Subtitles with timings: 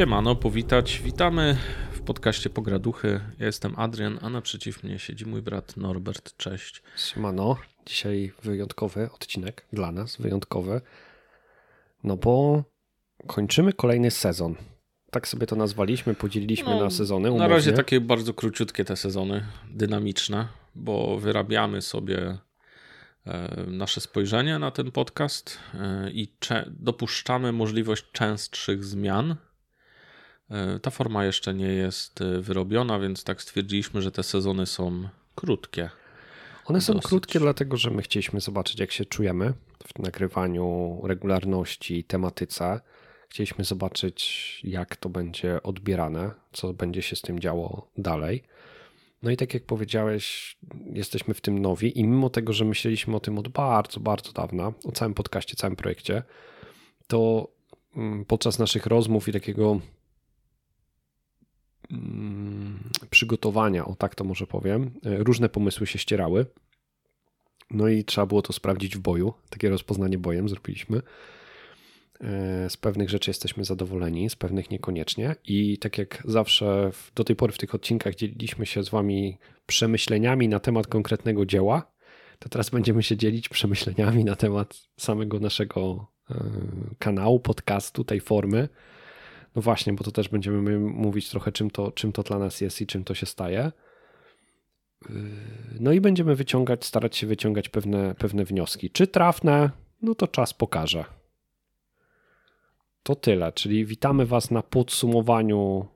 [0.00, 1.00] Siemano, powitać.
[1.04, 1.56] Witamy
[1.92, 3.20] w podcaście Pograduchy.
[3.38, 6.36] Ja jestem Adrian, a naprzeciw mnie siedzi mój brat Norbert.
[6.36, 6.82] Cześć.
[6.96, 7.56] Siemano.
[7.86, 10.80] Dzisiaj wyjątkowy odcinek dla nas, wyjątkowy.
[12.04, 12.64] No bo
[13.26, 14.54] kończymy kolejny sezon.
[15.10, 17.28] Tak sobie to nazwaliśmy, podzieliliśmy No, na sezony.
[17.28, 17.54] Na Umownie.
[17.54, 22.38] razie takie bardzo króciutkie te sezony, dynamiczne, bo wyrabiamy sobie
[23.26, 26.28] e, nasze spojrzenie na ten podcast e, i
[26.66, 29.36] dopuszczamy możliwość częstszych zmian.
[30.50, 35.08] E, Ta forma jeszcze nie jest e, wyrobiona, więc tak stwierdziliśmy, że te sezony są
[35.34, 35.90] krótkie.
[36.64, 37.08] One są dosyć.
[37.08, 39.52] krótkie, dlatego że my chcieliśmy zobaczyć, jak się czujemy
[39.86, 42.80] w nagrywaniu, regularności, tematyce.
[43.28, 48.42] Chcieliśmy zobaczyć, jak to będzie odbierane, co będzie się z tym działo dalej.
[49.22, 50.56] No i tak jak powiedziałeś,
[50.92, 54.72] jesteśmy w tym nowi i mimo tego, że myśleliśmy o tym od bardzo, bardzo dawna,
[54.84, 56.22] o całym podcaście, całym projekcie,
[57.06, 57.48] to
[57.96, 59.80] mm, podczas naszych rozmów i takiego
[63.10, 66.46] przygotowania, o tak to może powiem, e, różne pomysły się ścierały.
[67.70, 69.32] No i trzeba było to sprawdzić w boju.
[69.50, 71.02] Takie rozpoznanie bojem zrobiliśmy.
[72.20, 75.36] E, Z pewnych rzeczy jesteśmy zadowoleni, z pewnych niekoniecznie.
[75.44, 80.48] I tak jak zawsze do tej pory w tych odcinkach dzieliliśmy się z Wami przemyśleniami
[80.48, 81.92] na temat konkretnego dzieła,
[82.38, 86.44] to teraz będziemy się dzielić przemyśleniami na temat samego naszego e,
[86.98, 88.68] kanału, podcastu, tej formy.
[89.56, 92.80] No właśnie, bo to też będziemy mówić trochę, czym to, czym to dla nas jest
[92.80, 93.72] i czym to się staje.
[95.08, 95.14] Yy,
[95.80, 98.90] No i będziemy wyciągać, starać się wyciągać pewne, pewne wnioski.
[98.90, 99.70] Czy trafne?
[100.02, 101.04] No to czas pokaże.
[103.02, 105.86] To tyle, czyli witamy Was na podsumowaniu.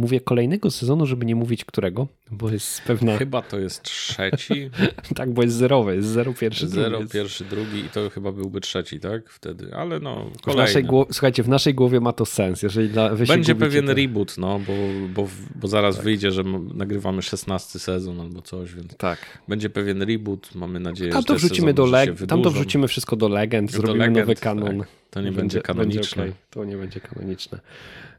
[0.00, 3.18] Mówię kolejnego sezonu, żeby nie mówić którego, bo jest pewna.
[3.18, 4.70] Chyba to jest trzeci,
[5.16, 6.68] Tak, bo jest zerowy, jest zero pierwszy.
[6.68, 9.30] zero, drugi jest- pierwszy, drugi i to chyba byłby trzeci, tak?
[9.30, 10.82] Wtedy, ale no W naszej kolejny.
[10.82, 12.62] głowie, słuchajcie, w naszej głowie ma to sens.
[12.62, 14.72] Jeżeli dla, Będzie pewien to- reboot, no, bo,
[15.14, 16.04] bo, bo zaraz Tak.
[16.04, 16.42] wyjdzie, że
[16.74, 19.18] nagrywamy 16 sezon albo coś, więc Tak.
[19.48, 20.54] będzie pewien reboot.
[20.54, 23.76] Mamy nadzieję, Tam że to wrzucimy do leg- tam to wrzucimy wszystko do legend, Do
[23.78, 24.78] zrobimy legend, nowy kanon.
[24.78, 24.88] tak.
[25.10, 26.22] To nie będzie, kanoniczne.
[26.22, 26.34] okej.
[26.50, 27.60] To nie będzie kanoniczne.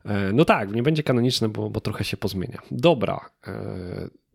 [0.06, 2.62] E, No tak, nie będzie kanoniczne, bo, bo trochę się pozmienia.
[2.72, 3.54] Dobra, e,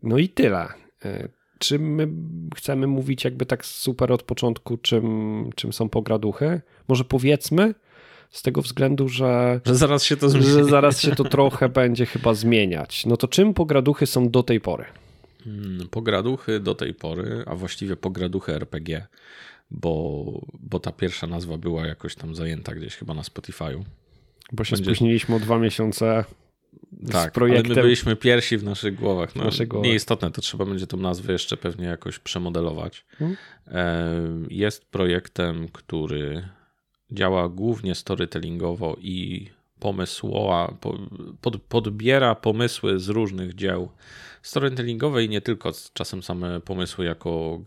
[0.03, 0.67] no i tyle.
[1.05, 1.29] E,
[1.59, 2.07] Czy my
[2.55, 6.61] chcemy mówić jakby tak super od początku, czym, czym są pograduchy?
[6.87, 7.75] Może powiedzmy,
[8.31, 10.47] z tego względu, że, Że zaraz się to zmieni.
[10.47, 13.05] że zaraz się to trochę będzie chyba zmieniać.
[13.05, 14.85] No to czym pograduchy są do tej pory?
[15.45, 19.07] Mm, Pograduchy do tej pory, a właściwie pograduchy RPG,
[19.71, 20.23] bo,
[20.59, 23.83] bo ta pierwsza nazwa była jakoś tam zajęta gdzieś chyba na Spotify'u.
[24.51, 26.23] Bo się Będzie- spóźniliśmy o dwa miesiące
[27.11, 27.65] Tak, z projektem.
[27.71, 29.35] ale my byliśmy pierwsi w naszych głowach.
[29.35, 29.87] No, W naszych głowach.
[29.89, 33.05] Nieistotne, to trzeba będzie tą nazwę jeszcze pewnie jakoś przemodelować.
[33.17, 34.47] Hmm.
[34.49, 36.47] Jest projektem, który
[37.11, 39.49] działa głównie storytellingowo i
[39.79, 40.97] pomysłowa, po-
[41.41, 43.89] pod, podbiera pomysły z różnych dzieł
[44.41, 47.59] storytellingowe i nie tylko, czasem same pomysły jako,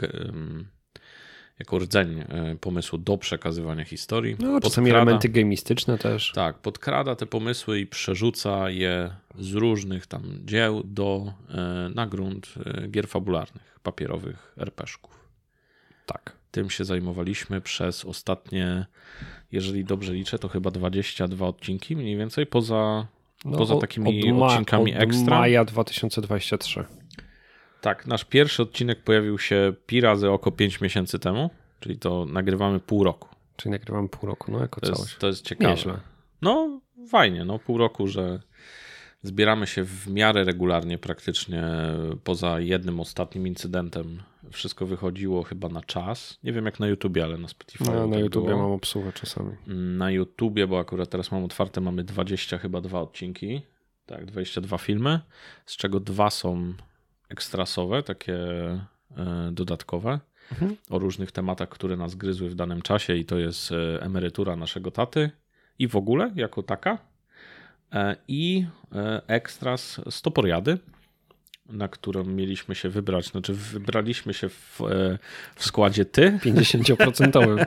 [1.60, 4.36] jako rdzeń e, pomysłu do przekazywania historii.
[4.38, 6.32] No, czasami elementy gamistyczne też.
[6.34, 12.54] tak, podkrada te pomysły i przerzuca je z różnych tam dzieł do, e, na grunt
[12.66, 15.20] e, gier fabularnych, papierowych RPG-ków.
[16.06, 16.32] Tak.
[16.50, 18.86] Tym się zajmowaliśmy przez ostatnie,
[19.52, 23.06] jeżeli dobrze liczę, to chyba 22 odcinki mniej więcej, poza,
[23.42, 25.38] poza No, od- takimi od ma- odcinkami od ekstra.
[25.38, 26.84] maja 2023.
[27.80, 31.50] Tak, nasz pierwszy odcinek pojawił się pi razy oko 5 miesięcy temu,
[31.80, 33.28] czyli to nagrywamy pół roku.
[33.56, 35.02] Czyli nagrywam pół roku, no jako To całość.
[35.10, 35.70] jest, to jest ciekawe.
[35.70, 36.00] Nieźle.
[36.42, 38.40] No, fajnie, no pół roku, że
[39.22, 41.64] zbieramy się w miarę regularnie praktycznie
[42.24, 44.22] poza jednym ostatnim incydentem.
[44.50, 46.38] Wszystko wychodziło chyba na czas.
[46.44, 47.84] Nie wiem jak na YouTubie, ale na Spotify.
[47.84, 48.62] No, na tak YouTubie było.
[48.62, 49.56] mam obsługę czasami.
[49.66, 53.62] Na YouTubie, bo akurat teraz mam otwarte, mamy 20 chyba dwa odcinki.
[54.06, 55.20] Tak, 22 filmy,
[55.66, 56.74] z czego dwa są
[57.28, 58.36] ekstrasowe, takie
[59.16, 60.20] e, dodatkowe
[60.52, 60.76] Mhm.
[60.90, 64.90] o różnych tematach, które nas gryzły w danym czasie i to jest e, emerytura naszego
[64.90, 65.30] taty
[65.78, 67.10] i w ogóle jako taka
[67.92, 70.78] E, i e, ekstras Stoporiady,
[71.66, 74.80] na którą mieliśmy się wybrać, znaczy wybraliśmy się w,
[75.54, 76.38] w składzie ty.
[76.44, 77.66] 50%.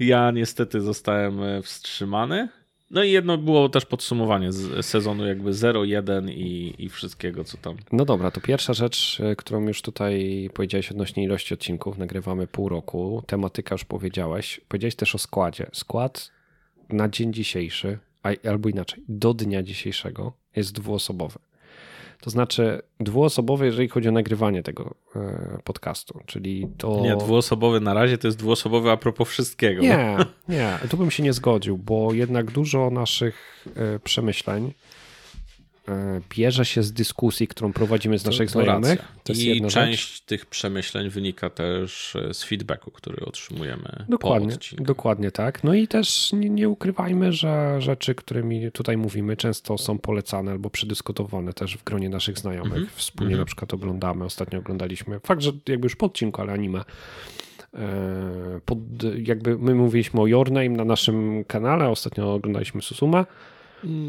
[0.00, 2.48] Ja niestety zostałem wstrzymany.
[2.90, 7.76] No i jedno było też podsumowanie z sezonu jakby 0-1 i, i wszystkiego, co tam.
[7.92, 11.98] No dobra, to pierwsza rzecz, e, którą już tutaj powiedziałeś odnośnie ilości odcinków.
[11.98, 13.22] Nagrywamy pół roku.
[13.26, 14.60] Tematyka już powiedziałeś.
[14.68, 15.66] Powiedziałeś też o składzie.
[15.72, 16.30] Skład
[16.88, 17.98] na dzień dzisiejszy,
[18.48, 21.38] albo inaczej, do dnia dzisiejszego jest dwuosobowy.
[22.20, 27.00] To znaczy dwuosobowy, jeżeli chodzi o nagrywanie tego e, podcastu, czyli to...
[27.00, 29.82] Nie, dwuosobowy na razie to jest dwuosobowy a propos wszystkiego.
[29.82, 30.16] Nie,
[30.48, 34.72] nie, tu bym się nie zgodził, bo jednak dużo naszych e, przemyśleń
[36.30, 39.02] bierze się z dyskusji, którą prowadzimy z naszych to znajomych.
[39.24, 40.20] To I część rzecz.
[40.20, 45.64] tych przemyśleń wynika też e, z feedbacku, który otrzymujemy dokładnie, Dokładnie tak.
[45.64, 50.70] No i też nie, nie, ukrywajmy, że rzeczy, którymi tutaj mówimy, często są polecane albo
[50.70, 52.72] przedyskutowane też w gronie naszych znajomych.
[52.72, 52.96] Mm -hmm.
[52.96, 53.42] Wspólnie mm -hmm.
[53.42, 56.84] na przykład oglądamy, ostatnio oglądaliśmy, fakt, że jakby już po odcinku, ale anime.
[57.74, 58.78] E, pod,
[59.22, 63.26] jakby my mówiliśmy o Your Name na naszym kanale, ostatnio oglądaliśmy Susuma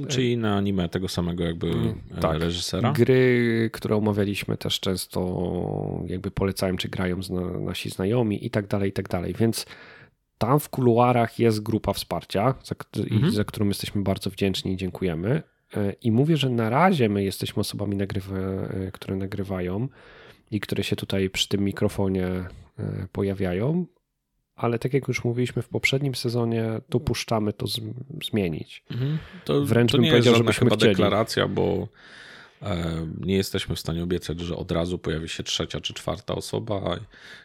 [0.07, 2.39] czyli na anime tego samego jakby mm, e, tak.
[2.39, 2.91] reżysera.
[2.91, 7.19] Gry, które omawialiśmy też często jakby polecają, czy grają
[7.59, 9.33] nasi znajomi i tak dalej, i tak dalej.
[9.39, 9.65] Więc
[10.37, 12.75] tam w kuluarach jest grupa wsparcia, za,
[13.11, 13.31] mhm.
[13.31, 15.43] za którą jesteśmy bardzo wdzięczni i dziękujemy.
[15.77, 19.87] E, I mówię, że na razie my jesteśmy osobami, nagrywa, e, które nagrywają
[20.51, 22.27] i które się tutaj przy tym mikrofonie
[23.11, 23.85] pojawiają,
[24.57, 27.79] ale tak jak już mówiliśmy w poprzednim sezonie, tu puszczamy to z,
[28.25, 28.83] zmienić.
[28.91, 29.17] Mhm.
[29.45, 30.91] To, Wręcz to bym nie powiedział, jest żadna chyba chcieli.
[30.91, 31.87] deklaracja, bo
[32.61, 36.99] e, nie jesteśmy w stanie obiecać, że od razu pojawi się trzecia czy czwarta osoba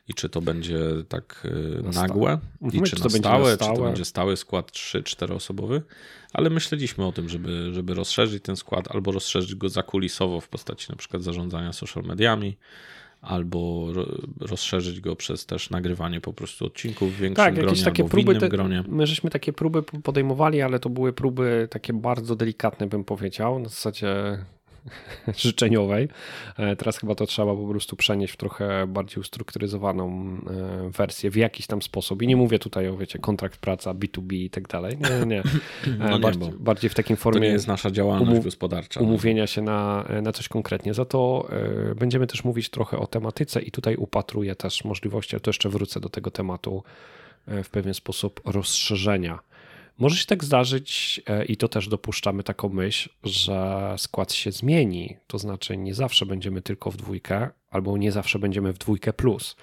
[0.09, 0.79] i czy to będzie
[1.09, 1.49] tak
[1.79, 2.39] e, na nagłe,
[2.73, 5.83] i czy, czy to na stałe, na stałe, czy to będzie stały skład 3-4 osobowy,
[6.33, 10.87] ale myśleliśmy o tym, żeby, żeby rozszerzyć ten skład albo rozszerzyć go zakulisowo w postaci
[10.91, 12.57] na przykład zarządzania social mediami,
[13.23, 13.89] albo
[14.41, 18.39] rozszerzyć go przez też nagrywanie po prostu odcinków w większym tak, gronie jakieś takie próby,
[18.39, 18.85] te, gronie.
[18.89, 23.69] My żeśmy takie próby podejmowali, ale to były próby takie bardzo delikatne bym powiedział, na
[23.69, 24.39] zasadzie
[25.37, 26.09] życzeniowej.
[26.59, 30.37] E, teraz chyba to trzeba po prostu przenieść w trochę bardziej ustrukturyzowaną
[30.87, 32.23] e, wersję w jakiś tam sposób.
[32.23, 34.99] I nie mówię tutaj o, wiecie, kontrakt praca, B2B i tak dalej.
[34.99, 35.43] Nie, nie.
[35.99, 37.41] No nie bardziej, bardziej, w takim formie.
[37.41, 39.01] To nie jest nasza działalność umów gospodarcza.
[39.01, 39.07] No.
[39.07, 40.95] Umówienia się na, na coś konkretnie.
[40.95, 41.49] Za to
[41.91, 45.69] e, będziemy też mówić trochę o tematyce i tutaj upatruję też możliwości, ale to jeszcze
[45.69, 46.83] wrócę do tego tematu
[47.47, 49.39] w pewien sposób rozszerzenia
[49.99, 55.17] może się tak zdarzyć e, i to też dopuszczamy taką myśl, że skład się zmieni.
[55.27, 59.57] To znaczy nie zawsze będziemy tylko w dwójkę, albo nie zawsze będziemy w dwójkę plus.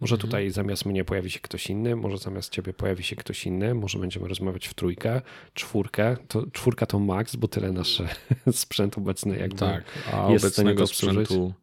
[0.00, 0.28] Może mhm.
[0.28, 3.98] tutaj zamiast mnie pojawi się ktoś inny, może zamiast ciebie pojawi się ktoś inny, może
[3.98, 5.20] będziemy rozmawiać w trójkę,
[5.54, 6.16] czwórkę.
[6.28, 8.02] To, czwórka to max, bo tyle nasz
[8.52, 11.54] sprzęt obecny jakby tak, a jest obecnego sprzętu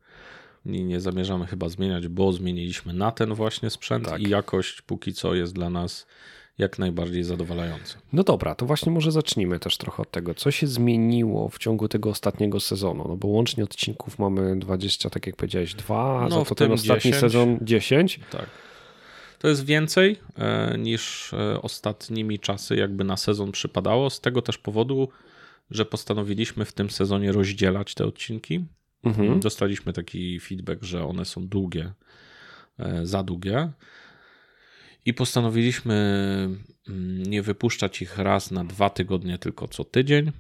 [0.66, 4.22] nie, nie zamierzamy chyba zmieniać, bo zmieniliśmy na ten właśnie sprzęt tak.
[4.22, 6.08] i jakość póki co jest dla nas
[6.58, 7.98] jak najbardziej zadowalające.
[8.14, 11.88] No dobra, to właśnie może zacznijmy też trochę od tego, co się zmieniło w ciągu
[11.88, 16.40] tego ostatniego sezonu, no bo łącznie odcinków mamy 20, tak jak powiedziałeś, dwa, a no,
[16.40, 17.16] za to ten ostatni 10.
[17.16, 18.20] sezon 10.
[18.32, 18.50] Tak.
[19.40, 24.58] To jest więcej e, niż e, ostatnimi czasy jakby na sezon przypadało, z tego też
[24.58, 25.10] powodu,
[25.72, 28.66] że postanowiliśmy w tym sezonie rozdzielać te odcinki.
[29.04, 29.40] Mhm.
[29.40, 31.94] Dostaliśmy taki feedback, że one są długie,
[32.80, 33.72] e, za długie
[35.06, 35.96] i postanowiliśmy
[36.90, 40.32] mm, nie wypuszczać ich raz na dwa tygodnie, tylko co tydzień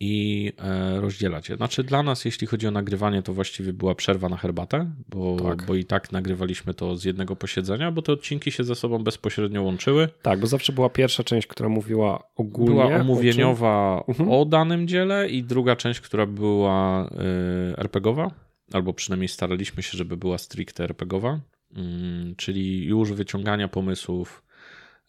[0.00, 1.56] i e, rozdzielać je.
[1.56, 5.66] Znaczy dla nas, jeśli chodzi o nagrywanie, to właściwie była przerwa na herbatę, bo, tak.
[5.66, 9.62] bo i tak nagrywaliśmy to z jednego posiedzenia, bo te odcinki się ze sobą bezpośrednio
[9.62, 10.08] łączyły.
[10.22, 12.70] Tak, bo zawsze była pierwsza część, która mówiła ogólnie.
[12.70, 14.30] Była omówieniowa o, mhm.
[14.30, 18.30] o danym dziele i druga część, która była y, RPGowa,
[18.72, 21.40] albo przynajmniej staraliśmy się, żeby była stricte RPGowa.
[21.76, 24.42] Mm, czyli już wyciągania pomysłów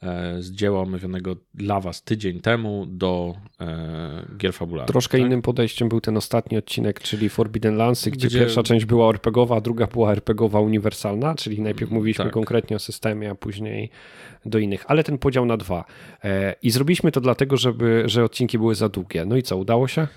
[0.02, 4.92] e, z dzieła omówionego dla Was tydzień temu do e, gier fabularnych.
[4.92, 5.28] Troszkę tak?
[5.28, 9.58] innym podejściem był ten ostatni odcinek, czyli Forbidden Landsy, gdzie, gdzie, pierwsza część była RPGowa,
[9.58, 12.34] a druga była RPGowa uniwersalna, czyli najpierw mm, mówiliśmy tak.
[12.34, 13.90] konkretnie o systemie, a później
[14.46, 15.86] do innych, ale ten podział na dwa.
[16.24, 19.26] E, I zrobiliśmy to dlatego, żeby, że odcinki były za długie.
[19.26, 20.08] No i co, udało się?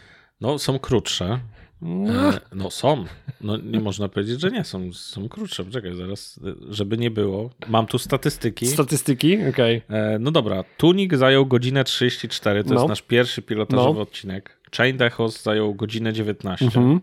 [0.40, 1.40] No, są krótsze.
[1.82, 2.28] No.
[2.28, 3.04] E, no są.
[3.40, 4.92] No nie można powiedzieć, że nie są.
[4.92, 5.64] Są krótsze.
[5.64, 7.50] Czekaj, zaraz, żeby nie było.
[7.68, 8.66] Mam tu statystyki.
[8.66, 9.34] Statystyki?
[9.48, 9.82] Okej.
[9.86, 9.98] Okay.
[9.98, 10.64] E, no dobra.
[10.76, 12.64] Tunik zajął godzinę 34.
[12.64, 12.74] To no.
[12.74, 14.02] jest nasz pierwszy pilotażowy no.
[14.02, 14.60] odcinek.
[14.76, 16.64] Chain Dechos zajął godzinę 19.
[16.64, 17.00] Mhm.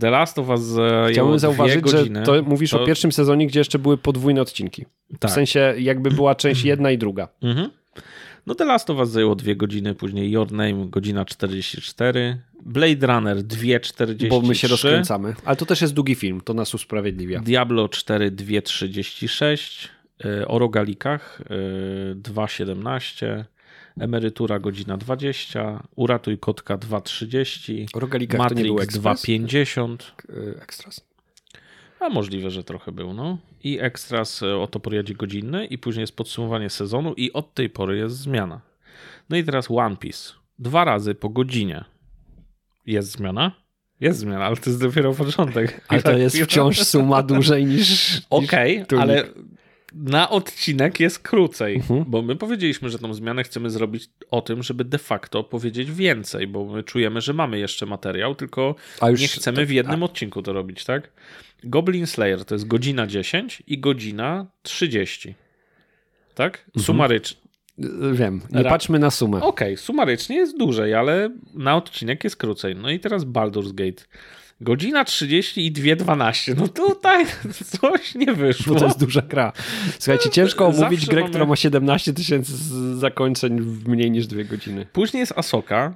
[0.00, 0.60] The Last of Us
[1.10, 2.82] Chciałbym zauważyć, że to mówisz to...
[2.82, 4.84] o pierwszym sezonie, gdzie jeszcze były podwójne odcinki.
[5.18, 5.30] Tak.
[5.30, 7.28] W sensie jakby była część jedna i druga.
[7.42, 7.70] Mhm.
[8.46, 13.36] No The Last of Us zajęło dwie godziny, później Your Name godzina 44, Blade Runner
[13.36, 14.28] 2.43.
[14.28, 15.34] Bo my się rozkręcamy.
[15.44, 17.40] Ale to też jest długi film, to nas usprawiedliwia.
[17.40, 19.88] Diablo 4 2.36,
[20.24, 23.44] y, o rogalikach 2.17, y,
[24.00, 29.96] Emerytura godzina 20, Uratuj kotka 2.30, o rogalikach Matrix 2.50.
[30.62, 31.13] Ekstras?
[32.04, 33.38] A możliwe, że trochę był, no.
[33.62, 37.96] I ekstras e, o toporyadzie godzinny i później jest podsumowanie sezonu i od tej pory
[37.96, 38.60] jest zmiana.
[39.30, 40.32] No i teraz One Piece.
[40.58, 41.84] Dwa razy po godzinie
[42.86, 43.52] jest zmiana.
[44.00, 45.80] Jest zmiana, ale to jest dopiero początek.
[45.88, 48.20] Ale to jest wciąż suma dłużej niż.
[48.30, 49.24] Okej, okay, ale
[49.94, 52.04] na odcinek jest krócej, mhm.
[52.06, 56.46] bo my powiedzieliśmy, że tą zmianę chcemy zrobić o tym, żeby de facto powiedzieć więcej,
[56.46, 58.74] bo my czujemy, że mamy jeszcze materiał, tylko
[59.18, 60.06] nie chcemy w jednym a...
[60.06, 61.10] odcinku to robić, tak?
[61.64, 65.34] Goblin Slayer to jest godzina 10 i godzina 30.
[66.34, 66.64] Tak?
[66.66, 66.84] Mhm.
[66.84, 67.44] Sumarycznie.
[68.12, 69.36] Wiem, nie Ra patrzmy na sumę.
[69.36, 72.76] Okej, okay, sumarycznie jest dłużej, ale na odcinek jest krócej.
[72.76, 74.04] No i teraz Baldur's Gate.
[74.60, 76.54] Godzina 30 i 2.12.
[76.56, 77.26] No tutaj
[77.80, 78.74] coś nie wyszło.
[78.74, 79.52] Bo to jest duża gra.
[79.98, 81.30] Słuchajcie, ciężko omówić grę, mamy...
[81.30, 82.52] która ma 17 tysięcy
[82.98, 84.86] zakończeń w mniej niż 2 godziny.
[84.92, 85.94] Później jest Asoka,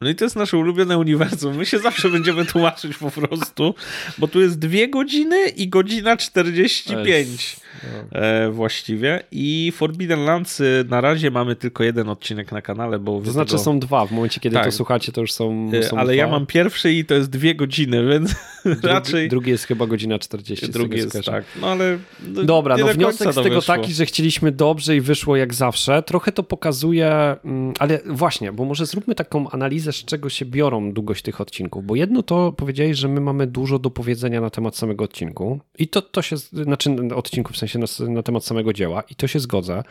[0.00, 1.56] no i to jest nasze ulubione uniwersum.
[1.56, 3.74] My się zawsze będziemy tłumaczyć po prostu,
[4.18, 8.52] bo tu jest dwie godziny i godzina 45 no.
[8.52, 9.22] właściwie.
[9.30, 13.20] I Forbidden Lands y, na razie mamy tylko jeden odcinek na kanale, bo...
[13.20, 13.62] To znaczy tego...
[13.62, 14.06] są dwa.
[14.06, 14.64] W momencie, kiedy tak.
[14.64, 16.14] to słuchacie, to już są, e, są Ale dwa.
[16.14, 18.34] ja mam pierwszy i to jest dwie godziny, więc
[18.64, 19.28] drugi, raczej...
[19.28, 20.68] Drugi jest chyba godzina 40.
[20.68, 21.44] Drugi jest, tak.
[21.60, 21.98] No ale...
[22.28, 23.74] No, Dobra, no wniosek z tego wyszło.
[23.74, 26.02] taki, że chcieliśmy dobrze i wyszło jak zawsze.
[26.02, 30.92] Trochę to pokazuje, mm, ale właśnie, bo może zróbmy taką analizę z czego się biorą
[30.92, 34.76] długość tych odcinków, bo jedno to powiedziałeś, że my mamy dużo do powiedzenia na temat
[34.76, 39.02] samego odcinku i to, to się, znaczy odcinku w sensie na, na temat samego dzieła
[39.02, 39.76] i to się zgodzę.
[39.76, 39.82] My,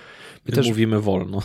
[0.46, 1.42] my też mówimy wolno.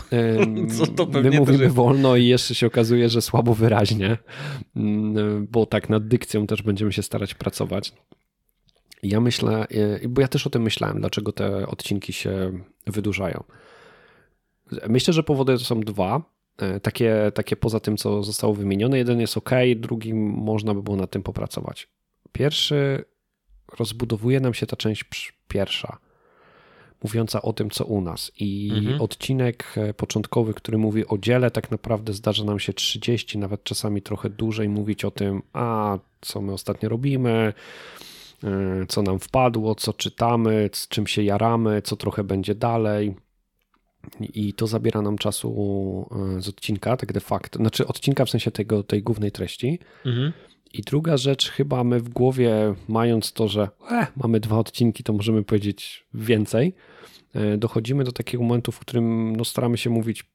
[1.23, 1.75] my mówimy jest...
[1.75, 4.17] wolno i jeszcze się okazuje, że słabo wyraźnie,
[4.75, 7.93] mm, bo tak nad dykcją też będziemy się starać pracować.
[9.03, 9.67] Ja myślę,
[10.09, 13.43] bo ja też o tym myślałem, dlaczego te odcinki się wydłużają.
[14.89, 16.21] Myślę, że powody to są dwa.
[16.57, 18.97] E, takie, takie poza tym, co zostało wymienione.
[18.97, 21.89] Jeden jest ok, drugi można by było nad tym popracować.
[22.31, 23.05] Pierwszy
[23.79, 25.05] rozbudowuje nam się ta część
[25.47, 25.97] pierwsza,
[27.03, 28.31] mówiąca o tym, co u nas.
[28.39, 29.01] I mhm.
[29.01, 34.01] odcinek e, początkowy, który mówi o dziele, tak naprawdę zdarza nam się 30, nawet czasami
[34.01, 37.53] trochę dłużej mówić o tym, a co my ostatnio robimy,
[38.43, 43.15] e, co nam wpadło, co czytamy, z czym się jaramy, co trochę będzie dalej.
[44.19, 45.49] I to zabiera nam czasu
[46.37, 49.79] e, z odcinka, tak de facto, znaczy odcinka w sensie tego, tej głównej treści.
[50.05, 50.33] Mhm.
[50.77, 55.13] I druga rzecz, chyba my w głowie, mając to, że e, mamy dwa odcinki, to
[55.13, 56.73] możemy powiedzieć więcej,
[57.33, 60.25] e, dochodzimy do takiego momentu, w którym no, staramy się mówić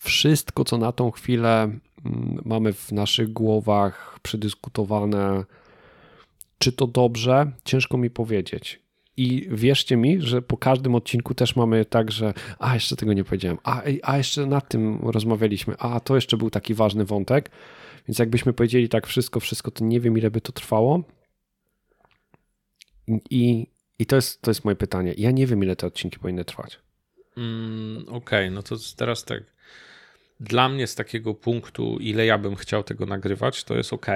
[0.00, 5.44] wszystko, co na tą chwilę mm, mamy w naszych głowach przedyskutowane.
[6.58, 7.52] Czy to dobrze?
[7.64, 8.80] Ciężko mi powiedzieć.
[9.16, 13.24] I wierzcie mi, że po każdym odcinku też mamy tak, że a jeszcze tego nie
[13.24, 17.50] powiedziałem, a, a jeszcze nad tym rozmawialiśmy, a to jeszcze był taki ważny wątek.
[18.08, 21.04] Więc jakbyśmy powiedzieli tak wszystko, wszystko, to nie wiem ile by to trwało.
[23.30, 23.66] I,
[23.98, 25.14] i to, jest, to jest moje pytanie.
[25.16, 26.78] Ja nie wiem ile te odcinki powinny trwać.
[27.36, 29.42] Mm, Okej, okay, no to teraz tak.
[30.40, 34.06] Dla mnie z takiego punktu, ile ja bym chciał tego nagrywać, to jest ok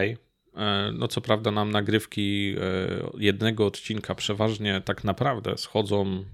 [0.59, 6.25] E, no co prawda nam nagrywki e, jednego odcinka przeważnie tak naprawdę schodzą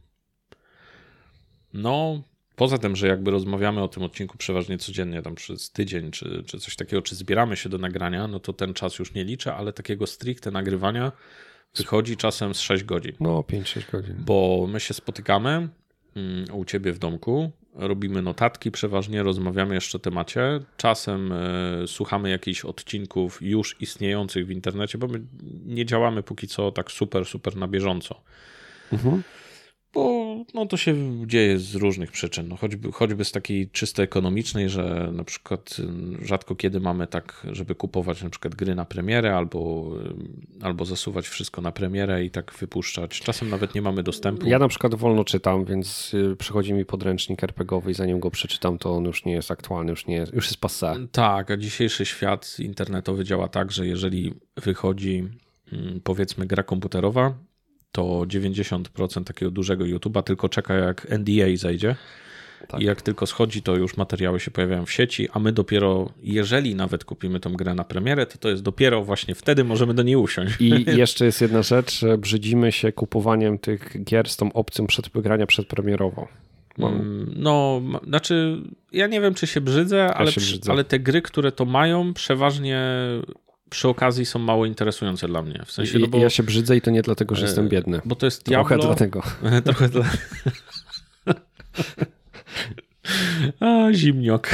[1.73, 2.23] no
[2.57, 6.59] poza tym, że jakby rozmawiamy o tym odcinku przeważnie codziennie, tam przez tydzień czy, czy
[6.59, 9.73] coś takiego, czy zbieramy się do nagrania, no to ten czas już nie liczę, ale
[9.73, 11.13] takiego stricte nagrywania
[11.77, 13.13] wychodzi czasem z 6 godzin.
[13.21, 14.15] No 5-6 godzin.
[14.19, 15.69] Bo my się spotykamy
[16.17, 20.61] mm, u ciebie w domku, robimy notatki, przeważnie rozmawiamy jeszcze o temacie.
[20.77, 25.21] Czasem y, słuchamy jakichś odcinków już istniejących w internecie, bo my
[25.67, 28.21] nie działamy póki co tak super, super na bieżąco.
[28.93, 29.23] Mhm
[29.95, 30.25] bo
[30.55, 30.95] no, to się
[31.27, 32.49] dzieje z różnych przyczyn.
[32.49, 35.77] No, choćby, choćby z takiej czysto ekonomicznej, że na przykład
[36.23, 39.91] y, rzadko kiedy mamy tak, żeby kupować na przykład gry na premierę albo,
[40.61, 43.21] y, albo zasuwać wszystko na premierę i tak wypuszczać.
[43.21, 44.47] Czasem nawet nie mamy dostępu.
[44.47, 48.79] Ja na przykład wolno czytam, więc y, przychodzi mi podręcznik RPGowy i zanim go przeczytam,
[48.79, 51.09] to on już nie jest aktualny, już, nie jest, już jest passé.
[51.13, 55.29] Tak, a dzisiejszy świat internetowy działa tak, że jeżeli wychodzi
[55.73, 57.35] mm, powiedzmy gra komputerowa,
[57.95, 61.97] to 90% takiego dużego YouTube'a tylko czeka jak NDA zajdzie.
[62.69, 62.81] Tak.
[62.81, 66.75] I jak tylko schodzi, to już materiały się pojawiają w sieci, a my dopiero, jeżeli
[66.75, 70.17] nawet kupimy tą grę na premierę, to to jest dopiero właśnie wtedy możemy do niej
[70.17, 70.57] usiąść.
[70.61, 76.27] I jeszcze jest jedna rzecz, brzydzimy się kupowaniem tych gier z tą opcją przedgrania przedpremierową.
[76.79, 80.73] Mm, no, znaczy, ja nie wiem, czy się brzydzę, ja ale, się brzydzę.
[80.73, 82.81] ale te gry, które to mają, przeważnie
[83.71, 85.63] przy okazji są mało interesujące dla mnie.
[85.67, 88.01] W sensie, no bo, ja się brzydzę i to nie dlatego, że e, jestem biedny.
[88.05, 88.69] Bo to jest Diablo.
[88.69, 89.23] Trochę dlatego.
[89.65, 90.05] Trochę dla...
[93.61, 94.49] A, zimniok.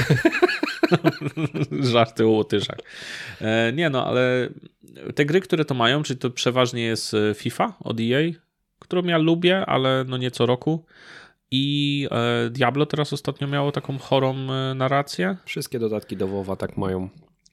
[1.92, 2.44] Żarty o.
[3.40, 4.48] E, nie no, ale
[5.14, 8.32] te gry, które to mają, czyli to przeważnie jest e, FIFA od EA,
[8.78, 10.84] którą ja lubię, ale no nie co roku.
[11.52, 12.08] I
[12.50, 14.34] Diablo teraz ostatnio miało taką chorą
[14.74, 15.36] narrację.
[15.44, 17.08] Wszystkie dodatki do WoWa tak mają.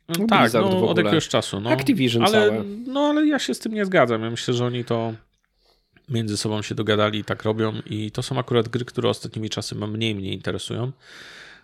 [0.09, 1.59] No, tak, no, od jakiegoś czasu.
[1.59, 1.69] No.
[1.69, 2.63] Activision ale, całe.
[2.87, 4.23] No ale ja się z tym nie zgadzam.
[4.23, 5.13] Ja myślę, że oni to
[6.09, 9.75] między sobą się dogadali i tak robią i to są akurat gry, które ostatnimi czasy
[9.75, 10.91] mniej mnie interesują.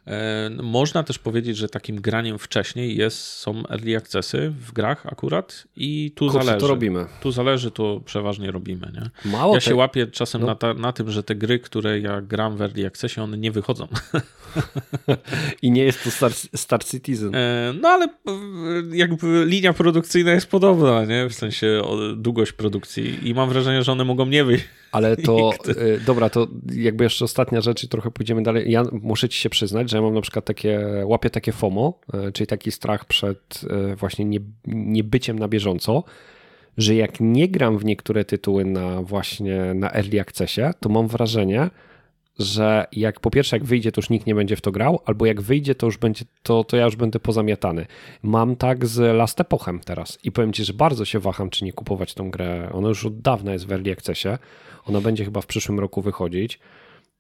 [0.08, 5.68] E, można też powiedzieć, że takim graniem wcześniej jest, są early accessy w grach akurat
[5.76, 6.62] i tu Kurczę, zależy.
[6.62, 7.06] to robimy.
[7.22, 8.92] Tu zależy, to przeważnie robimy.
[8.94, 9.32] Nie?
[9.32, 10.48] Mało ja te- się łapię czasem no.
[10.48, 13.52] na, ta, na tym, że te gry, które ja gram w early accessie, one nie
[13.52, 13.88] wychodzą.
[15.62, 17.36] I nie jest to Star, Star Citizen.
[17.36, 18.10] E, No ale e,
[18.94, 21.30] jakby linia produkcyjna jest podobna, nie?
[21.30, 21.82] W sensie
[22.16, 24.66] długość produkcji i mam wrażenie, że one mogą nie wyjść.
[24.94, 28.72] Ale to, y, dobra, to jakby jeszcze ostatnia rzecz i trochę pójdziemy dalej.
[28.72, 32.32] Ja muszę ci się przyznać, że ja mam na przykład takie, łapię takie FOMO, y,
[32.32, 36.04] czyli taki strach przed y, właśnie nie, niebyciem na bieżąco,
[36.78, 41.70] że jak nie gram w niektóre tytuły na właśnie na early accessie, to mam wrażenie,
[42.40, 45.26] że jak po pierwsze jak wyjdzie, to już nikt nie będzie w to grał, albo
[45.26, 47.86] jak wyjdzie, to już będzie, to, to ja już będę pozamiatany.
[48.24, 51.74] Mam tak z Last Epochem teraz i powiem ci, że bardzo się waham, czy nie
[51.74, 52.70] kupować tą grę.
[52.74, 54.30] Ona już od dawna jest w Early Accessie.
[54.86, 56.60] Ona będzie chyba w przyszłym roku wychodzić.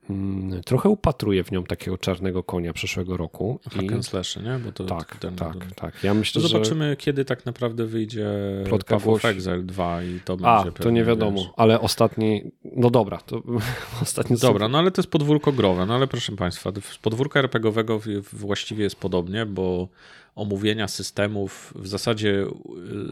[0.09, 3.59] Mm, Trochę upatruję w nią takiego czarnego konia przyszłego roku.
[3.71, 4.59] Hack and slash, nie?
[4.65, 6.03] Bo to tak, ten, tak, tak.
[6.03, 6.47] Ja To myślę, że...
[6.47, 8.27] zobaczymy, kiedy tak naprawdę wyjdzie
[8.65, 11.49] Plotka Path of Exile 2 i to A, będzie to pewnie, nie wiadomo, wiesz.
[11.57, 13.41] ale ostatni, no dobra, to
[14.01, 17.99] ostatni Dobra, no ale to jest podwórko growe, no ale proszę Państwa, z podwórka RPGowego
[18.33, 19.87] właściwie jest podobnie, bo
[20.35, 22.29] omówienia systemów, w zasadzie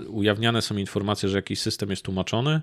[0.05, 2.61] y, ujawniane są informacje, że jakiś system jest tłumaczony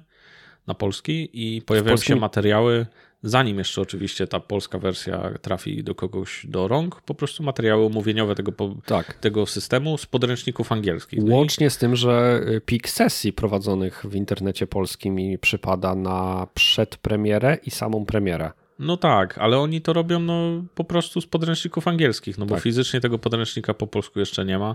[0.67, 2.87] na polski i pojawiają polskim- się materiały,
[3.23, 8.35] zanim jeszcze oczywiście ta polska wersja trafi do kogoś do rąk, po prostu materiały omówieniowe
[8.35, 8.53] tego,
[8.87, 9.15] Tak.
[9.15, 11.19] tego systemu z podręczników angielskich.
[11.23, 15.95] No i- Łącznie z tym, że y, pik sesji prowadzonych w internecie polskim mi przypada
[15.95, 18.51] na przedpremierę i samą premierę.
[18.79, 22.65] No tak, ale oni to robią no, po prostu z podręczników angielskich, no bo Tak.
[22.65, 24.75] fizycznie tego podręcznika po polsku jeszcze nie ma.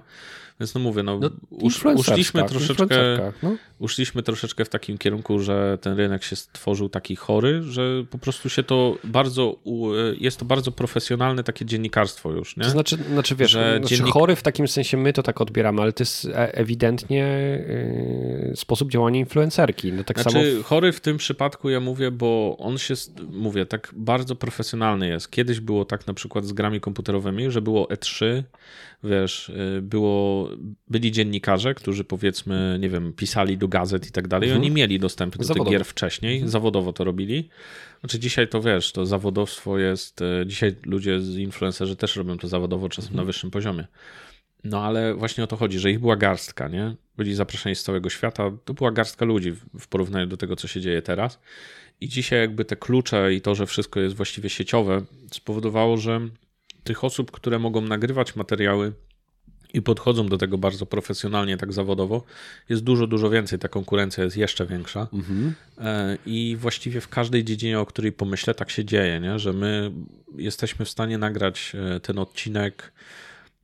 [0.60, 3.56] Więc no mówię, no, No, usz, uszliśmy troszeczkę, influencerka, no.
[3.80, 8.50] uszliśmy troszeczkę w takim kierunku, że ten rynek się stworzył taki chory, że po prostu
[8.50, 9.56] się to bardzo,
[10.20, 12.63] jest to bardzo profesjonalne takie dziennikarstwo już, nie?
[12.63, 15.82] To znaczy, znaczy wiesz, Że znaczy dziennik- chory w takim sensie my to tak odbieramy,
[15.82, 19.94] ale to jest e- ewidentnie y, sposób działania influencerki.
[19.94, 22.94] No tak samo Znaczy, chory w tym przypadku ja mówię, bo on się,
[23.32, 25.32] mówię, tak bardzo profesjonalny jest.
[25.32, 28.43] Kiedyś było tak na przykład z grami komputerowymi, że było E3,
[29.03, 30.49] wiesz, y, było,
[30.89, 34.99] byli dziennikarze, którzy powiedzmy, nie wiem, pisali do gazet i tak dalej, i oni mieli
[34.99, 35.69] dostęp do Zawodowo.
[35.69, 37.49] tych gier wcześniej, zawodowo to robili.
[37.99, 42.47] Znaczy dzisiaj to wiesz, to zawodowstwo jest, y, dzisiaj ludzie z influencerzy też robią to
[42.47, 43.88] zawodowo, czasem na wyższym poziomie.
[44.63, 46.95] No ale właśnie o to chodzi, że ich była garstka, nie?
[47.17, 48.51] Byli zaproszeni z całego świata.
[48.65, 51.39] To była garstka ludzi w porównaniu do tego, co się dzieje teraz.
[52.04, 56.22] I dzisiaj jakby te klucze i to, że wszystko jest właściwie sieciowe, spowodowało, że
[56.84, 58.94] tych osób, które mogą nagrywać materiały
[59.74, 62.24] i podchodzą do tego bardzo profesjonalnie, tak zawodowo,
[62.70, 63.60] jest dużo, dużo więcej.
[63.60, 65.08] Ta konkurencja jest jeszcze większa.
[65.78, 69.39] E, I właściwie w każdej dziedzinie, o której pomyślę, tak się dzieje, nie?
[69.39, 69.92] że my
[70.38, 72.94] jesteśmy w stanie nagrać e, ten odcinek.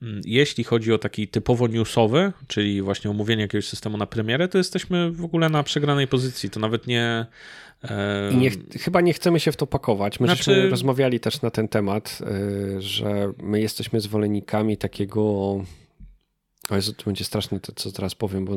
[0.02, 4.58] mm, Jeśli chodzi o taki typowo newsowy, czyli właśnie omówienie jakiegoś systemu na premierę, to
[4.58, 6.50] jesteśmy w ogóle na przegranej pozycji.
[6.50, 7.26] To nawet nie.
[8.34, 10.20] I nie, ch- chyba nie chcemy się w to pakować.
[10.20, 12.20] My Znaczy- żeśmy rozmawiali też na ten temat,
[12.78, 15.22] y, że my jesteśmy zwolennikami takiego.
[16.70, 18.54] O Jezu, to będzie straszne to, co teraz powiem, bo.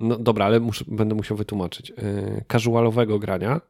[0.00, 1.90] No dobra, ale muszę, będę musiał wytłumaczyć.
[1.90, 3.60] Y, Casualowego grania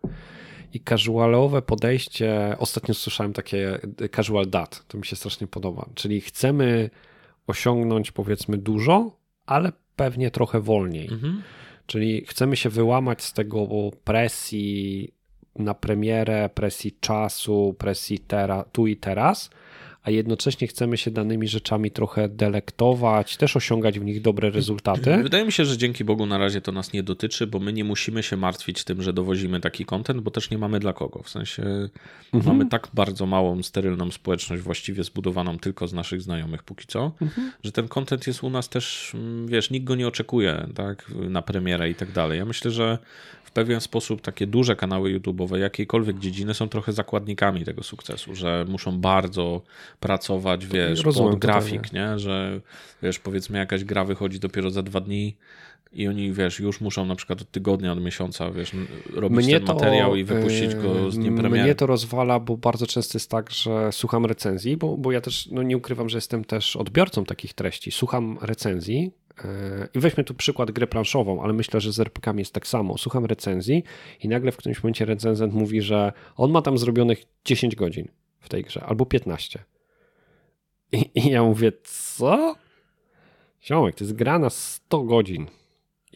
[0.72, 2.56] i casualowe podejście.
[2.58, 4.84] Ostatnio słyszałem takie y, casual dat.
[4.88, 5.88] To mi się strasznie podoba.
[5.94, 6.90] Czyli chcemy
[7.46, 11.08] osiągnąć powiedzmy dużo, ale pewnie trochę wolniej.
[11.12, 11.42] Mhm.
[11.86, 13.68] Czyli chcemy się wyłamać z tego
[14.04, 15.10] presji
[15.58, 19.50] na premierę, presji czasu, presji tera, tu i teraz,
[20.04, 25.16] a jednocześnie chcemy się danymi rzeczami trochę delektować, też osiągać w nich dobre rezultaty.
[25.22, 27.84] Wydaje mi się, że dzięki Bogu na razie to nas nie dotyczy, bo my nie
[27.84, 31.22] musimy się martwić tym, że dowozimy taki content, bo też nie mamy dla kogo.
[31.22, 31.62] W sensie
[32.34, 32.56] Mhm.
[32.56, 37.52] mamy tak bardzo małą, sterylną społeczność, właściwie zbudowaną tylko z naszych znajomych póki co, Mhm.
[37.64, 41.42] że ten content jest u nas też, mm, wiesz, nikt go nie oczekuje tak, na
[41.42, 42.38] premierę i tak dalej.
[42.38, 42.98] Ja myślę, że
[43.54, 49.00] pewien sposób takie duże kanały YouTube'owe jakiejkolwiek dziedziny są trochę zakładnikami tego sukcesu, że muszą
[49.00, 49.62] bardzo
[50.00, 52.10] pracować, wiesz, rozumiem pod grafik, totalnie.
[52.12, 52.18] nie?
[52.18, 52.60] Że
[53.02, 55.36] wiesz, powiedzmy jakaś gra wychodzi dopiero za dwa dni
[55.92, 58.72] i oni, wiesz, już muszą na przykład od tygodnia, od miesiąca, wiesz,
[59.12, 61.64] robić ten materiał i wypuścić go z dniem premiery.
[61.64, 65.46] Mnie to rozwala, bo bardzo często jest tak, że słucham recenzji, bo, bo ja też
[65.46, 67.90] no nie ukrywam, że jestem też odbiorcą takich treści.
[67.90, 69.12] Słucham recenzji
[69.94, 72.98] i weźmy tu przykład grę planszową, ale myślę, że z RPKami jest tak samo.
[72.98, 73.84] Słucham recenzji
[74.20, 78.08] i nagle w którymś momencie recenzent mówi, że on ma tam zrobionych 10 godzin
[78.40, 79.64] w tej grze albo 15.
[80.92, 82.54] I, i ja mówię, co?
[83.64, 85.46] Ziomek, to jest gra na 100 godzin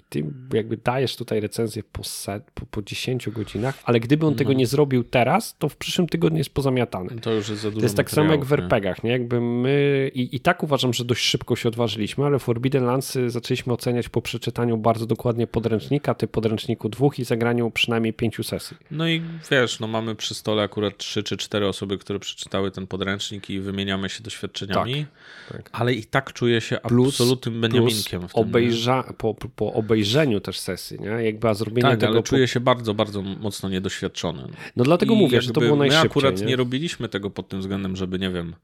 [0.08, 4.38] ty jakby dajesz tutaj recenzję po, set, po, po 10 godzinach, ale gdyby on no.
[4.38, 7.20] tego nie zrobił teraz, to w przyszłym tygodniu jest pozamiatany.
[7.20, 9.10] To już jest za dużo To jest tak samo jak w RPGach, nie?
[9.10, 13.72] Jakby my i, i tak uważam, że dość szybko się odważyliśmy, ale Forbidden Lands zaczęliśmy
[13.72, 18.76] oceniać po przeczytaniu bardzo dokładnie podręcznika, ty podręczniku dwóch i zagraniu przynajmniej pięciu sesji.
[18.90, 22.86] No i wiesz, no mamy przy stole akurat trzy czy cztery osoby, które przeczytały ten
[22.86, 25.06] podręcznik i wymieniamy się doświadczeniami,
[25.48, 25.70] tak, tak.
[25.72, 28.42] ale i tak czuję się plus, absolutnym Beniaminkiem plus w tym.
[28.42, 31.08] Obejrza, po, po obejrzeniu też sesji, nie?
[31.08, 32.12] Jakby a zrobienie tak, tego...
[32.12, 34.48] ale czuję się bardzo, bardzo mocno niedoświadczony.
[34.76, 36.04] No dlatego I mówię, że to było najszybciej.
[36.04, 36.46] My akurat nie?
[36.46, 38.54] nie robiliśmy tego pod tym względem, żeby, nie wiem,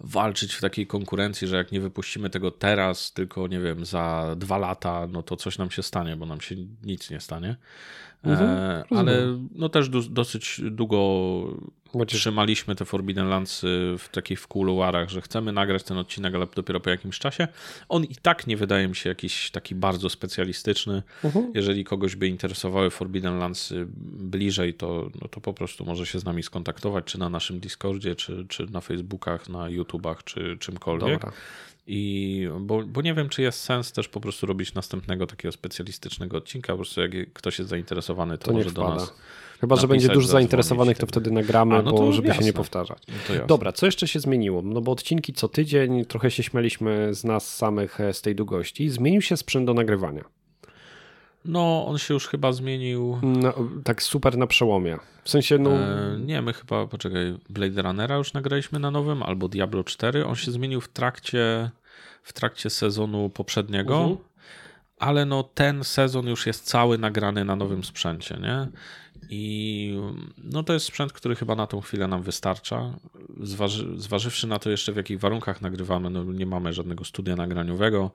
[0.00, 4.58] walczyć w takiej konkurencji, że jak nie wypuścimy tego teraz, tylko, nie wiem, za dwa
[4.58, 7.56] lata, no to coś nam się stanie, bo nam się nic nie stanie.
[8.22, 10.98] Mhm, e, ale no też do, dosyć długo.
[12.06, 13.60] Trzymaliśmy te Forbidden Lands
[13.98, 17.48] w takich w kuluarach, że chcemy nagrać ten odcinek, ale dopiero po jakimś czasie.
[17.88, 21.02] On i tak nie wydaje mi się jakiś taki bardzo specjalistyczny.
[21.24, 21.52] Mhm.
[21.54, 23.74] Jeżeli kogoś by interesowały Forbidden Lands
[24.18, 28.16] bliżej, to, no to po prostu może się z nami skontaktować, czy na naszym Discordzie,
[28.16, 31.20] czy, czy na Facebookach, na YouTubach, czy czymkolwiek.
[31.20, 31.32] Dobra.
[31.90, 36.36] I, bo, bo nie wiem, czy jest sens też po prostu robić następnego takiego specjalistycznego
[36.36, 36.72] odcinka.
[36.72, 39.14] Po prostu jak ktoś jest zainteresowany, to, to może do nas.
[39.60, 42.42] Chyba, że będzie dużo zainteresowanych, to wtedy nagramy, A, no bo żeby jasne.
[42.42, 43.02] się nie powtarzać.
[43.08, 44.62] No Dobra, co jeszcze się zmieniło?
[44.62, 48.90] No bo odcinki co tydzień, trochę się śmialiśmy z nas samych e, z tej długości.
[48.90, 50.24] Zmienił się sprzęt do nagrywania.
[51.44, 53.18] No, on się już chyba zmienił.
[53.22, 54.98] No, tak super na przełomie.
[55.24, 55.70] W sensie, no.
[55.70, 60.26] E, nie, my chyba, poczekaj, Blade Runnera już nagraliśmy na nowym, albo Diablo 4.
[60.26, 61.70] On się zmienił w trakcie,
[62.22, 63.94] w trakcie sezonu poprzedniego.
[63.94, 64.16] Uh mhm.
[64.16, 64.28] -huh.
[64.98, 68.68] Ale no ten sezon już jest cały nagrany na nowym sprzęcie, nie?
[69.30, 69.94] I
[70.44, 72.98] no to jest sprzęt, który chyba na tą chwilę nam wystarcza.
[73.40, 78.10] Zważy, zważywszy na to jeszcze w jakich warunkach nagrywamy, no nie mamy żadnego studia nagraniowego,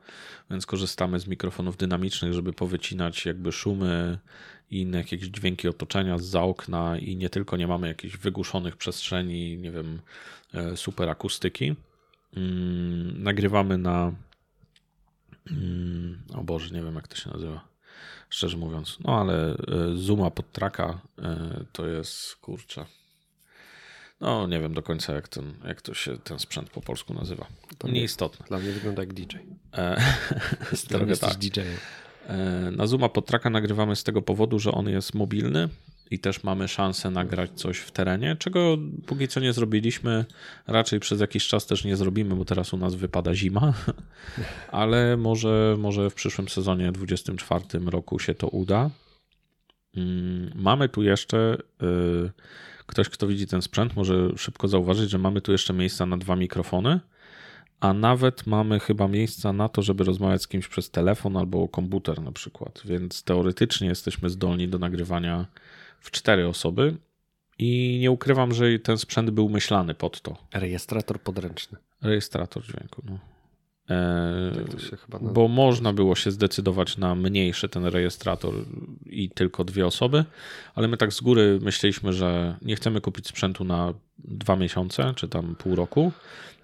[0.49, 4.17] więc korzystamy z mikrofonów dynamicznych, żeby powycinać jakby szumy
[4.71, 8.78] i inne jakieś dźwięki otoczenia z za okna i nie tylko nie mamy jakichś wygłuszonych
[8.78, 9.99] przestrzeni, nie wiem,
[10.54, 11.76] e, super akustyki.
[12.38, 14.12] Mm, nagrywamy na
[15.52, 17.72] mm, o Boże, nie wiem jak to się nazywa
[18.34, 18.98] szczerze mówiąc.
[19.00, 19.56] No ale e,
[19.96, 22.86] Zuma pod traka e, to jest kurczę.
[24.22, 27.48] No nie wiem do końca jak, ten, jak to się ten sprzęt po polsku nazywa.
[27.78, 28.46] To nieistotne.
[28.48, 29.38] Dla mnie wygląda jak DJ.
[29.74, 30.02] E,
[30.89, 31.36] trochę tak.
[31.38, 31.60] DJ.
[32.72, 35.69] Na Zuma pod traka nagrywamy z tego powodu, że on jest mobilny
[36.12, 40.26] i też mamy szansę nagrać coś w terenie, czego póki co nie zrobiliśmy.
[40.68, 43.74] Raczej przez jakiś czas też nie zrobimy, bo teraz u nas wypada zima,
[44.72, 48.89] ale może, może w przyszłym sezonie 24 roku się to uda.
[49.96, 52.32] Mm, mamy tu jeszcze y,
[52.86, 56.36] ktoś, kto widzi ten sprzęt, może szybko zauważyć, że mamy tu jeszcze miejsca na dwa
[56.36, 57.00] mikrofony,
[57.80, 62.22] a nawet mamy chyba miejsca na to, żeby rozmawiać z kimś przez telefon albo komputer
[62.22, 65.46] na przykład, więc teoretycznie jesteśmy zdolni do nagrywania
[66.04, 66.98] w cztery osoby
[67.60, 70.38] i nie ukrywam, że ten sprzęt był myślany pod to.
[70.54, 71.78] Rejestrator podręczny.
[72.02, 73.20] Rejestrator dźwięku, no.
[73.89, 74.54] Eee,
[75.12, 78.54] tak bo można było się zdecydować na mniejszy ten rejestrator
[79.06, 80.26] i tylko dwie osoby,
[80.76, 85.28] ale my tak z góry myśleliśmy, że nie chcemy kupić sprzętu na dwa miesiące czy
[85.28, 86.12] tam pół roku,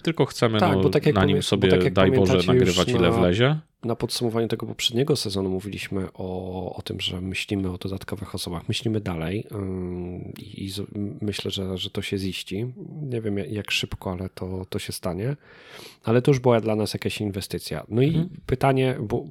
[0.02, 3.60] tylko chcemy tak, no, tak na nim sobie, tak daj Boże, nagrywać na, ile wlezie.
[3.84, 8.68] Na podsumowaniu tego poprzedniego sezonu mówiliśmy o, o tym, że myślimy o dodatkowych osobach.
[8.68, 9.48] Myślimy dalej
[10.38, 10.72] i, i
[11.22, 12.66] myślę, że, że to się ziści.
[13.02, 15.36] Nie wiem jak szybko, ale to, to się stanie.
[16.04, 17.86] Ale to już była dla nas jakaś inwestycja.
[17.90, 18.26] No mhm.
[18.26, 19.26] i pytanie, bo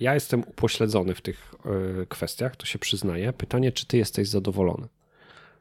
[0.00, 1.54] ja jestem upośledzony w tych
[2.02, 3.32] y, kwestiach, to się przyznaję.
[3.32, 4.88] Pytanie, czy ty jesteś zadowolony?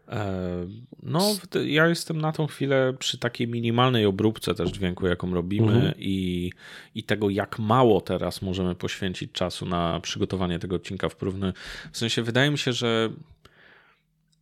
[0.09, 0.67] E,
[1.03, 5.93] no, ja jestem na tą chwilę przy takiej minimalnej obróbce też dźwięku, jaką robimy mhm.
[5.97, 6.51] i,
[6.95, 11.53] i tego, jak mało teraz możemy poświęcić czasu na przygotowanie tego odcinka w porównaniu.
[11.91, 13.09] W sensie, wydaje mi się, że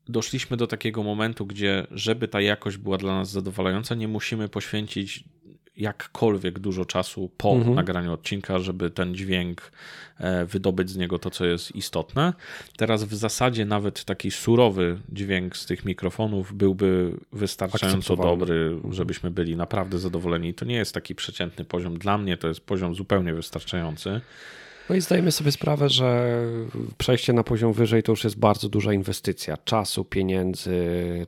[0.08, 5.24] doszliśmy do takiego momentu, gdzie żeby ta jakość była dla nas zadowalająca, nie musimy poświęcić
[5.78, 7.76] jakkolwiek dużo czasu po mhm.
[7.76, 9.72] nagraniu odcinka, żeby ten dźwięk
[10.20, 12.34] e, wydobyć z niego to, co jest istotne.
[12.78, 19.56] Teraz w zasadzie nawet taki surowy dźwięk z tych mikrofonów byłby wystarczająco dobry, żebyśmy byli
[19.56, 20.54] naprawdę zadowoleni.
[20.54, 21.98] To nie jest taki przeciętny poziom.
[21.98, 24.22] Dla mnie to jest poziom zupełnie wystarczający.
[24.90, 26.38] No i zdajemy sobie sprawę, że
[26.98, 30.76] przejście na poziom wyżej to już jest bardzo duża inwestycja czasu, pieniędzy,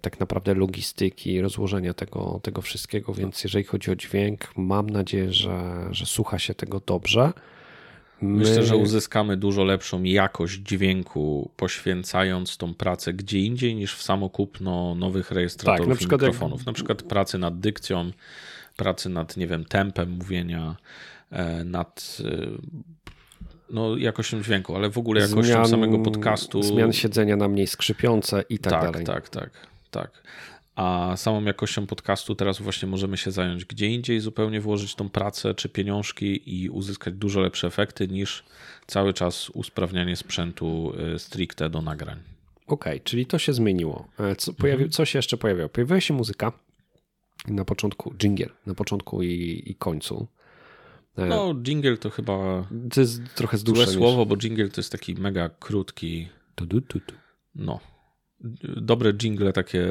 [0.01, 3.13] tak naprawdę logistyki, rozłożenia tego, tego wszystkiego.
[3.13, 7.33] Więc jeżeli chodzi o dźwięk, mam nadzieję, że, że słucha się tego dobrze.
[8.21, 8.37] My...
[8.37, 14.95] Myślę, że uzyskamy dużo lepszą jakość dźwięku, poświęcając tą pracę gdzie indziej niż w samokupno
[14.95, 16.59] nowych rejestratorów tak, na przykład mikrofonów.
[16.59, 16.67] Jak...
[16.67, 18.11] Na przykład pracy nad dykcją,
[18.75, 20.75] pracy nad, nie wiem, tempem mówienia
[21.31, 22.17] e, nad
[23.69, 26.63] no, jakością dźwięku, ale w ogóle jakością zmian, samego podcastu.
[26.63, 29.05] Zmian siedzenia na mniej skrzypiące i tak, tak dalej.
[29.05, 29.49] Tak, tak,
[29.91, 30.23] tak.
[30.75, 35.53] A samą jakością podcastu teraz właśnie możemy się zająć gdzie indziej, zupełnie włożyć tą pracę
[35.53, 38.43] czy pieniążki i uzyskać dużo lepsze efekty niż
[38.87, 42.19] cały czas usprawnianie sprzętu stricte do nagrań.
[42.67, 44.07] Okej, okay, czyli to się zmieniło.
[44.19, 44.91] E, co, pojawi, mhm.
[44.91, 45.69] co się jeszcze pojawiło?
[45.69, 46.51] Pojawiła się muzyka
[47.47, 50.27] na początku, jingle, na początku i, i końcu.
[51.17, 52.67] E, no, jingle to chyba.
[52.93, 56.29] To jest trochę złe słowo, bo jingle to jest taki mega krótki.
[56.55, 56.99] Tu, tu, tu,
[57.55, 57.79] no.
[58.77, 59.83] Dobre jingle takie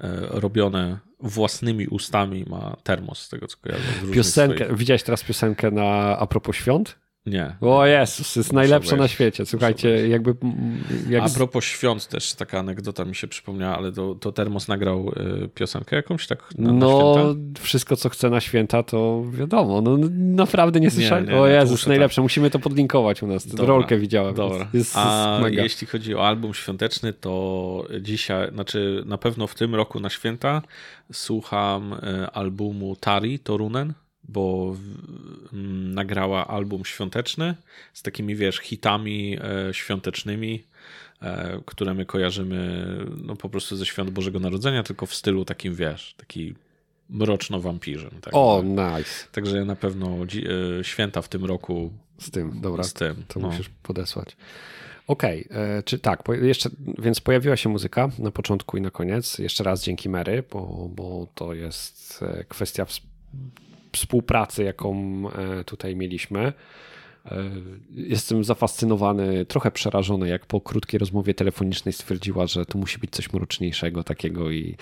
[0.00, 3.82] e, robione własnymi ustami ma termos, z tego co kojarzę.
[4.12, 4.78] Piosenkę, swoich...
[4.78, 6.98] widziałeś teraz piosenkę na a propos świąt?
[7.28, 7.56] Nie.
[7.60, 9.46] O Jezus, jest najlepsza na świecie.
[9.46, 10.34] Słuchajcie, jakby...
[11.08, 11.22] Jak...
[11.22, 15.12] A propos świąt też taka anegdota mi się przypomniała, ale to, to Termos nagrał
[15.44, 19.80] y, piosenkę jakąś tak na, No, na wszystko co chce na święta to wiadomo.
[19.80, 21.26] No, naprawdę nie słyszałem.
[21.26, 22.16] Nie, nie, o Jezus, najlepsze.
[22.16, 22.22] Tak.
[22.22, 23.46] Musimy to podlinkować u nas.
[23.46, 24.34] Dobra, Rolkę widziałem.
[24.34, 24.68] Dobra.
[24.74, 30.00] Jest, A jeśli chodzi o album świąteczny, to dzisiaj, znaczy na pewno w tym roku
[30.00, 30.62] na święta
[31.12, 33.92] słucham y, albumu Tari Torunen
[34.28, 34.76] bo
[35.52, 37.54] mm, nagrała album świąteczny
[37.92, 40.64] z takimi, wiesz, hitami e, świątecznymi,
[41.22, 42.86] e, które my kojarzymy
[43.24, 46.54] no, po prostu ze świąt Bożego Narodzenia, tylko w stylu takim, wiesz, taki
[47.10, 48.20] mroczno-wampirzem.
[48.20, 49.26] Tak o, nice.
[49.32, 50.16] Także na pewno
[50.80, 51.92] e, święta w tym roku.
[52.18, 52.84] Z tym, dobra.
[52.84, 53.24] Z tym.
[53.28, 53.48] To no.
[53.48, 54.36] musisz podesłać.
[55.06, 59.38] Okej, okay, czy tak, jeszcze, więc pojawiła się muzyka na początku i na koniec.
[59.38, 62.86] Jeszcze raz dzięki Mary, bo, bo to jest kwestia
[63.98, 66.52] współpracy, jaką e, tutaj mieliśmy.
[67.26, 67.50] E,
[67.94, 73.32] jestem zafascynowany, trochę przerażony, jak po krótkiej rozmowie telefonicznej stwierdziła, że to musi być coś
[73.32, 74.76] mroczniejszego takiego i,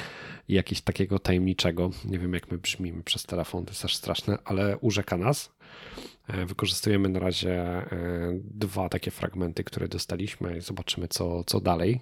[0.48, 1.90] i jakiegoś takiego tajemniczego.
[2.04, 5.52] Nie wiem, jak my brzmimy przez telefon, to jest aż straszne, ale urzeka nas.
[6.28, 7.82] E, wykorzystujemy na razie
[8.44, 10.60] dwa takie fragmenty, które dostaliśmy.
[10.60, 12.00] Zobaczymy, co, co dalej.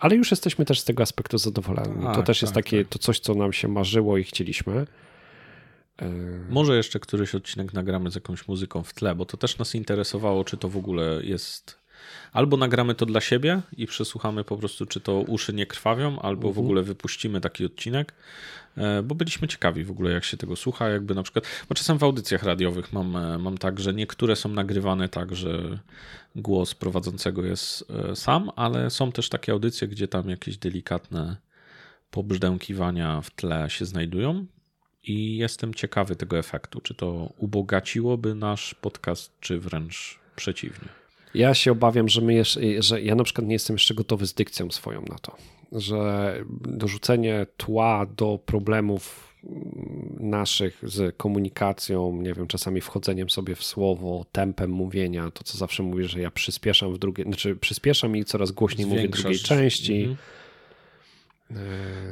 [0.00, 2.04] Ale już jesteśmy też z tego aspektu zadowoleni.
[2.14, 2.92] to też jest tak, takie, tak.
[2.92, 4.86] to coś, co nam się marzyło i chcieliśmy.
[6.48, 10.44] Może jeszcze któryś odcinek nagramy z jakąś muzyką w tle, bo to też nas interesowało,
[10.44, 11.84] czy to w ogóle jest.
[12.32, 16.48] Albo nagramy to dla siebie i przesłuchamy po prostu, czy to uszy nie krwawią, albo
[16.48, 16.66] w mhm.
[16.66, 18.14] ogóle wypuścimy taki odcinek,
[18.76, 20.88] e, bo byliśmy ciekawi w ogóle, jak się tego słucha.
[20.88, 24.48] Jakby na przykład, bo czasem w audycjach radiowych mam, e, mam tak, że niektóre są
[24.48, 25.78] nagrywane tak, że
[26.36, 31.36] głos prowadzącego jest e, sam, ale są też takie audycje, gdzie tam jakieś delikatne
[32.10, 34.46] pobrzdękiwania w tle się znajdują
[35.06, 36.80] i jestem ciekawy tego efektu.
[36.80, 40.88] Czy to ubogaciłoby nasz podcast, czy wręcz przeciwnie?
[41.34, 44.34] Ja się obawiam, że, my jeszcze, że ja na przykład nie jestem jeszcze gotowy z
[44.34, 45.36] dykcją swoją na to,
[45.72, 49.34] że dorzucenie tła do problemów
[50.20, 55.82] naszych z komunikacją, nie wiem, czasami wchodzeniem sobie w słowo, tempem mówienia, to co zawsze
[55.82, 60.00] mówię, że ja przyspieszam w drugiej, znaczy przyspieszam i coraz głośniej mówię w drugiej części.
[60.00, 60.16] Mhm.
[61.50, 61.54] E,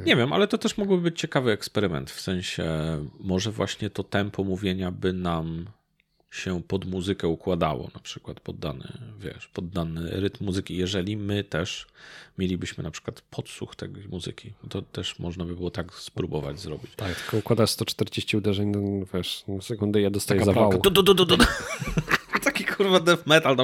[0.05, 2.11] Nie wiem, ale to też mógłby być ciekawy eksperyment.
[2.11, 2.65] W sensie,
[3.19, 5.65] może właśnie to tempo mówienia by nam
[6.31, 8.87] się pod muzykę układało, na przykład pod dany,
[9.19, 10.77] wiesz, pod dany rytm muzyki.
[10.77, 11.87] Jeżeli my też
[12.37, 16.91] mielibyśmy na przykład podsłuch tej muzyki, to też można by było tak spróbować zrobić.
[16.95, 20.71] Tak, tylko układasz 140 uderzeń, no, wiesz, na sekundę ja dostaję Taka zawału.
[22.77, 23.55] Kurwa death metal.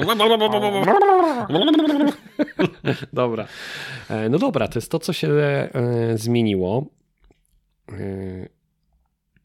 [3.12, 3.46] dobra.
[4.08, 5.70] E, no dobra, to jest to, co się e,
[6.14, 6.86] zmieniło.
[7.88, 8.48] E,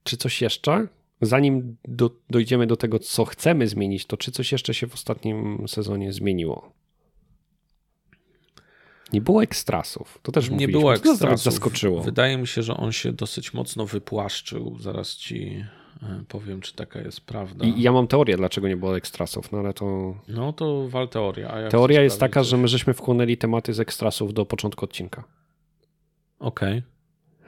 [0.04, 0.88] czy coś jeszcze?
[1.22, 5.66] Zanim do, dojdziemy do tego, co chcemy zmienić, to czy coś jeszcze się w ostatnim
[5.68, 6.72] sezonie zmieniło?
[9.14, 10.20] Nie było ekstrasów.
[10.22, 11.44] To też nie było ekstrasów.
[11.44, 12.04] Zaskoczyło.
[12.04, 14.78] Wydaje mi się, że on się dosyć mocno wypłaszczył.
[14.80, 15.66] Zaraz ci
[16.28, 17.66] powiem, czy taka jest prawda.
[17.66, 20.16] I ja mam teorię, dlaczego nie było ekstrasów, no ale to...
[20.28, 21.70] No to wal teoria.
[21.70, 22.50] teoria jest taka, coś?
[22.50, 25.24] że my żeśmy wchłonęli tematy z ekstrasów do początku odcinka.
[26.40, 26.80] Okej.
[26.80, 26.96] Okay.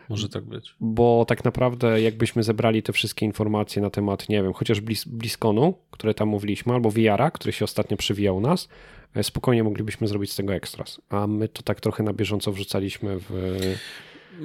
[0.10, 0.76] Może tak być.
[0.80, 5.74] Bo tak naprawdę, jakbyśmy zebrali te wszystkie informacje na temat, nie wiem, chociaż blis Bliskonu,
[5.92, 8.68] które tam mówiliśmy, albo VR-a, który się ostatnio przywijał u nas,
[9.16, 11.02] e, spokojnie moglibyśmy zrobić z tego ekstras.
[11.10, 13.32] A my to tak trochę na bieżąco wrzucaliśmy w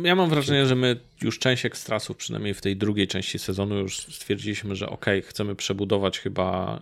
[0.04, 3.98] ja mam wrażenie, że my już część ekstrasów, przynajmniej w tej drugiej części sezonu, już
[3.98, 6.80] stwierdziliśmy, że ok, chcemy przebudować chyba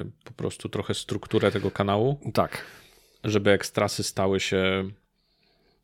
[0.00, 2.18] y, po prostu trochę strukturę tego kanału.
[2.34, 2.64] Tak.
[3.24, 4.90] Żeby ekstrasy stały się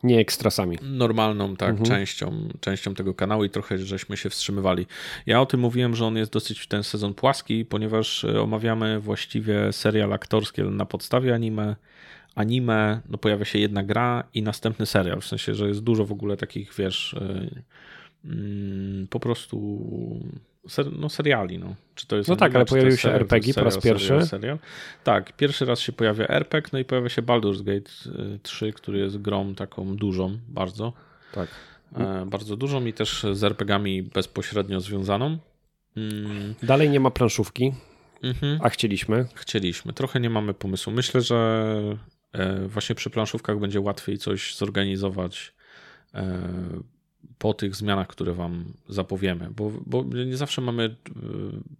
[0.03, 0.79] nie ekstrasami.
[0.83, 1.87] Normalną tak, mhm.
[1.89, 4.87] częścią, częścią tego kanału i trochę żeśmy się wstrzymywali.
[5.27, 9.01] Ja o tym mówiłem, że on jest dosyć w ten sezon płaski, ponieważ e, omawiamy
[9.01, 11.77] właściwie serial aktorski na podstawie anime
[12.39, 16.13] anime, no pojawia się jedna gra i następny serial, w sensie, że jest dużo w
[16.13, 17.65] ogóle takich, wiesz, y,
[18.25, 19.59] mm, po prostu
[20.69, 21.75] ser, no seriali, no.
[21.95, 24.07] Czy to jest no tak, ale pojawił się serial, RPG po raz pierwszy.
[24.07, 24.59] Serial, serial.
[25.05, 27.91] Tak, pierwszy raz się pojawia RPG, no i pojawia się Baldur's Gate
[28.43, 30.93] 3, y, który jest grą taką dużą, bardzo.
[31.33, 31.49] Tak.
[31.97, 35.39] E, bardzo dużą i też z RPGami bezpośrednio związaną.
[35.97, 36.55] Mm.
[36.63, 37.73] Dalej nie ma planszówki,
[38.23, 38.59] mhm.
[38.63, 39.27] a chcieliśmy.
[39.35, 39.93] Chcieliśmy.
[39.93, 40.93] Trochę nie mamy pomysłu.
[40.93, 41.99] Myślę, że
[42.69, 45.55] właśnie przy planszówkach będzie łatwiej coś zorganizować
[46.15, 46.39] e,
[47.39, 51.13] po tych zmianach, które Wam zapowiemy, bo, bo nie zawsze mamy e,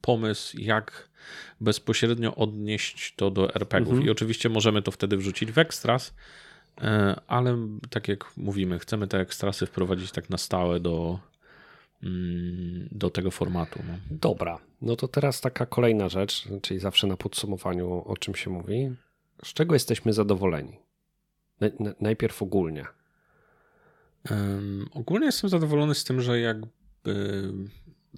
[0.01, 1.09] pomysł, jak
[1.61, 3.89] bezpośrednio odnieść to do RPGów.
[3.89, 4.07] Mhm.
[4.07, 6.15] I oczywiście możemy to wtedy wrzucić w ekstras,
[6.81, 7.59] e, ale
[7.91, 11.19] tak jak mówimy, chcemy te ekstrasy wprowadzić tak na stałe do,
[12.03, 13.81] mm, do tego formatu.
[13.89, 13.95] No.
[14.11, 18.91] Dobra, no to teraz taka kolejna rzecz, czyli zawsze na podsumowaniu o czym się mówi.
[19.45, 20.77] Z czego jesteśmy zadowoleni?
[22.01, 22.87] Najpierw ogólnie.
[24.31, 27.53] Um, ogólnie jestem zadowolony z tym, że jakby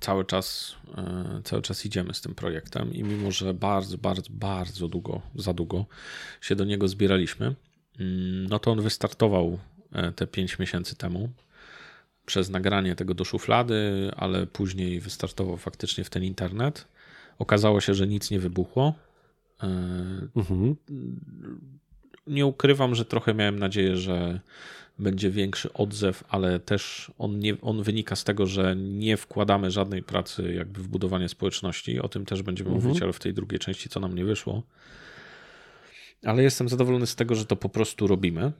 [0.00, 4.88] cały czas, e, cały czas idziemy z tym projektem i mimo, że bardzo, bardzo, bardzo
[4.88, 5.86] długo, za długo
[6.40, 9.58] się do niego zbieraliśmy, mm, no to on wystartował
[9.92, 11.28] e, te 5 miesięcy temu
[12.26, 16.88] przez nagranie tego do szuflady, ale później wystartował faktycznie w ten internet.
[17.38, 18.94] Okazało się, że nic nie wybuchło.
[20.36, 20.76] Mhm.
[22.26, 24.40] Nie ukrywam, że trochę miałem nadzieję, że
[24.98, 30.02] będzie większy odzew, ale też on, nie, on wynika z tego, że nie wkładamy żadnej
[30.02, 32.00] pracy jakby w budowanie społeczności.
[32.00, 32.86] O tym też będziemy mhm.
[32.86, 34.62] mówić, ale w tej drugiej części, co nam nie wyszło.
[36.24, 38.52] Ale jestem zadowolony z tego, że to po prostu robimy.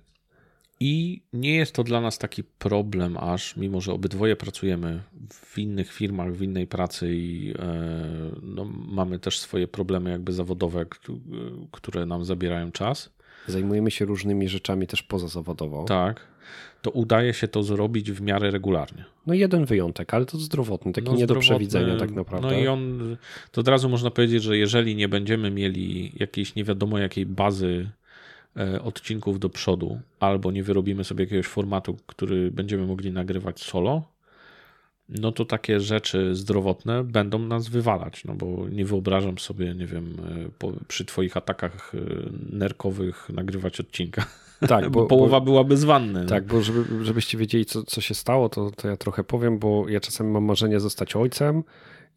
[0.81, 5.93] I nie jest to dla nas taki problem aż, mimo że obydwoje pracujemy w innych
[5.93, 10.87] firmach, w innej pracy i e, no, mamy też swoje problemy jakby zawodowe,
[11.71, 13.11] które nam zabierają czas
[13.47, 15.85] Zajmujemy się różnymi rzeczami też pozazawodowo.
[15.85, 16.31] Tak.
[16.83, 19.05] To udaje się to zrobić w miarę regularnie.
[19.27, 22.49] No jeden wyjątek, ale to zdrowotny, taki no, nie do przewidzenia tak naprawdę.
[22.49, 23.17] No i on,
[23.53, 27.91] to od razu można powiedzieć, że jeżeli nie będziemy mieli jakiejś nie wiadomo jakiej bazy
[27.97, 28.00] e,
[28.83, 34.03] odcinków do przodu, albo nie wyrobimy sobie jakiegoś formatu, który będziemy mogli nagrywać solo,
[35.11, 40.17] no to takie rzeczy zdrowotne będą nas wywalać, no bo nie wyobrażam sobie, nie wiem,
[40.47, 41.99] e, po, przy twoich atakach e,
[42.57, 44.27] nerkowych nagrywać odcinka.
[44.69, 46.23] Tak, bo, bo połowa bo, byłaby z wanny.
[46.23, 46.29] No.
[46.29, 49.89] Tak, bo żeby, żebyście wiedzieli, co, co się stało, to, to ja trochę powiem, bo
[49.89, 51.63] ja czasami mam marzenie zostać ojcem,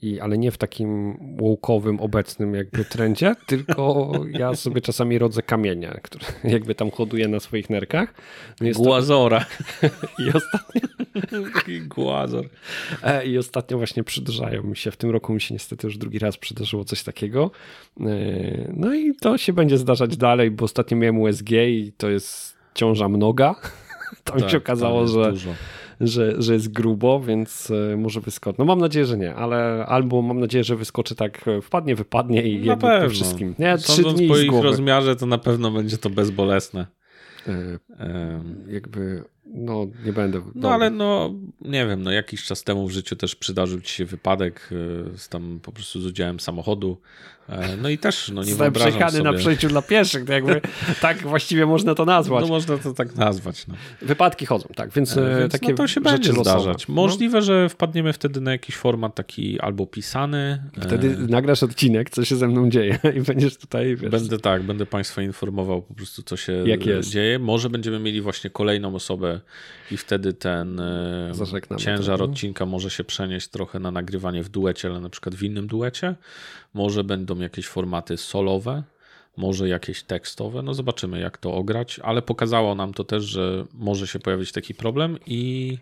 [0.04, 6.00] i, ale nie w takim łukowym, obecnym jakby trendzie, tylko ja sobie czasami rodzę kamienia,
[6.04, 8.14] które jakby tam hoduję na swoich nerkach.
[8.62, 9.46] No Głazora.
[10.26, 10.82] I ostatnio...
[11.88, 12.50] Głazor.
[13.04, 16.20] E, I ostatnio właśnie przydarzają mi się, w tym roku mi się niestety już drugi
[16.20, 17.52] raz przydarzyło coś takiego.
[18.00, 18.04] E,
[18.74, 23.10] no i to się będzie zdarzać dalej, bo ostatnio miałem USG i to jest ciąża
[23.10, 23.56] mnoga.
[24.24, 25.54] Tam tak, się okazało, że dużo
[26.02, 28.56] że, że jest grubo, więc e, może wyskoczy.
[28.60, 32.44] No mam nadzieję, że nie, ale albo mam nadzieję, że wyskoczy tak, e, wpadnie, wypadnie
[32.44, 33.10] i na jakby pewno.
[33.10, 33.56] wszystkim.
[33.60, 36.88] Nie, trzy dni po ich rozmiarze to na pewno będzie to bezbolesne.
[37.48, 40.38] E, jakby no nie będę.
[40.40, 40.70] No dobry.
[40.70, 44.70] ale no nie wiem, no jakiś czas temu w życiu też przydarzył ci się wypadek
[45.18, 46.98] z tam po prostu z udziałem samochodu.
[47.50, 49.24] E, no i też no nie Zostałem przejechany sobie...
[49.24, 50.62] na przejściu dla pieszych, to jakby
[51.02, 52.42] tak właściwie można to nazwać.
[52.42, 53.68] No można to tak nazwać.
[53.68, 53.76] No.
[54.02, 56.88] Wypadki chodzą, tak, więc, e, więc takie no to się będzie zdarzać.
[56.88, 56.94] No.
[56.94, 57.42] Możliwe, no.
[57.42, 60.64] że wpadniemy wtedy na jakiś format taki albo pisany.
[60.82, 61.18] Wtedy e...
[61.18, 64.12] nagrasz odcinek, co się ze mną dzieje i będziesz tutaj, wiesz...
[64.12, 66.64] Będę tak, będę Państwa informował po prostu, co się
[67.02, 67.40] dzieje.
[67.40, 69.33] Może będziemy mieli właśnie kolejną osobę
[69.92, 71.32] i wtedy ten e,
[71.78, 75.44] ciężar to, odcinka może się przenieść trochę na nagrywanie w duecie, ale na przykład w
[75.44, 76.16] innym duecie.
[76.74, 78.84] Może będą jakieś formaty solowe,
[79.38, 80.62] może jakieś tekstowe.
[80.62, 84.74] No zobaczymy, jak to ograć, ale pokazało nam to też, że może się pojawić taki
[84.74, 85.78] problem i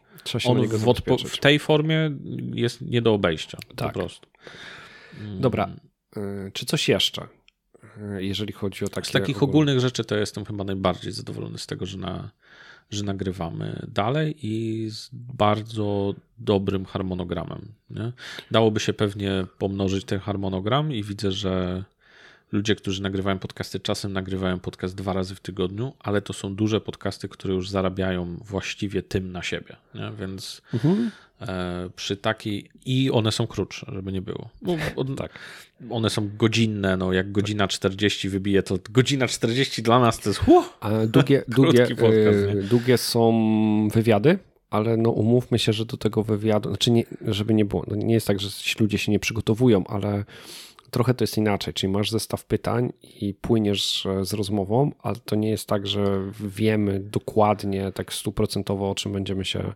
[0.46, 0.94] on w,
[1.28, 2.12] w, tej formie
[2.54, 3.58] jest nie do obejścia.
[3.76, 3.94] Tak.
[3.94, 4.28] Po prostu.
[5.40, 5.70] Dobra.
[6.18, 7.28] Y, czy coś jeszcze?
[8.18, 9.10] Y, jeżeli chodzi o takie.
[9.10, 12.32] Z takich ogólnych rzeczy to jestem chyba najbardziej zadowolony z tego, że na
[12.92, 17.74] że nagrywamy dalej i z bardzo dobrym harmonogramem.
[17.90, 18.12] Nie?
[18.52, 21.84] Dałoby się pewnie pomnożyć ten harmonogram i widzę, że
[22.52, 26.82] ludzie, którzy nagrywają podcasty, czasem nagrywają podcast dwa razy w tygodniu, ale to są duże
[26.82, 29.76] podcasty, które już zarabiają właściwie tym na siebie.
[29.96, 30.12] Nie?
[30.20, 31.12] Więc mhm.
[31.42, 32.70] E, przy takiej.
[32.86, 34.50] I one są krótsze, żeby nie było.
[34.62, 35.40] Bo, od, tak.
[35.90, 40.40] One są godzinne, no jak godzina 40 wybije, to godzina 40 dla nas to jest.
[40.40, 44.40] Huh, a długie, długie, podcast, długie są wywiady?
[44.72, 48.14] ale no umówmy się, że do tego wywiadu, znaczy nie, żeby nie było, no nie
[48.14, 50.26] jest tak, że ludzie się nie przygotowują, ale
[50.92, 55.50] trochę to jest inaczej, czyli masz zestaw pytań i płyniesz z rozmową, ale to nie
[55.50, 59.74] jest tak, że wiemy dokładnie, tak stuprocentowo, o czym będziemy się e,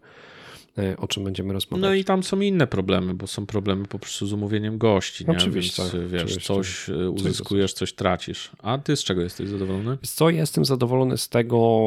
[0.98, 1.82] o czym będziemy rozmawiać.
[1.82, 5.26] No i tam są inne problemy, bo są problemy po prostu z umówieniem gości.
[5.28, 5.38] Nie?
[5.38, 5.84] Oczywiście.
[5.84, 6.54] Więc, wiesz, Oczywiście.
[6.54, 8.52] coś e, uzyskujesz, coś tracisz.
[8.60, 9.98] A ty z czego jesteś zadowolony?
[10.02, 11.86] Co, ja jestem zadowolony z tego,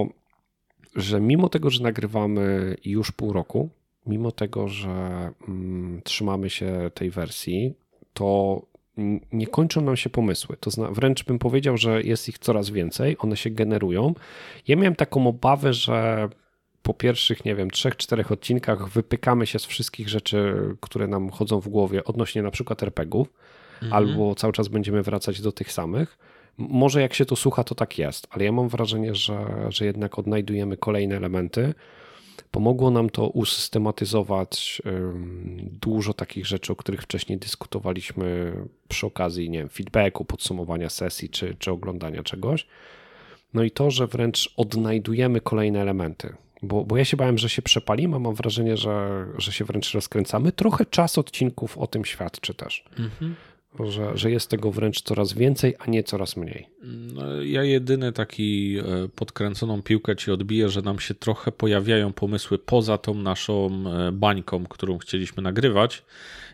[0.97, 3.68] że mimo tego, że nagrywamy już pół roku,
[4.07, 7.74] mimo tego, że mm, trzymamy się tej wersji,
[8.14, 8.62] to
[9.32, 10.57] nie kończą nam się pomysły.
[10.61, 14.14] To zna, wręcz bym powiedział, że jest ich coraz więcej, one się generują.
[14.68, 16.28] Ja miałem taką obawę, że
[16.89, 21.61] po pierwszych, nie wiem, trzech, czterech odcinkach wypykamy się z wszystkich rzeczy, które nam chodzą
[21.61, 23.32] w głowie odnośnie na przykład RPGów,
[23.91, 26.18] albo cały czas będziemy wracać do tych samych.
[26.59, 30.18] Może jak się to słucha, to tak jest, ale ja mam wrażenie, że, że jednak
[30.18, 31.74] odnajdujemy kolejne elementy.
[32.51, 34.82] Pomogło nam to usystematyzować
[35.61, 38.53] dużo takich rzeczy, o których wcześniej dyskutowaliśmy
[38.89, 42.66] przy okazji, nie wiem, feedbacku, podsumowania sesji czy, czy oglądania czegoś.
[43.55, 46.34] No i to, że wręcz odnajdujemy kolejne elementy.
[46.63, 49.95] Bo, bo ja się bałem, że się przepalimy, a mam wrażenie, że, że się wręcz
[49.95, 50.53] rozkręcamy.
[50.53, 52.85] Trochę czas odcinków o tym świadczy też.
[53.81, 56.69] Że, że jest tego wręcz coraz więcej, a nie coraz mniej.
[56.83, 62.59] No, ja jedyny taki e, podkręconą piłkę ci odbiję, że nam się trochę pojawiają pomysły
[62.59, 66.03] poza tą naszą e, bańką, którą chcieliśmy nagrywać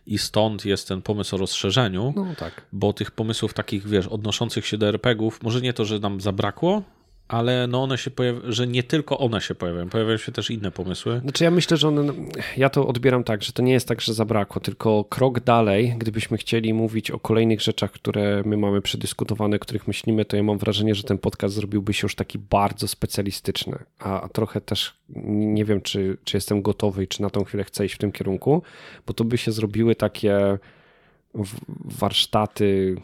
[0.07, 2.67] i stąd jest ten pomysł o rozszerzeniu, No tak.
[2.73, 6.83] bo tych pomysłów takich, wiesz, odnoszących się do RPGów, może nie to, że nam zabrakło,
[7.29, 10.71] ale no one się pojawiają, że nie tylko one się pojawiają, pojawiają się też inne
[10.71, 11.21] pomysły.
[11.21, 12.13] Znaczy ja myślę, że one,
[12.57, 16.39] ja to odbieram tak, że to nie jest tak, że zabrakło, tylko krok dalej, gdybyśmy
[16.39, 20.95] chcieli mówić o kolejnych rzeczach, które my mamy przedyskutowane, których myślimy, to ja mam wrażenie,
[20.95, 24.95] że ten podcast zrobiłby się już taki bardzo specjalistyczny, a trochę też
[25.27, 28.13] nie wiem, czy, czy jestem gotowy i czy na tą chwilę chcę iść w tym
[28.13, 28.63] kierunku,
[29.07, 30.59] bo to by się zrobiły takie
[31.85, 32.97] warsztaty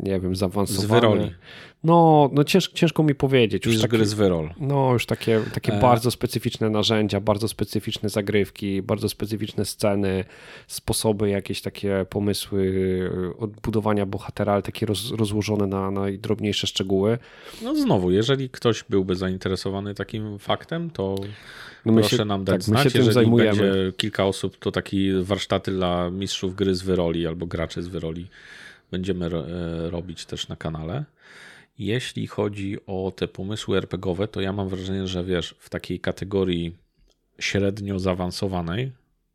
[0.00, 0.88] nie wiem, zaawansowane.
[0.88, 1.34] Z wyroli.
[1.84, 3.66] No, no cięż, ciężko mi powiedzieć.
[3.66, 4.50] Już takie- gry z wyrol.
[4.60, 5.80] no, już takie, takie E.
[5.80, 10.24] bardzo specyficzne narzędzia, bardzo specyficzne zagrywki, bardzo specyficzne sceny,
[10.66, 17.18] sposoby, jakieś takie pomysły y, odbudowania bohatera, ale takie roz, rozłożone na najdrobniejsze szczegóły.
[17.62, 21.14] No znowu, jeżeli ktoś byłby zainteresowany takim faktem, to
[21.84, 22.92] No proszę się- nam dać tak, my się znać.
[22.92, 23.58] tym Jeżeli zajmujemy.
[23.62, 28.26] będzie kilka osób, to taki warsztaty dla mistrzów gry z wyroli albo graczy z wyroli
[28.94, 31.04] będziemy e, robić też na kanale.
[31.78, 36.76] Jeśli chodzi o te pomysły RPGowe, to ja mam wrażenie, że wiesz, w takiej kategorii
[37.38, 38.92] średnio zaawansowanej,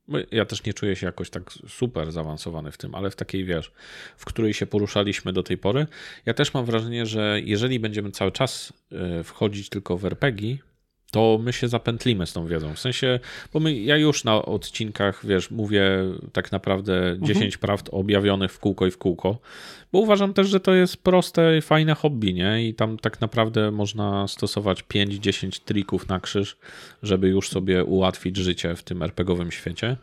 [0.08, 3.46] bo ja też nie czuję się jakoś tak super zaawansowany w tym, ale w takiej,
[3.46, 3.72] wiesz,
[4.18, 5.88] w której się poruszaliśmy do tej pory,
[6.26, 10.58] ja też mam wrażenie, że jeżeli będziemy cały czas e, wchodzić tylko w RPG,
[11.12, 12.74] to my się zapętlimy z tą wiedzą.
[12.74, 13.20] W sensie,
[13.54, 15.90] bo my, ja już na odcinkach, wiesz, mówię
[16.34, 19.38] tak naprawdę 10 prawd objawionych w kółko i w kółko,
[19.92, 22.68] bo uważam też, że to jest proste i fajne hobby, nie?
[22.68, 26.58] I tam tak naprawdę można stosować 5-10 trików na krzyż,
[27.04, 29.98] żeby już sobie ułatwić życie w tym RPGowym świecie.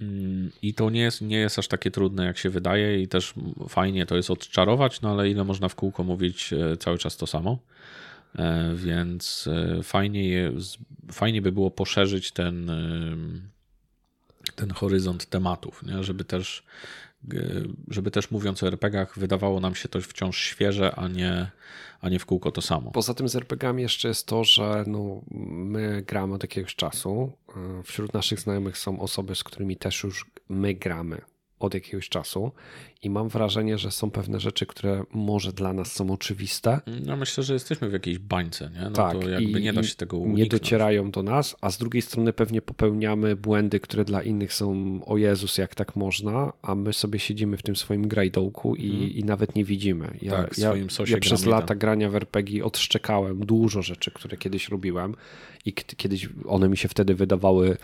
[0.00, 3.34] Mm, I to nie jest, nie jest aż takie trudne, jak się wydaje, i też
[3.68, 7.26] fajnie to jest odczarować, no ale ile można w kółko mówić e, cały czas to
[7.26, 7.58] samo.
[8.34, 10.52] E, Więc e, fajnie, je,
[11.12, 13.48] fajnie by było poszerzyć ten, em,
[14.54, 16.04] ten horyzont tematów, nie?
[16.04, 16.62] żeby też
[17.32, 17.36] e,
[17.88, 21.50] żeby też mówiąc o RPGach wydawało nam się to wciąż świeże, a nie,
[22.00, 22.90] a nie w kółko to samo.
[22.90, 27.32] Poza tym z RPGami jeszcze jest to, że no, my gramy od jakiegoś czasu.
[27.84, 31.20] Wśród naszych znajomych są osoby, z którymi też już my gramy
[31.60, 32.52] od jakiegoś czasu
[33.02, 37.44] i mam wrażenie, że są pewne rzeczy, które może dla nas są oczywiste, No myślę,
[37.44, 38.80] że jesteśmy w jakiejś bańce, nie?
[38.80, 40.48] No tak, to jakby i- nie da się tego nie uniknąć.
[40.50, 45.16] docierają do nas, a z drugiej strony pewnie popełniamy błędy, które dla innych są o
[45.16, 49.54] Jezus, jak tak można, a my sobie siedzimy w tym swoim grajdołku i, i nawet
[49.54, 50.18] nie widzimy.
[50.22, 50.72] Ja, Tak, ja,
[51.06, 51.78] ja przez lata tam.
[51.78, 55.14] grania w RPG odszczekałem dużo rzeczy, które kiedyś robiłem
[55.64, 57.76] i kiedyś one mi się wtedy wydawały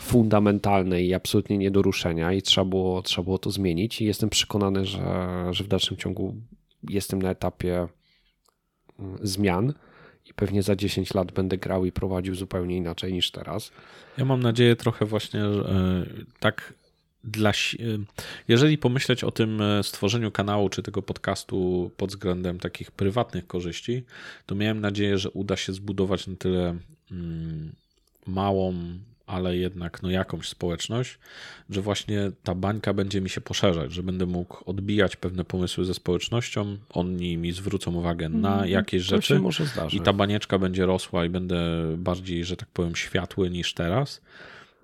[0.00, 4.30] fundamentalne i absolutnie nie do ruszenia i trzeba było, trzeba było to zmienić i jestem
[4.30, 6.34] przekonany, że, że w dalszym ciągu
[6.88, 7.88] jestem na etapie
[8.98, 9.74] mm, zmian
[10.26, 13.72] i pewnie za 10 lat będę grał i prowadził zupełnie inaczej niż teraz.
[14.18, 16.04] Ja mam nadzieję trochę właśnie, że e,
[16.40, 16.74] tak
[17.24, 17.50] dla.
[17.50, 17.52] e,
[18.48, 24.04] Jeżeli pomyśleć o tym e, stworzeniu kanału czy tego podcastu pod względem takich prywatnych korzyści,
[24.46, 26.76] to miałem nadzieję, że uda się zbudować na tyle
[27.10, 27.72] mm,
[28.26, 28.74] małą,
[29.30, 31.18] ale jednak no jakąś społeczność,
[31.70, 35.94] że właśnie ta bańka będzie mi się poszerzać, że będę mógł odbijać pewne pomysły ze
[35.94, 39.40] społecznością, oni mi zwrócą uwagę na jakieś To rzeczy.
[39.92, 41.60] I ta banieczka będzie rosła i będę
[41.96, 44.20] bardziej, że tak powiem, światły niż teraz.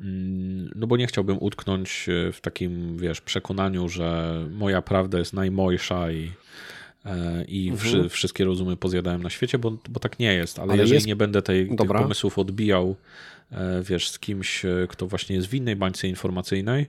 [0.01, 5.33] Mm, No bo nie chciałbym utknąć e, w takim, wiesz, przekonaniu, że moja prawda jest
[5.33, 6.33] najmojsza i,
[7.05, 7.79] e, i mhm.
[7.79, 10.59] wszy, wszystkie rozumy pozjadałem na świecie, bo, bo tak nie jest.
[10.59, 11.07] Ale, ale jeżeli jest...
[11.07, 12.97] nie będę tych pomysłów odbijał,
[13.83, 16.87] wiesz, z kimś, e, kto właśnie jest w innej bańce informacyjnej,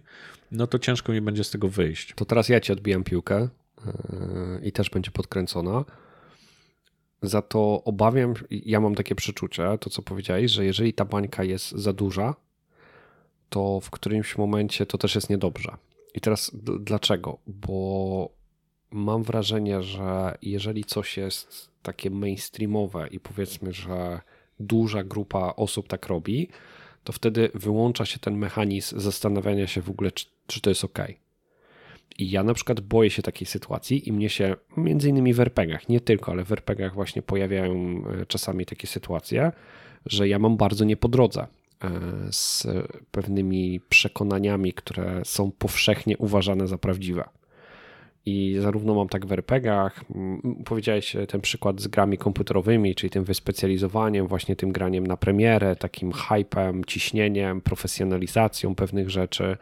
[0.52, 2.14] no to ciężko mi będzie z tego wyjść.
[2.16, 3.50] To teraz ja ci odbijam piłkę
[4.64, 5.86] i też będzie podkręcona.
[7.22, 11.72] Za to obawiam, ja mam takie przeczucie, to co powiedziałeś, że jeżeli ta bańka jest
[11.72, 12.36] za duża,
[13.50, 15.78] to w którymś momencie to też jest niedobrze.
[16.14, 17.38] I teraz dlaczego?
[17.48, 18.30] Bo
[18.92, 24.22] mam wrażenie, że jeżeli coś jest takie mainstreamowe i powiedzmy, że
[24.60, 26.50] duża grupa osób tak robi,
[27.04, 31.00] to wtedy wyłącza się ten mechanizm zastanawiania się w ogóle, czy, czy to jest ok.
[32.18, 35.90] I ja na przykład boję się takiej sytuacji i mnie się między innymi w RPGach,
[35.90, 39.52] nie tylko, ale w RPGach właśnie pojawiają e, czasami takie sytuacje,
[40.06, 41.90] że ja mam bardzo nie po drodze e,
[42.32, 42.68] z
[43.12, 47.24] pewnymi przekonaniami, które są powszechnie uważane za prawdziwe.
[48.28, 50.06] I zarówno mam tak w RPGach,
[50.66, 55.76] powiedziałeś e, ten przykład z grami komputerowymi, czyli tym wyspecjalizowaniem, właśnie tym graniem na premierę,
[55.76, 59.58] takim hypem, ciśnieniem, profesjonalizacją pewnych rzeczy.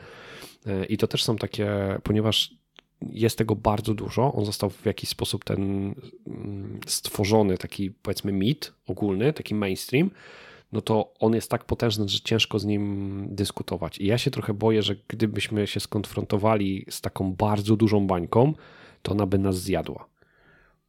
[0.68, 1.70] E, I to też są takie,
[2.04, 2.56] ponieważ
[3.02, 5.94] jest tego bardzo dużo, on został w jakiś sposób ten
[6.28, 10.12] mm, stworzony, taki powiedzmy mit ogólny, taki mainstream,
[10.72, 13.98] no to on jest tak potężny, że ciężko z nim dyskutować.
[13.98, 18.54] I ja się trochę boję, że gdybyśmy się skonfrontowali z taką bardzo dużą bańką,
[19.02, 20.08] to ona by nas zjadła.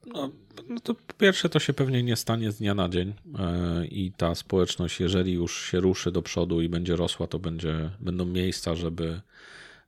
[0.06, 0.30] No,
[0.68, 4.34] no to pierwsze to się pewnie nie stanie z dnia na dzień e, i ta
[4.34, 9.20] społeczność, jeżeli już się ruszy do przodu i będzie rosła, to będzie, będą miejsca, żeby,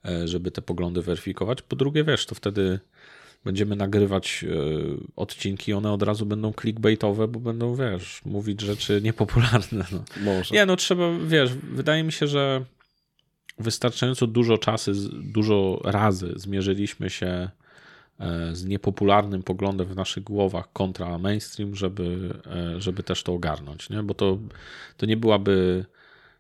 [0.04, 1.62] e, żeby te poglądy weryfikować.
[1.62, 2.80] Po drugie, wiesz, to wtedy
[3.44, 4.48] będziemy nagrywać e,
[5.16, 9.84] odcinki, one od razu będą clickbaitowe, bo będą, wiesz, mówić rzeczy niepopularne.
[9.92, 10.04] No.
[10.24, 10.54] Może.
[10.54, 12.64] Nie, no trzeba, wiesz, wydaje mi się, że
[13.58, 17.50] wystarczająco dużo czasu, dużo razy zmierzyliśmy się
[18.20, 23.90] e, z niepopularnym poglądem w naszych głowach kontra mainstream, żeby, e, żeby też to ogarnąć,
[23.90, 24.02] nie?
[24.02, 24.38] bo to,
[24.96, 25.84] to nie byłaby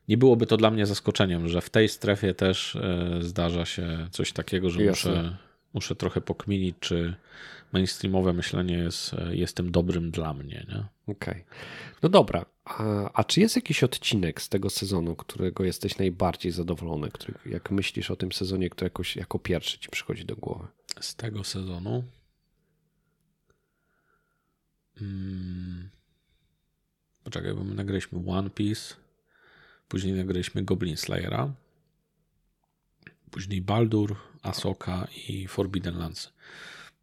[0.08, 2.78] nie byłoby to dla mnie zaskoczeniem, że w tej strefie też
[3.20, 5.10] zdarza się coś takiego, że Jasne.
[5.10, 5.36] muszę
[5.74, 7.16] muszę trochę pokminić, czy
[7.72, 10.66] mainstreamowe myślenie jest, jest tym dobrym dla mnie.
[11.06, 11.14] Okej.
[11.16, 11.44] Okay.
[12.02, 12.44] No dobra.
[12.64, 17.10] A, a, czy jest jakiś odcinek z tego sezonu, którego jesteś najbardziej zadowolony?
[17.10, 20.66] Który, jak myślisz o tym sezonie, który jakoś jako pierwszy ci przychodzi do głowy?
[21.00, 22.04] Z tego sezonu?
[24.98, 25.90] Hmm.
[27.24, 28.94] Poczekaj, bo my nagraliśmy One Piece,
[29.88, 31.52] później nagraliśmy Goblin Slayera,
[33.30, 36.32] później Baldur, Asoka i Forbidden Lands.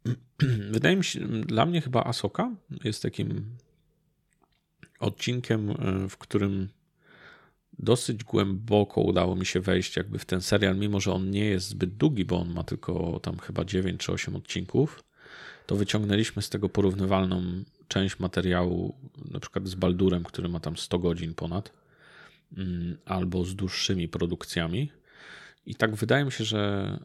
[0.70, 2.50] Wydaje mi się, dla mnie chyba Asoka
[2.84, 3.56] jest takim
[5.00, 6.68] odcinkiem, e, w którym
[7.78, 11.68] dosyć głęboko udało mi się wejść jakby w ten serial, mimo że on nie jest
[11.68, 15.04] zbyt długi, bo on ma tylko tam chyba 9 czy 8 odcinków,
[15.66, 17.42] to wyciągnęliśmy z tego porównywalną
[17.88, 18.94] część materiału,
[19.30, 21.72] na przykład z Baldurem, który ma tam 100 godzin ponad,
[22.56, 24.92] mm, albo z dłuższymi produkcjami.
[25.66, 26.98] I tak wydaje mi się, że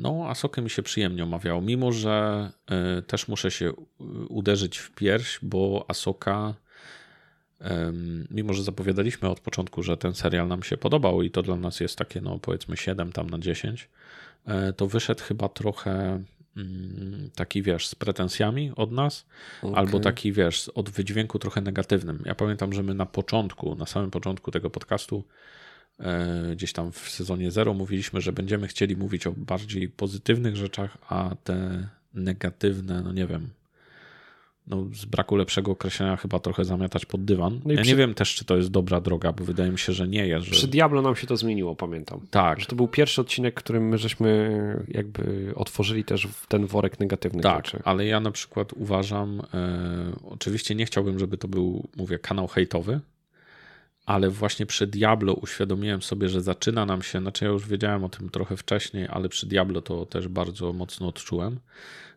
[0.00, 2.50] no, Asokę mi się przyjemnie omawiało, mimo że
[2.98, 3.72] y, też muszę się
[4.28, 6.54] uderzyć w pierś, bo Asoka,
[7.60, 7.64] y,
[8.30, 11.80] mimo że zapowiadaliśmy od początku, że ten serial nam się podobał i to dla nas
[11.80, 13.88] jest takie, no powiedzmy 7 tam na 10,
[14.48, 16.22] y, to wyszedł chyba trochę
[16.56, 19.26] mm, taki, wiesz, z pretensjami od nas,
[19.62, 19.76] okay.
[19.76, 22.22] albo taki, wiesz, od wydźwięku trochę negatywnym.
[22.26, 25.24] Ja pamiętam, że my na początku, na samym początku tego podcastu
[26.52, 31.36] gdzieś tam w sezonie zero mówiliśmy, że będziemy chcieli mówić o bardziej pozytywnych rzeczach, a
[31.44, 33.50] te negatywne, no nie wiem,
[34.68, 37.60] no z braku lepszego określenia chyba trochę zamiatać pod dywan.
[37.64, 37.90] No ja przy...
[37.90, 40.46] nie wiem też, czy to jest dobra droga, bo wydaje mi się, że nie jest.
[40.46, 40.52] Że...
[40.52, 42.20] Przy Diablo nam się to zmieniło, pamiętam.
[42.30, 42.60] Tak.
[42.60, 47.66] Że to był pierwszy odcinek, którym my żeśmy jakby otworzyli też ten worek negatywnych tak,
[47.66, 47.82] rzeczy.
[47.84, 53.00] ale ja na przykład uważam, e, oczywiście nie chciałbym, żeby to był, mówię, kanał hejtowy,
[54.08, 58.08] ale właśnie przy Diablo uświadomiłem sobie, że zaczyna nam się, znaczy ja już wiedziałem o
[58.08, 61.60] tym trochę wcześniej, ale przy Diablo to też bardzo mocno odczułem,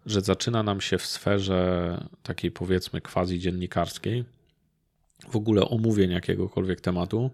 [0.06, 4.26] że zaczyna nam się w sferze takiej powiedzmy quasi dziennikarskiej,
[5.30, 7.32] w ogóle omówień jakiegokolwiek tematu,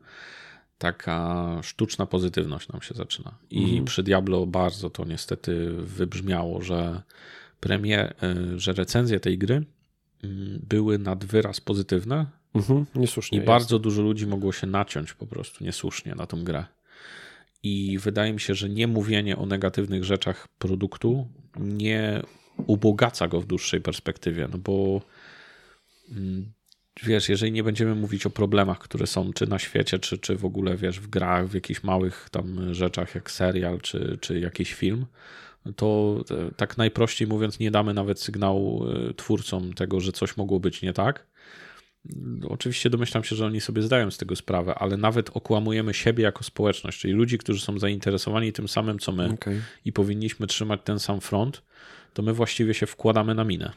[0.78, 3.38] taka sztuczna pozytywność nam się zaczyna.
[3.50, 3.86] I mhm.
[3.86, 7.02] przy Diablo bardzo to niestety wybrzmiało, że
[7.60, 8.16] premier,
[8.56, 9.64] y, że recenzje tej gry
[10.24, 12.26] mm, były nad wyraz pozytywne,
[12.58, 13.36] Mhm, niesłusznie.
[13.36, 13.48] I jest.
[13.48, 16.66] bardzo dużo ludzi mogło się naciąć po prostu niesłusznie na tą grę.
[17.64, 21.28] I wydaje mi się, że nie mówienie o negatywnych rzeczach produktu
[21.60, 22.22] nie
[22.68, 25.02] ubogaca go w dłuższej perspektywie, no bo
[26.12, 26.52] mm,
[27.04, 30.46] wiesz, jeżeli nie będziemy mówić o problemach, które są czy na świecie, czy, czy w
[30.46, 35.06] ogóle wiesz, w grach, w jakichś małych tam rzeczach jak serial, czy, czy jakiś film,
[35.76, 36.24] to
[36.58, 38.86] tak najprościej mówiąc, nie damy nawet sygnału
[39.16, 41.26] twórcom tego, że coś mogło być nie tak.
[42.50, 46.44] Oczywiście domyślam się, że oni sobie zdają z tego sprawę, ale nawet okłamujemy siebie jako
[46.44, 49.62] społeczność, czyli ludzi, którzy są zainteresowani tym samym co my okay.
[49.86, 51.62] i powinniśmy trzymać ten sam front,
[52.14, 53.72] to my właściwie się wkładamy na minę.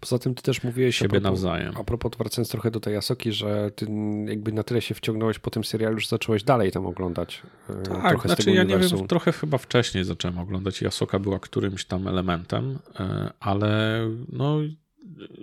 [0.00, 1.74] Poza tym ty też mówiłeś siebie a propos, nawzajem.
[1.76, 3.86] A propos, wracając trochę do tej Asoki, że ty
[4.26, 7.42] jakby na tyle się wciągnąłeś po tym serialu, że zacząłeś dalej tam oglądać.
[7.70, 8.92] E, tak, trochę znaczy ja uniwersum.
[8.92, 14.00] nie wiem, trochę chyba wcześniej zacząłem oglądać i Asoka była którymś tam elementem, e, ale
[14.32, 14.58] no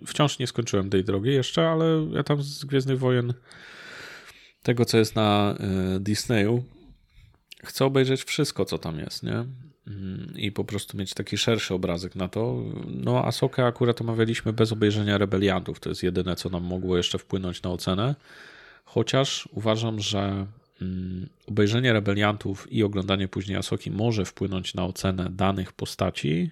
[0.06, 3.34] wciąż nie skończyłem tej drogi jeszcze, ale ja tam z Gwiezdnych Wojen
[4.64, 6.64] tego, co jest na e, Disneyu,
[7.64, 9.46] chcę obejrzeć wszystko, co tam jest, nie?
[9.88, 12.64] Mm, I po prostu mieć taki szerszy obrazek na to.
[12.88, 15.80] No, Asokę akurat omawialiśmy bez obejrzenia rebeliantów.
[15.80, 18.16] To jest jedyne, co nam mogło jeszcze wpłynąć na ocenę.
[18.86, 20.48] Chociaż uważam, że
[20.82, 26.52] mm, obejrzenie rebeliantów i oglądanie później Asoki może wpłynąć na ocenę danych postaci,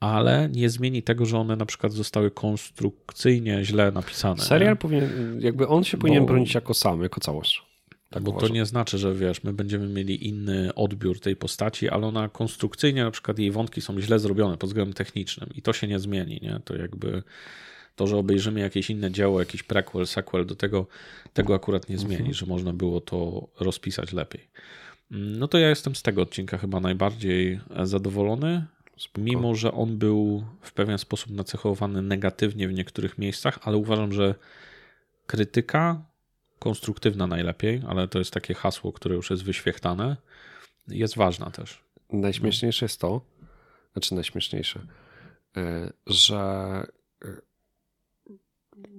[0.00, 4.42] ale nie zmieni tego, że one na przykład zostały konstrukcyjnie źle napisane.
[4.42, 4.76] Serial nie?
[4.76, 6.26] powinien, jakby on się powinien Bo...
[6.26, 7.62] bronić jako sam, jako całość.
[8.10, 8.48] Tak Bo uważam.
[8.48, 13.04] to nie znaczy, że wiesz, my będziemy mieli inny odbiór tej postaci, ale ona konstrukcyjnie,
[13.04, 16.40] na przykład jej wątki są źle zrobione pod względem technicznym i to się nie zmieni,
[16.42, 16.60] nie?
[16.64, 17.22] To jakby
[17.96, 20.86] to, że obejrzymy jakieś inne dzieło, jakiś prequel, sequel, do tego,
[21.32, 22.34] tego akurat nie zmieni, mhm.
[22.34, 24.48] że można było to rozpisać lepiej.
[25.10, 28.66] No to ja jestem z tego odcinka chyba najbardziej zadowolony.
[29.00, 29.20] Spoko.
[29.20, 34.34] Mimo, że on był w pewien sposób nacechowany negatywnie w niektórych miejscach, ale uważam, że
[35.26, 36.02] krytyka
[36.58, 40.16] konstruktywna najlepiej, ale to jest takie hasło, które już jest wyświechtane,
[40.88, 41.84] jest ważna też.
[42.12, 43.20] Najśmieszniejsze jest to,
[43.92, 44.86] znaczy najśmieszniejsze,
[45.56, 46.38] e, że
[47.24, 47.28] e,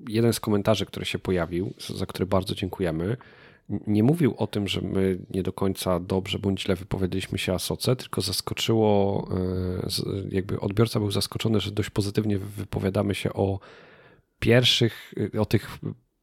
[0.09, 3.17] jeden z komentarzy, który się pojawił, za który bardzo dziękujemy,
[3.87, 7.59] nie mówił o tym, że my nie do końca dobrze bądź źle wypowiedzieliśmy się o
[7.59, 9.87] Soce, tylko zaskoczyło, e,
[10.29, 13.59] jakby odbiorca był zaskoczony, że dość pozytywnie wypowiadamy się o
[14.39, 15.79] pierwszych, o tych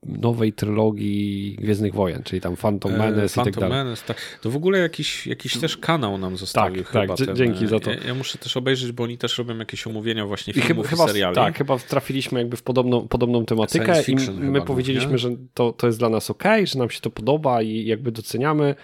[0.07, 3.85] nowej trylogii Gwiezdnych Wojen, czyli tam Phantom e, Menace Phantom i tak dalej.
[3.85, 4.39] Menace, tak.
[4.43, 7.17] To w ogóle jakiś, jakiś też kanał nam zostawił tak, chyba.
[7.17, 7.91] Tak, ten, dzięki za to.
[7.91, 11.05] Ja, ja, muszę też obejrzeć, bo oni też robią jakieś omówienia właśnie filmów i, chyba,
[11.05, 11.35] i seriali.
[11.35, 15.99] Tak, chyba trafiliśmy jakby w podobną, podobną tematykę i my powiedzieliśmy, że to, to jest
[15.99, 18.75] dla nas ok, że nam się to podoba i jakby doceniamy.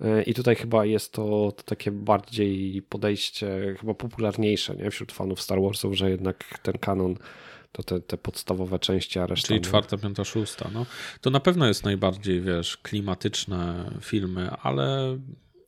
[0.00, 4.90] E, I tutaj chyba jest to, to, takie bardziej podejście, chyba popularniejsze nie?
[4.90, 7.16] wśród fanów Star Warsów, że jednak ten kanon
[7.72, 9.48] to te, te podstawowe części, a reszta...
[9.48, 10.70] Czyli czwarta, piąta, szósta.
[10.74, 10.86] No.
[11.20, 15.18] To na pewno jest najbardziej, wiesz, klimatyczne filmy, ale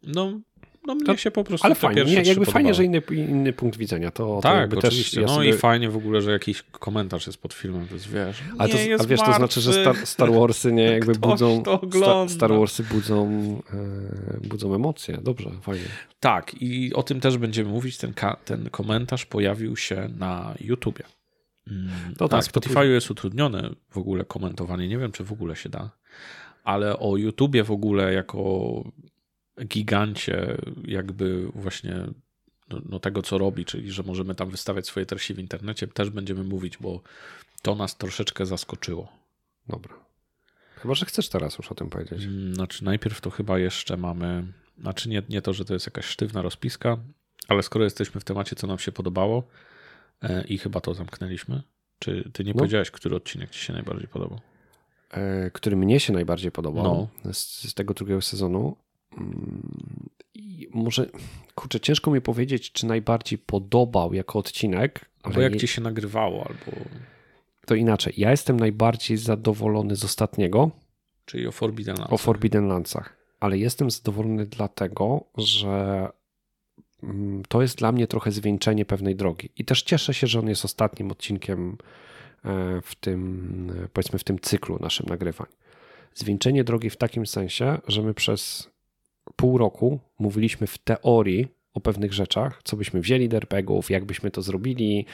[0.02, 0.40] no
[0.86, 3.78] no mnie to, się po prostu Ale fajnie, nie, jakby fajnie, że inny, inny punkt
[3.78, 4.10] widzenia.
[4.10, 5.20] To, tak, to oczywiście.
[5.20, 5.48] No sobie...
[5.48, 8.42] i fajnie w ogóle, że jakiś komentarz jest pod filmem, to jest wiesz.
[8.58, 11.62] Ale to, a wiesz, to znaczy, że Star, Star Warsy nie jakby budzą.
[11.90, 13.28] Star, Star Warsy budzą,
[14.42, 15.18] e, budzą emocje.
[15.22, 15.84] Dobrze, fajnie.
[16.20, 17.96] Tak, i o tym też będziemy mówić.
[17.96, 21.02] Ten, ten komentarz pojawił się na YouTubie.
[22.20, 22.84] No tak, Spotify to...
[22.84, 24.88] jest utrudnione w ogóle komentowanie.
[24.88, 25.90] Nie wiem, czy w ogóle się da,
[26.64, 28.84] ale o YouTubie w ogóle jako
[29.66, 31.94] gigancie, jakby właśnie
[32.70, 36.10] no, no, tego, co robi, czyli że możemy tam wystawiać swoje treści w internecie, też
[36.10, 37.02] będziemy mówić, bo
[37.62, 39.12] to nas troszeczkę zaskoczyło.
[39.68, 39.94] Dobra.
[40.76, 42.24] Chyba, że chcesz teraz już o tym powiedzieć.
[42.24, 44.52] Mm, znaczy, najpierw to chyba jeszcze mamy.
[44.78, 46.98] Znaczy, nie, nie to, że to jest jakaś sztywna rozpiska,
[47.48, 49.48] ale skoro jesteśmy w temacie, co nam się podobało,
[50.48, 51.62] i chyba to zamknęliśmy.
[51.98, 52.58] Czy ty nie no.
[52.58, 54.40] powiedziałeś, który odcinek ci się najbardziej podobał?
[55.10, 57.32] E, który mnie się najbardziej podobał no.
[57.32, 58.76] z, z, tego drugiego sezonu.
[59.18, 61.06] Mm, I może,
[61.54, 65.10] kurczę, ciężko mi powiedzieć, czy najbardziej podobał jako odcinek.
[65.22, 66.84] Albo jak ci się nagrywało, albo.
[67.66, 68.14] To inaczej.
[68.16, 70.70] Ja jestem najbardziej zadowolony z ostatniego.
[71.24, 72.12] Czyli o Forbidden Landsach.
[72.12, 73.16] O Forbidden Landsach.
[73.40, 76.08] Ale jestem zadowolony dlatego, że
[77.48, 79.50] to jest dla mnie trochę zwieńczenie pewnej drogi.
[79.56, 81.76] I też cieszę się, że on jest ostatnim odcinkiem
[82.44, 85.46] e, w tym, e, powiedzmy, w tym cyklu naszym nagrywań.
[86.14, 88.70] Zwieńczenie drogi w takim sensie, że my przez
[89.36, 94.30] pół roku mówiliśmy w teorii o pewnych rzeczach, co byśmy wzięli do RPGów, jak byśmy
[94.30, 95.06] to zrobili,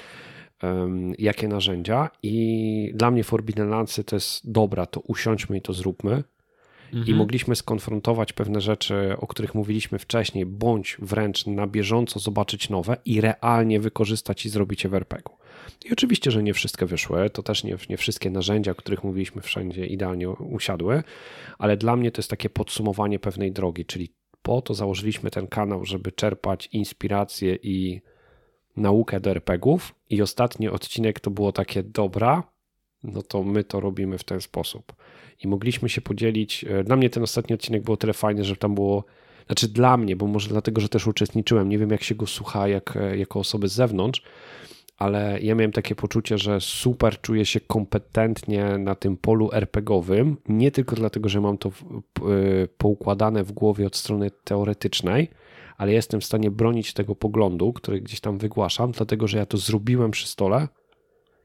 [1.19, 2.11] jakie narzędzia.
[2.23, 6.25] I dla mnie Forbidden Landsy to jest dobra, to usiądźmy i to zróbmy
[6.87, 7.07] mhm.
[7.07, 12.97] i mogliśmy skonfrontować pewne rzeczy, o których mówiliśmy wcześniej, bądź wręcz na bieżąco zobaczyć nowe
[13.05, 15.37] i realnie wykorzystać i zrobić je w RPG-u.
[15.85, 19.43] I oczywiście, że nie wszystkie wyszły, to też nie, nie wszystkie narzędzia, o których mówiliśmy
[19.43, 21.03] wszędzie idealnie usiadły,
[21.59, 24.13] ale dla mnie to jest takie podsumowanie pewnej drogi, czyli
[24.43, 28.01] po to założyliśmy ten kanał, żeby czerpać inspirację i
[28.77, 32.43] naukę do RPGów i ostatni odcinek to było takie dobra,
[33.03, 34.96] no to my to robimy w ten sposób
[35.45, 36.65] i mogliśmy się podzielić.
[36.65, 39.05] E, dla mnie ten ostatni odcinek był tyle fajny, że tam było
[39.47, 42.69] znaczy dla mnie, bo może dlatego, że też uczestniczyłem, nie wiem jak się go słucha
[42.69, 44.23] jak, jako osoby z zewnątrz,
[44.97, 50.71] ale ja miałem takie poczucie, że super czuję się kompetentnie na tym polu RPGowym, nie
[50.71, 51.73] tylko dlatego, że mam to
[52.79, 55.31] poukładane w głowie od strony teoretycznej,
[55.77, 59.57] ale jestem w stanie bronić tego poglądu, który gdzieś tam wygłaszam, dlatego że ja to
[59.57, 60.69] zrobiłem przy stole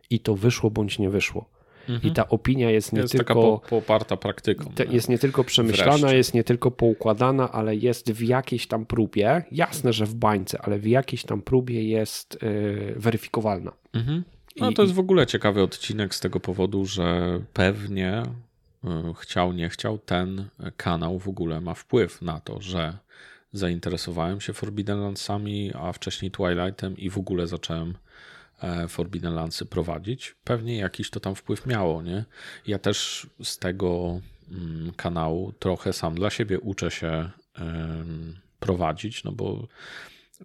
[0.10, 1.50] i to wyszło bądź nie wyszło.
[1.90, 2.12] Mhm.
[2.12, 3.34] I ta opinia jest nie jest tylko.
[3.34, 4.72] Taka po, poparta praktyką.
[4.76, 6.18] Te, jest nie tylko przemyślana, Wreszcie.
[6.18, 9.44] jest nie tylko poukładana, ale jest w jakiejś tam próbie.
[9.52, 13.72] Jasne, że w bańce, ale w jakiejś tam próbie jest yy, weryfikowalna.
[13.94, 14.24] Mhm.
[14.58, 18.24] No I, to jest w ogóle ciekawy odcinek z tego powodu, że pewnie
[18.84, 20.46] yy, chciał, nie chciał, ten
[20.78, 22.98] kanał w ogóle ma wpływ na to, że
[23.54, 27.94] zainteresowałem się Forbidden Landsami, a wcześniej Twilightem i w ogóle zacząłem
[28.88, 30.36] Forbidden Landsy prowadzić.
[30.44, 32.26] Pewnie jakiś to tam wpływ miało, nie?
[32.68, 34.20] Ja też z tego
[34.52, 37.30] mm, kanału trochę sam dla siebie uczę się
[38.60, 39.68] prowadzić, no bo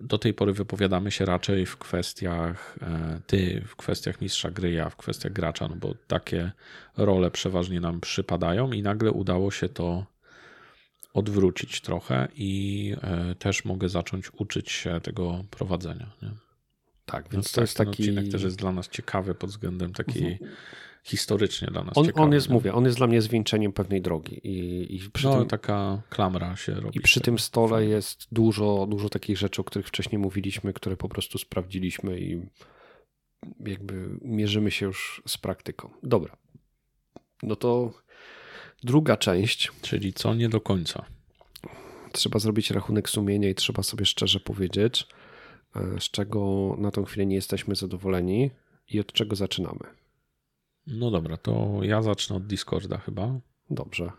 [0.01, 4.91] do tej pory wypowiadamy się raczej w kwestiach e, ty, w kwestiach mistrza gry, ja
[4.91, 6.53] w kwestiach gracza, no bo takie
[6.97, 10.07] role przeważnie nam przypadają i nagle udało się to
[11.15, 16.13] odwrócić trochę i e, też mogę zacząć uczyć się tego prowadzenia.
[16.23, 16.46] Nie?
[17.07, 20.33] Tak, więc, więc to jest taki odcinek też jest dla nas ciekawy pod względem takiej
[20.33, 20.51] mhm.
[21.05, 22.23] historycznie dla nas on, ciekawy.
[22.23, 22.55] On jest, nie?
[22.55, 26.57] mówię, on jest dla mnie zwieńczeniem pewnej drogi i, i przy no, tym, taka klamra
[26.57, 26.99] się robi.
[26.99, 31.09] I przy tym stole jest dużo, dużo takich rzeczy, o których wcześniej mówiliśmy, które po
[31.09, 32.47] prostu sprawdziliśmy i
[33.67, 35.91] jakby mierzymy się już z praktyką.
[36.03, 36.37] Dobra.
[37.43, 37.93] No to
[38.83, 39.73] Druga część.
[39.83, 41.05] Czyli co nie do końca.
[42.13, 45.07] Trzeba zrobić rachunek sumienia i trzeba sobie szczerze powiedzieć,
[46.01, 48.51] z czego na tą chwilę nie jesteśmy zadowoleni
[48.89, 49.81] i od czego zaczynamy.
[50.87, 53.41] No dobra, to ja zacznę od Discorda chyba.
[53.71, 54.13] Dobrze.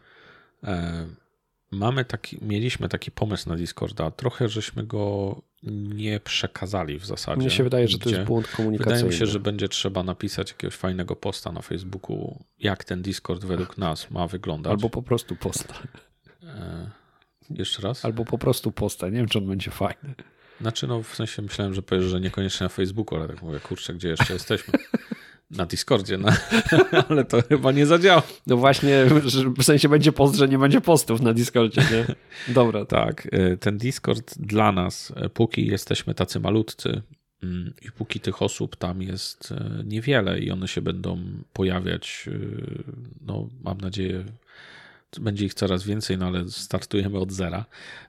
[0.63, 1.07] E
[1.71, 7.41] mamy taki, mieliśmy taki pomysł na Discorda, trochę żeśmy go nie przekazali w zasadzie.
[7.41, 8.95] Mnie się wydaje, że to jest błąd komunikacyjny.
[8.95, 13.45] Wydaje mi się, że będzie trzeba napisać jakiegoś fajnego posta na Facebooku, jak ten Discord
[13.45, 14.71] według nas ma wyglądać.
[14.71, 15.73] Albo po prostu posta.
[16.43, 16.91] E,
[17.49, 18.05] jeszcze raz?
[18.05, 20.15] Albo po prostu posta, nie wiem, czy on będzie fajny.
[20.61, 23.93] Znaczy, no w sensie myślałem, że powiesz, że niekoniecznie na Facebooku, ale tak mówię, kurczę,
[23.93, 24.73] gdzie jeszcze jesteśmy?
[25.51, 26.27] Na Discordzie, no.
[27.09, 28.23] ale to chyba nie zadziała.
[28.47, 29.05] No właśnie,
[29.57, 32.15] w sensie będzie post, że nie będzie postów na Discordzie, nie?
[32.53, 32.85] Dobra.
[32.85, 37.01] Tak, y, ten Discord dla nas, y, póki jesteśmy tacy malutcy
[37.43, 41.19] mm, i póki tych osób tam jest y, niewiele i one się będą
[41.53, 42.29] pojawiać,
[43.21, 44.25] no mam nadzieję
[45.19, 47.65] będzie ich coraz więcej, no ale startujemy od zera,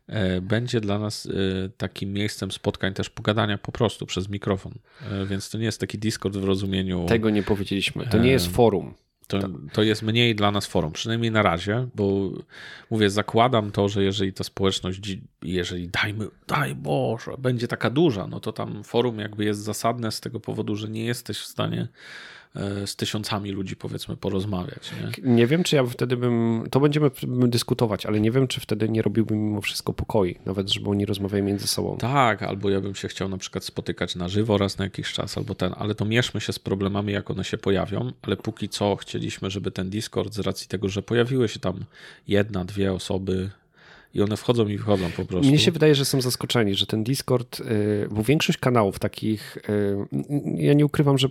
[0.07, 1.30] e, będzie dla nas e,
[1.68, 4.72] takim miejscem spotkań też pogadania po prostu przez mikrofon.
[5.11, 7.07] E, więc to nie jest taki Discord w rozumieniu.
[7.09, 8.07] Tego nie powiedzieliśmy.
[8.07, 8.94] To nie jest forum.
[9.28, 9.38] To,
[9.72, 12.30] to jest mniej dla nas forum, przynajmniej na razie, bo
[12.90, 18.40] mówię, zakładam to, że jeżeli ta społeczność, jeżeli dajmy, daj Boże, będzie taka duża, no
[18.40, 21.88] to tam forum jakby jest zasadne z tego powodu, że nie jesteś w stanie
[22.86, 24.92] z tysiącami ludzi, powiedzmy, porozmawiać.
[25.24, 26.64] Nie, nie wiem, czy ja wtedy bym.
[26.70, 30.90] To będziemy dyskutować, ale nie wiem, czy wtedy nie robiłbym mimo wszystko pokoi, nawet żeby
[30.90, 31.96] oni rozmawiali między sobą.
[31.96, 35.38] Tak, albo ja bym się chciał na przykład spotykać na żywo raz na jakiś czas,
[35.38, 38.96] albo ten, ale to mieszmy się z problemami, jak one się pojawią, ale póki co
[38.96, 41.84] chcieliśmy, żeby ten Discord, z racji tego, że pojawiły się tam
[42.28, 43.51] jedna, dwie osoby,
[44.14, 45.48] i one wchodzą i wychodzą po prostu.
[45.48, 49.96] Mnie się wydaje, że są zaskoczeni, że ten Discord, y, bo większość kanałów takich, y,
[50.56, 51.28] ja nie ukrywam, że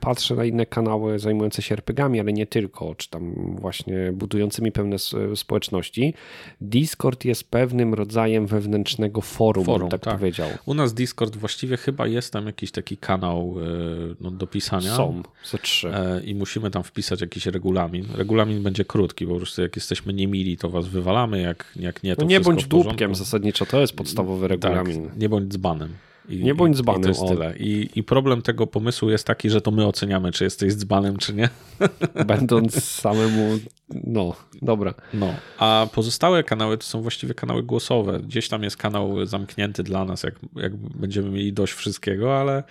[0.00, 4.96] patrzę na inne kanały zajmujące się RPGami, ale nie tylko, czy tam właśnie budującymi pewne
[5.34, 6.14] społeczności.
[6.60, 10.48] Discord jest pewnym rodzajem wewnętrznego forum, forum tak, tak powiedział.
[10.66, 14.96] U nas Discord właściwie chyba jest tam jakiś taki kanał y, no, do pisania.
[14.96, 15.88] Są, ze trzy.
[15.94, 18.06] E, I musimy tam wpisać jakiś regulamin.
[18.14, 22.09] Regulamin będzie krótki, bo po prostu jak jesteśmy niemili, to was wywalamy, jak, jak nie,
[22.16, 25.08] to no Nie bądź dupkiem zasadniczo, to jest podstawowy tak, regulamin.
[25.08, 25.92] Tak, nie bądź dzbanem.
[26.30, 27.00] I, nie bądź dzbanem.
[27.00, 27.56] I to jest tyle.
[27.56, 31.34] I, I, problem tego pomysłu jest taki, że to my oceniamy, czy jesteś dzbanem, czy
[31.34, 31.48] nie.
[32.26, 33.58] Będąc samemu,
[34.04, 34.94] no, dobra.
[35.14, 38.20] No, a pozostałe kanały to są właściwie kanały głosowe.
[38.20, 42.62] Gdzieś tam jest kanał zamknięty dla nas, jak, jak będziemy mieli dość wszystkiego, ale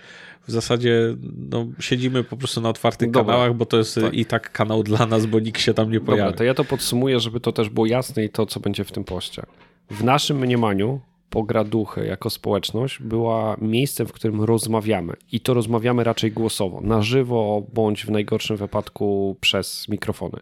[0.48, 1.16] w zasadzie
[1.50, 3.34] no, siedzimy po prostu na otwartych dobra.
[3.34, 4.14] kanałach, bo to jest tak.
[4.14, 6.24] i tak kanał dla nas, bo nikt się tam nie pojawia.
[6.24, 8.92] Dobra, to ja to podsumuję, żeby to też było jasne i to, co będzie w
[8.92, 9.42] tym poście.
[9.90, 11.00] W naszym mniemaniu
[11.30, 15.12] Pograduchy jako społeczność była miejscem, w którym rozmawiamy.
[15.32, 20.38] I to rozmawiamy raczej głosowo, na żywo, bądź w najgorszym wypadku przez mikrofony.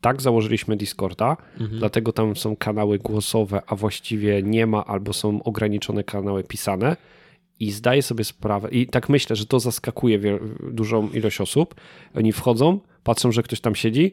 [0.00, 1.78] Tak założyliśmy Discorda, mhm.
[1.78, 6.96] dlatego tam są kanały głosowe, a właściwie nie ma albo są ograniczone kanały pisane.
[7.60, 10.38] I zdaję sobie sprawę, i tak myślę, że to zaskakuje
[10.72, 11.74] dużą ilość osób.
[12.14, 14.12] Oni wchodzą, patrzą, że ktoś tam siedzi,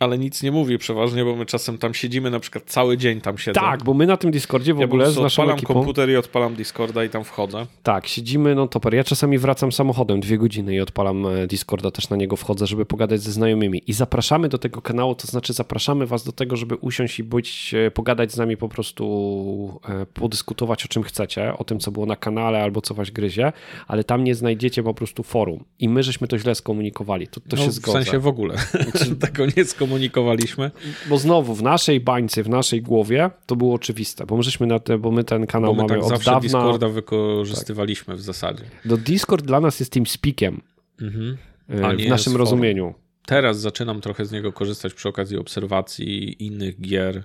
[0.00, 3.38] ale nic nie mówi przeważnie, bo my czasem tam siedzimy, na przykład cały dzień tam
[3.38, 3.60] siedzę.
[3.60, 5.74] Tak, bo my na tym Discordzie w ja ogóle z naszą odpalam ekipą...
[5.74, 7.66] komputer i odpalam Discorda i tam wchodzę.
[7.82, 8.94] Tak, siedzimy, no toper.
[8.94, 12.86] Ja czasami wracam samochodem dwie godziny i odpalam e, Discorda, też na niego wchodzę, żeby
[12.86, 13.82] pogadać ze znajomymi.
[13.86, 17.74] I zapraszamy do tego kanału, to znaczy zapraszamy was do tego, żeby usiąść i być,
[17.74, 22.06] e, pogadać z nami po prostu, e, podyskutować o czym chcecie, o tym, co było
[22.06, 23.52] na kanale albo co was gryzie,
[23.86, 25.64] ale tam nie znajdziecie po prostu forum.
[25.78, 28.00] I my żeśmy to źle skomunikowali, to, to no, się w zgodzę.
[28.00, 28.54] W sensie w ogóle.
[29.20, 30.70] Tego nie skomunikowaliśmy.
[31.08, 34.98] Bo znowu w naszej bańce, w naszej głowie to było oczywiste, bo my, na te,
[34.98, 36.40] bo my ten kanał bo my mamy tak od zawsze dawna.
[36.40, 38.20] Discorda wykorzystywaliśmy tak.
[38.20, 38.64] w zasadzie.
[38.84, 40.60] Do Discord dla nas jest TeamSpeakiem
[41.00, 41.36] mhm.
[41.68, 42.94] w naszym rozumieniu.
[43.26, 47.22] Teraz zaczynam trochę z niego korzystać przy okazji obserwacji innych gier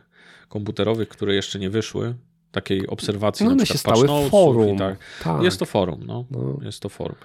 [0.50, 2.16] komputerowych, które jeszcze nie wyszły.
[2.52, 4.78] Takiej obserwacji no na się stały forum.
[4.78, 4.98] Tak.
[5.24, 5.44] tak.
[5.44, 6.26] Jest to forum, no.
[6.32, 6.58] no.
[6.62, 7.16] Jest to forum.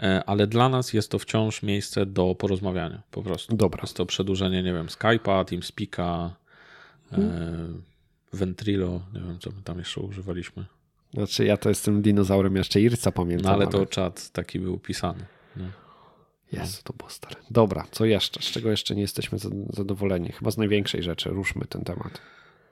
[0.00, 3.56] E, ale dla nas jest to wciąż miejsce do porozmawiania po prostu.
[3.56, 3.80] Dobra.
[3.82, 6.30] Jest to przedłużenie, nie wiem, Skype'a, TeamSpeak'a,
[7.10, 7.82] hmm.
[8.32, 10.64] Ventrilo, nie wiem, co my tam jeszcze używaliśmy.
[11.14, 13.46] Znaczy ja to jestem dinozaurem jeszcze Irca pamiętam.
[13.46, 15.24] No ale to czat taki był pisany.
[15.56, 15.70] Nie?
[16.52, 17.36] Jest, to było stare.
[17.50, 18.42] Dobra, co jeszcze?
[18.42, 19.38] Z czego jeszcze nie jesteśmy
[19.70, 20.32] zadowoleni?
[20.32, 21.28] Chyba z największej rzeczy.
[21.30, 22.20] Ruszmy ten temat.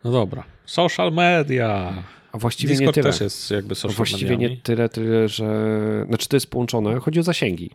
[0.04, 0.44] No dobra.
[0.66, 2.02] Social media.
[2.32, 3.12] A właściwie Discord nie tyle.
[3.12, 4.54] też jest jakby social Właściwie mediami.
[4.56, 6.04] nie tyle, tyle, że...
[6.08, 7.00] Znaczy to jest połączone.
[7.00, 7.70] Chodzi o zasięgi.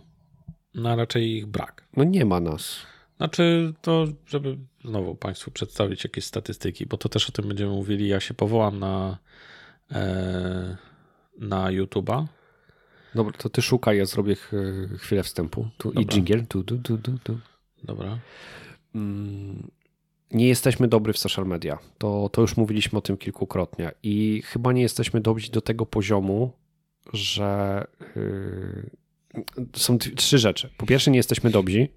[0.73, 1.83] No raczej ich brak.
[1.97, 2.77] No nie ma nas.
[3.17, 8.07] Znaczy to, żeby znowu Państwu przedstawić jakieś statystyki, bo to też o tym będziemy mówili.
[8.07, 9.17] Ja się powołam na,
[9.91, 10.77] e,
[11.39, 12.25] na YouTube'a.
[13.15, 14.35] Dobra, to ty szukaj, ja zrobię
[14.97, 15.67] chwilę wstępu.
[15.77, 16.01] Tu Dobra.
[16.01, 16.47] i dżingiel.
[16.47, 17.39] Tu, tu, tu, tu, tu.
[17.83, 18.19] Dobra.
[18.95, 19.71] Mm,
[20.33, 21.79] nie jesteśmy dobry w social media.
[21.97, 23.91] To, to już mówiliśmy o tym kilkukrotnie.
[24.03, 26.51] I chyba nie jesteśmy dobrzy do tego poziomu,
[27.13, 27.83] że
[28.15, 28.89] yy,
[29.75, 30.69] są trzy rzeczy.
[30.77, 31.87] Po pierwsze, nie jesteśmy dobrzy.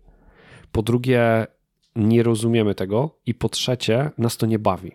[0.73, 1.47] Po drugie,
[1.97, 3.19] nie rozumiemy tego.
[3.27, 4.93] I po trzecie, nas to nie bawi.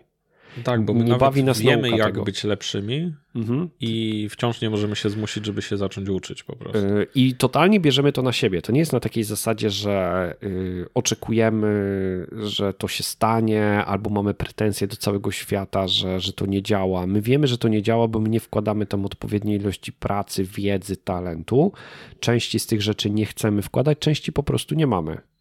[0.64, 2.24] Tak, bo my nie bawi nas wiemy, jak tego.
[2.24, 3.68] być lepszymi mhm.
[3.80, 6.78] i wciąż nie możemy się zmusić, żeby się zacząć uczyć po prostu.
[6.78, 8.62] Y, I totalnie bierzemy to na siebie.
[8.62, 14.34] To nie jest na takiej zasadzie, że y, oczekujemy, że to się stanie, albo mamy
[14.34, 17.06] pretensje do całego świata, że, że to nie działa.
[17.06, 20.96] My wiemy, że to nie działa, bo my nie wkładamy tam odpowiedniej ilości pracy, wiedzy,
[20.96, 21.72] talentu.
[22.20, 25.31] Części z tych rzeczy nie chcemy wkładać, części po prostu nie mamy.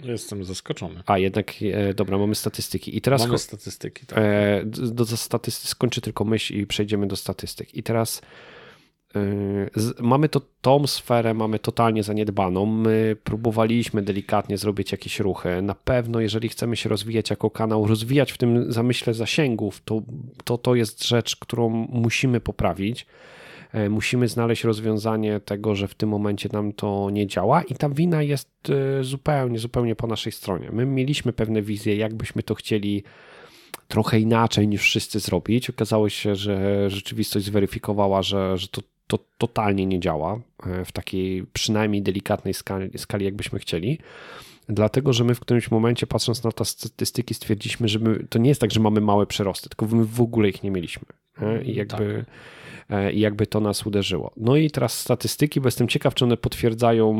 [0.00, 1.02] Jestem zaskoczony.
[1.06, 2.96] A jednak, e, dobra, mamy statystyki.
[2.96, 4.18] I teraz mamy statystyki, tak.
[4.18, 7.74] E, do, do statystyk skończy tylko myśl i przejdziemy do statystyk.
[7.74, 8.22] I teraz
[9.16, 9.20] e,
[9.74, 12.66] z, mamy to, tą sferę, mamy totalnie zaniedbaną.
[12.66, 15.62] My próbowaliśmy delikatnie zrobić jakieś ruchy.
[15.62, 20.02] Na pewno, jeżeli chcemy się rozwijać jako kanał, rozwijać w tym zamyśle zasięgów, to
[20.44, 23.06] to, to jest rzecz, którą musimy poprawić.
[23.76, 27.88] E, musimy znaleźć rozwiązanie tego, że w tym momencie nam to nie działa i ta
[27.88, 30.70] wina jest e, zupełnie, zupełnie po naszej stronie.
[30.72, 33.02] My mieliśmy pewne wizje, jak byśmy to chcieli
[33.88, 35.70] trochę inaczej niż wszyscy zrobić.
[35.70, 41.46] Okazało się, że rzeczywistość zweryfikowała, że, że to, to totalnie nie działa e, w takiej
[41.52, 43.98] przynajmniej delikatnej skali, skali jakbyśmy chcieli.
[44.68, 48.48] Dlatego, że my w którymś momencie, patrząc na te statystyki, stwierdziliśmy, że my, to nie
[48.48, 51.04] jest tak, że mamy małe przyrosty, tylko my w ogóle ich nie mieliśmy.
[51.64, 52.24] I jakby.
[52.26, 52.34] Tak
[52.90, 54.32] E, i jakby to nas uderzyło.
[54.36, 57.14] No i teraz statystyki, bo jestem ciekaw, czy one potwierdzają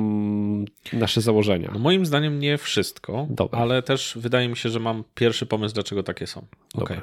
[0.93, 1.71] nasze założenia.
[1.73, 3.59] No moim zdaniem nie wszystko, Dobra.
[3.59, 6.47] ale też wydaje mi się, że mam pierwszy pomysł, dlaczego takie są.
[6.75, 7.01] Okay.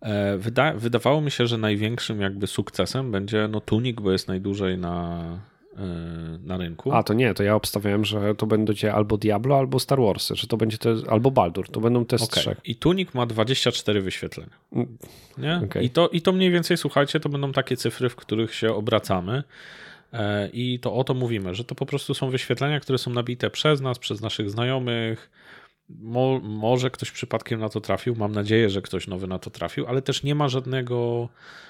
[0.00, 4.78] E, wyda wydawało mi się, że największym jakby sukcesem będzie no Tunik, bo jest najdłużej
[4.78, 5.24] na
[6.42, 6.92] na rynku.
[6.92, 10.46] A to nie, to ja obstawiałem, że to będzie albo Diablo, albo Star Warsy, że
[10.46, 12.28] to będzie te, albo Baldur, to będą te okay.
[12.28, 12.60] trzech.
[12.64, 14.50] I Tunik ma 24 wyświetlenia.
[14.72, 14.98] Mm,
[15.38, 15.60] nie?
[15.64, 15.82] Okay.
[15.82, 19.42] I, to, I to mniej więcej, słuchajcie, to będą takie cyfry, w których się obracamy.
[20.12, 23.50] E, I to o to mówimy, że to po prostu są wyświetlenia, które są nabite
[23.50, 25.30] przez nas, przez naszych znajomych.
[25.88, 29.86] Mo, może ktoś przypadkiem na to trafił, mam nadzieję, że ktoś nowy na to trafił,
[29.86, 31.69] ale też nie ma żadnego E,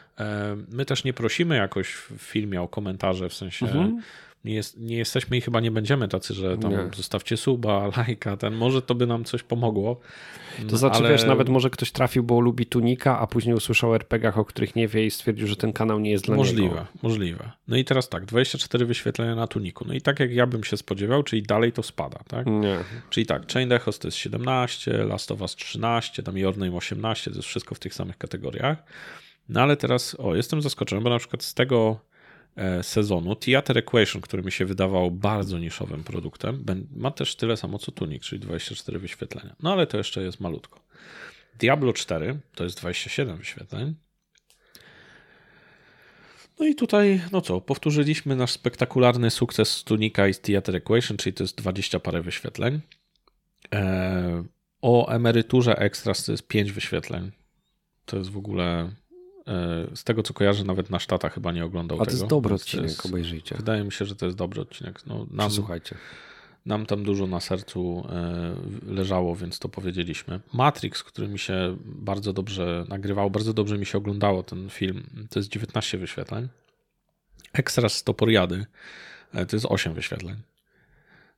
[0.68, 4.02] my też nie prosimy jakoś w filmie o komentarze, w sensie mhm.
[4.44, 6.88] nie, jest, nie jesteśmy i chyba nie będziemy tacy, że tam nie.
[6.96, 10.00] zostawcie suba, lajka, ten, może to by nam coś pomogło.
[10.68, 11.10] To znaczy, ale...
[11.10, 14.76] wiesz, nawet może ktoś trafił, bo lubi Tunika, a później usłyszał o RPGach, o których
[14.76, 16.74] nie wie i stwierdził, że ten kanał nie jest dla możliwe, niego.
[16.74, 17.50] Możliwe, możliwe.
[17.68, 19.84] No i teraz tak, 24 wyświetlenia na Tuniku.
[19.88, 22.46] No i tak jak ja bym się spodziewał, czyli dalej to spada, tak?
[22.46, 22.78] Nie.
[23.10, 27.30] Czyli tak, Chain Echos to jest 17, Last of Us 13, tam Your Name 18,
[27.30, 28.84] to jest wszystko w tych samych kategoriach.
[29.50, 32.00] No ale teraz, o, jestem zaskoczony, bo na przykład z tego
[32.56, 36.64] e, sezonu Theater Equation, który mi się wydawał bardzo niszowym produktem,
[36.96, 39.56] ma też tyle samo co Tunik, czyli 24 wyświetlenia.
[39.62, 40.80] No ale to jeszcze jest malutko.
[41.58, 43.94] Diablo 4 to jest 27 wyświetleń.
[46.58, 51.16] No i tutaj, no co, powtórzyliśmy nasz spektakularny sukces z Tunika i z Theater Equation,
[51.16, 52.80] czyli to jest 20 parę wyświetleń.
[53.70, 54.44] Eee,
[54.82, 57.32] O emeryturze Extras to jest 5 wyświetleń.
[58.04, 58.90] To jest w ogóle e,
[59.94, 62.10] z tego co kojarzę, nawet na sztata chyba nie oglądał A tego.
[62.10, 63.56] to jest dobry odcinek, jest, obejrzyjcie.
[63.56, 65.06] Wydaje mi się, że to jest dobry odcinek.
[65.06, 65.96] No, nam, Słuchajcie.
[66.66, 68.54] nam tam dużo na sercu e,
[68.94, 70.40] leżało, więc to powiedzieliśmy.
[70.52, 75.38] Matrix, który mi się bardzo dobrze nagrywał, bardzo dobrze mi się oglądało ten film, to
[75.38, 76.48] jest 19 wyświetleń.
[77.52, 78.66] Extras z Toporiady
[79.34, 80.36] e, to jest 8 wyświetleń.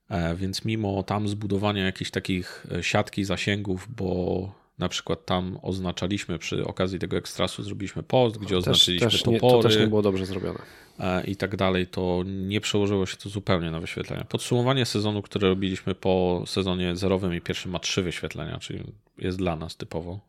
[0.09, 6.39] E, Więc mimo tam zbudowania jakichś takich e, siatki zasięgów, bo na przykład tam oznaczaliśmy
[6.39, 9.87] przy okazji tego ekstrasu, zrobiliśmy post, gdzie Też, oznaczyliśmy też nie, topory to też nie
[9.87, 10.59] było dobrze zrobione.
[10.99, 14.23] e, i tak dalej, to nie przełożyło się to zupełnie na wyświetlenia.
[14.23, 18.83] Podsumowanie sezonu, które robiliśmy po sezonie zerowym i pierwszym ma trzy wyświetlenia, czyli
[19.17, 20.19] jest dla nas typowo.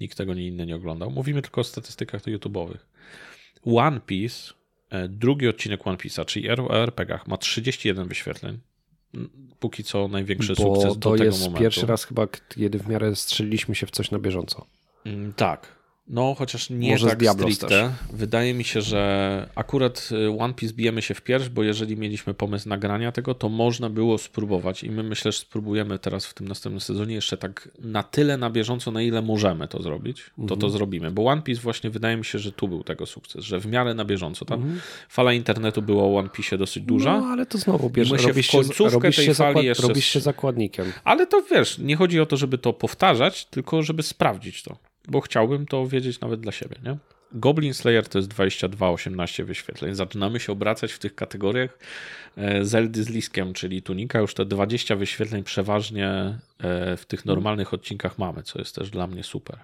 [0.00, 1.10] Nikt tego nie inny nie oglądał.
[1.10, 2.78] Mówimy tylko o statystykach YouTube'owych.
[3.64, 4.52] One Piece,
[4.90, 8.58] e, drugi odcinek One Piece'a, czyli o RPG-ach, ma 31 wyświetleń.
[9.60, 11.60] Póki co największy Bo sukces to do tego jest momentu.
[11.60, 14.66] pierwszy raz chyba, kiedy w miarę strzeliliśmy się w coś na bieżąco.
[15.04, 15.77] Mm, Tak.
[16.10, 17.92] No, chociaż nie Może tak stricte.
[18.12, 22.34] Wydaje mi się, że akurat y, One Piece bijemy się w pierś, bo jeżeli mieliśmy
[22.34, 26.48] pomysł nagrania tego, to można było spróbować i my myślę, że spróbujemy teraz w tym
[26.48, 30.60] następnym sezonie jeszcze tak na tyle na bieżąco, na ile możemy to zrobić, to Mhm.
[30.60, 31.10] to zrobimy.
[31.10, 33.94] Bo One Piece właśnie wydaje mi się, że tu był tego sukces, że w miarę
[33.94, 34.44] na bieżąco.
[34.44, 34.80] Tam Mhm.
[35.08, 37.20] fala internetu była o One Piece dosyć duża.
[37.20, 39.66] No, ale to znowu bierze, my się w robisz, się, końcówkę robisz, tej się, fali
[39.66, 40.92] jeszcze robisz się zakładnikiem.
[41.04, 44.76] Ale to wiesz, nie chodzi o to, żeby to powtarzać, tylko żeby sprawdzić to,
[45.08, 46.96] bo chciałbym to wiedzieć nawet dla siebie, nie?
[47.32, 49.94] Goblin Slayer to jest 22-18 wyświetleń.
[49.94, 51.78] Zaczynamy się obracać w tych kategoriach
[52.36, 54.20] e, Zeldy z Liskiem, czyli Tunika.
[54.20, 59.06] Już te 20 wyświetleń przeważnie e, w tych normalnych odcinkach mamy, co jest też dla
[59.06, 59.58] mnie super.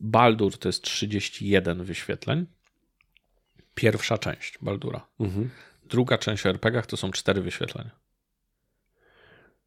[0.00, 2.46] Baldur to jest 31 wyświetleń.
[3.74, 5.06] Pierwsza część Baldura.
[5.20, 5.50] Mhm.
[5.84, 7.90] Druga część o RPG-ach to są 4 wyświetlenia.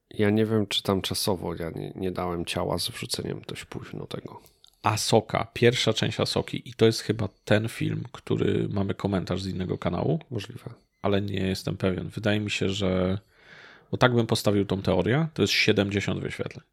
[0.09, 4.07] Ja nie wiem, czy tam czasowo ja nie, nie dałem ciała z wrzuceniem dość późno
[4.07, 4.41] tego.
[4.83, 9.77] Asoka, pierwsza część Asoki i to jest chyba ten film, który mamy komentarz z innego
[9.77, 10.69] kanału, Możliwe.
[11.01, 12.09] ale nie jestem pewien.
[12.09, 13.17] Wydaje mi się, że
[13.91, 16.63] bo tak bym postawił tą teorię, to jest 70 wyświetleń.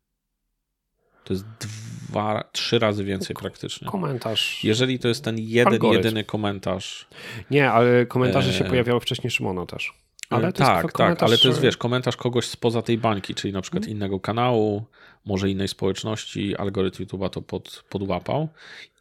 [1.25, 3.89] To jest dwa, trzy razy więcej praktycznie.
[3.89, 4.65] Komentarz.
[4.65, 5.97] Jeżeli to jest ten jeden, Algorytm.
[6.05, 7.07] jedyny komentarz,
[7.51, 8.71] Nie, ale komentarze się Eee.
[8.71, 9.93] pojawiały wcześniej Szymona też.
[10.31, 13.35] Ale to jest tak, tak, ale to jest, że- wiesz, komentarz kogoś spoza tej bańki,
[13.35, 14.85] czyli na przykład innego kanału,
[15.25, 18.49] może innej społeczności, algorytm YouTube'a to pod, podłapał.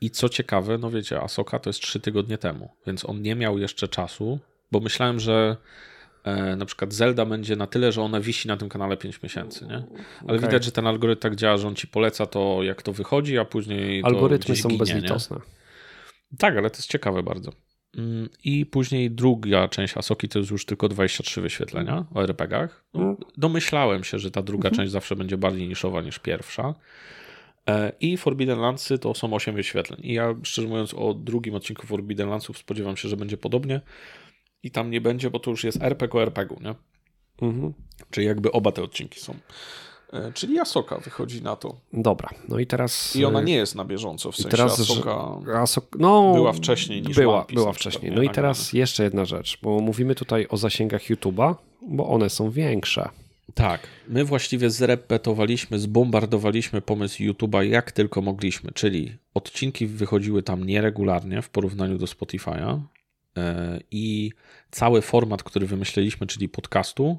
[0.02, 3.60] I co ciekawe, no wiecie, Asoka to jest trzy tygodnie temu, więc on nie miał
[3.60, 4.40] jeszcze czasu,
[4.72, 5.58] bo myślałem, że
[6.24, 9.66] e, na przykład Zelda będzie na tyle, że ona wisi na tym kanale 5 miesięcy,
[9.66, 9.76] nie?
[9.76, 9.86] Ale
[10.24, 10.40] Okej.
[10.40, 13.46] widać, że ten algorytm tak działa, że on ci poleca to, jak to wychodzi, a
[13.46, 14.94] później Algorytmy są ginie, nie?
[14.94, 15.38] bezlitosne.
[16.38, 17.52] Tak, ale to jest ciekawe bardzo.
[18.44, 22.84] I później druga część Asoki to jest już tylko 23 wyświetlenia o RPG-ach.
[22.94, 23.16] No, Mm.
[23.38, 26.74] domyślałem się, że ta druga część zawsze będzie bardziej niszowa niż pierwsza.
[27.70, 30.00] E, I Forbidden Landsy to są 8 wyświetleń.
[30.04, 33.82] I ja szczerze mówiąc o drugim odcinku Forbidden Landsów spodziewam się, że będzie podobnie.
[34.64, 36.76] I tam nie będzie, bo to już jest RPG o RPG-u, nie?
[37.42, 37.74] Mhm.
[38.12, 39.36] Czyli jakby oba te odcinki są.
[40.16, 41.76] E, Czyli Asoka wychodzi na to.
[41.94, 43.16] Dobra, no i teraz...
[43.16, 45.12] I ona e, nie jest na bieżąco, w i sensie teraz, Asoka...
[45.64, 48.12] Asok- no, była wcześniej niż była, One Piece była wcześniej.
[48.12, 48.18] nie?
[48.18, 52.52] No i teraz jeszcze jedna rzecz, bo mówimy tutaj o zasięgach YouTube'a, bo one są
[52.52, 53.10] większe.
[53.54, 61.42] Tak, my właściwie zrepetowaliśmy, zbombardowaliśmy pomysł YouTube'a jak tylko mogliśmy, czyli odcinki wychodziły tam nieregularnie
[61.42, 62.80] w porównaniu do Spotify'a
[63.38, 64.32] e, i
[64.72, 67.18] cały format, który wymyśliliśmy, czyli podcastu,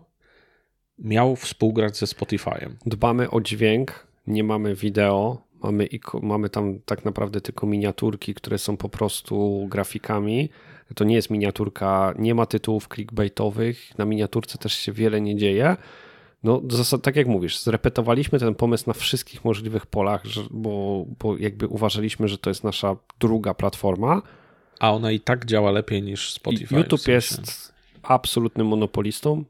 [0.99, 2.71] miał współgrać ze Spotify'em.
[2.87, 5.89] Dbamy o dźwięk, nie mamy wideo, mamy,
[6.23, 10.49] mamy tam tak naprawdę tylko miniaturki, które są po prostu grafikami.
[10.95, 15.77] To nie jest miniaturka, nie ma tytułów clickbaitowych, na miniaturce też się wiele nie dzieje.
[16.43, 21.67] No, zasad, tak jak mówisz, zrepetowaliśmy ten pomysł na wszystkich możliwych polach, bo, bo jakby
[21.69, 24.23] uważaliśmy, że to jest nasza druga platforma.
[24.81, 26.67] A ona i tak działa lepiej niż I Spotify.
[26.67, 27.13] w YouTube sensie.
[27.13, 29.45] jest absolutnym monopolistą.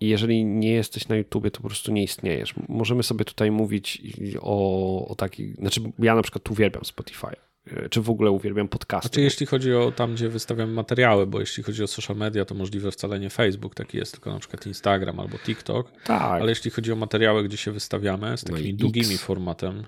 [0.00, 2.54] I jeżeli nie jesteś na YouTubie, to po prostu nie istniejesz.
[2.68, 4.02] Możemy sobie tutaj mówić
[4.40, 5.56] o, o takich.
[5.56, 7.26] Znaczy, ja na przykład uwielbiam Spotify.
[7.66, 9.08] e, Czy w ogóle uwielbiam podcasty.
[9.08, 12.54] Znaczy, jeśli chodzi o tam, gdzie wystawiamy materiały, bo jeśli chodzi o social media, to
[12.54, 15.92] możliwe wcale nie Facebook, taki jest, tylko na przykład Instagram albo TikTok.
[16.04, 18.78] tak, Ale jeśli chodzi o materiały, gdzie się wystawiamy z No takimi X.
[18.80, 19.84] długimi formatem.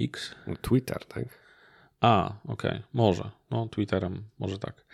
[0.00, 0.34] X?
[0.62, 1.45] Twitter, tak?
[2.06, 3.30] A, okej, może.
[3.50, 4.84] No, Twitterem, może tak.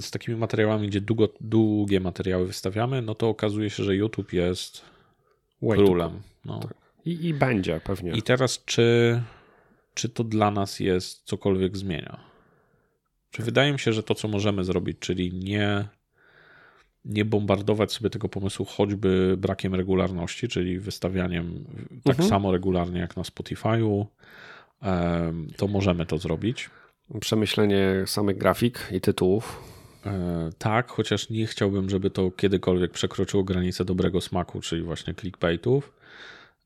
[0.00, 4.82] Z takimi materiałami, gdzie długo, długie materiały wystawiamy, no to okazuje się, że YouTube jest
[5.62, 6.22] Way to królem.
[6.44, 6.58] No.
[6.58, 6.74] Tak.
[7.04, 8.12] I, I będzie pewnie.
[8.12, 9.22] I teraz, czy,
[9.94, 12.20] czy to dla nas jest cokolwiek zmienia?
[13.30, 15.88] Czy wydaje mi się, że to, co możemy zrobić, czyli nie
[17.04, 21.64] nie bombardować sobie tego pomysłu choćby brakiem regularności, czyli wystawianiem
[22.04, 22.28] tak mhm.
[22.28, 24.06] samo regularnie jak na Spotify'u,
[25.56, 26.70] to możemy to zrobić.
[27.20, 29.72] Przemyślenie samych grafik i tytułów.
[30.06, 35.92] E, tak, chociaż nie chciałbym, żeby to kiedykolwiek przekroczyło granicę dobrego smaku, czyli właśnie clickbaitów.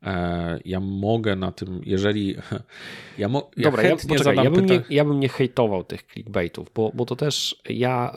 [0.03, 2.37] E, ja mogę na tym, jeżeli.
[3.19, 6.71] Ja, mo, ja Dobra, ja, poczekaj, ja, bym nie, ja bym nie hejtował tych clickbaitów,
[6.75, 8.17] bo, bo to też ja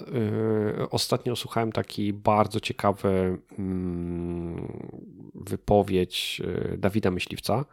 [0.81, 3.57] y, ostatnio słuchałem taki bardzo ciekawy y,
[5.35, 6.41] wypowiedź
[6.77, 7.65] Dawida Myśliwca.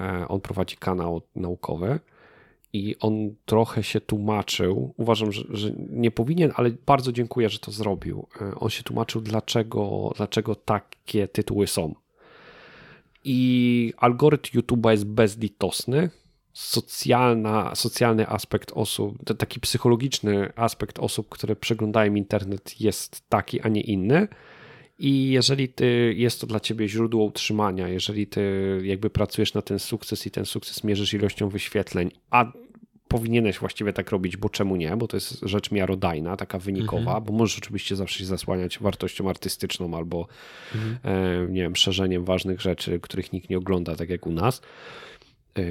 [0.00, 2.00] Y, on prowadzi kanał naukowy
[2.72, 4.94] i on trochę się tłumaczył.
[4.96, 8.26] Uważam, że, że, nie powinien, ale bardzo dziękuję, że to zrobił.
[8.42, 11.94] Y, on się tłumaczył, dlaczego, dlaczego takie tytuły są
[13.24, 16.10] i algorytm YouTube'a jest bezlitosny.
[16.52, 23.80] Socjalna, socjalny aspekt osób, taki psychologiczny aspekt osób, które przeglądają internet jest taki, a nie
[23.80, 24.28] inny.
[24.98, 28.42] I jeżeli ty, jest to dla ciebie źródło utrzymania, jeżeli ty
[28.84, 32.52] jakby pracujesz na ten sukces i ten sukces mierzysz ilością wyświetleń, a
[33.08, 34.96] powinieneś właściwie tak robić, bo czemu nie?
[34.96, 37.24] Bo to jest rzecz miarodajna, taka wynikowa, mhm.
[37.24, 40.28] bo możesz oczywiście zawsze się zasłaniać wartością artystyczną albo
[40.74, 40.98] mhm.
[41.04, 44.62] e, nie wiem, szerzeniem ważnych rzeczy, których nikt nie ogląda, tak jak u nas.
[45.58, 45.62] E,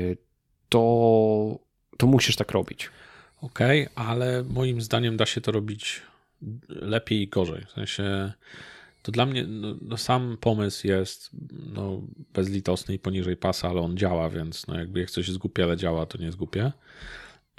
[0.69, 1.59] to,
[1.97, 2.89] to musisz tak robić.
[3.41, 6.01] Okej, okay, ale moim zdaniem da się to robić
[6.69, 7.65] lepiej i gorzej.
[7.65, 8.33] W sensie
[9.07, 11.29] to dla mnie no, no sam pomysł jest
[11.73, 12.01] no,
[12.33, 15.77] bezlitosny i poniżej pasa, ale on działa, więc no, jakby jak coś jest głupie, ale
[15.77, 16.71] działa, to nie jest głupie.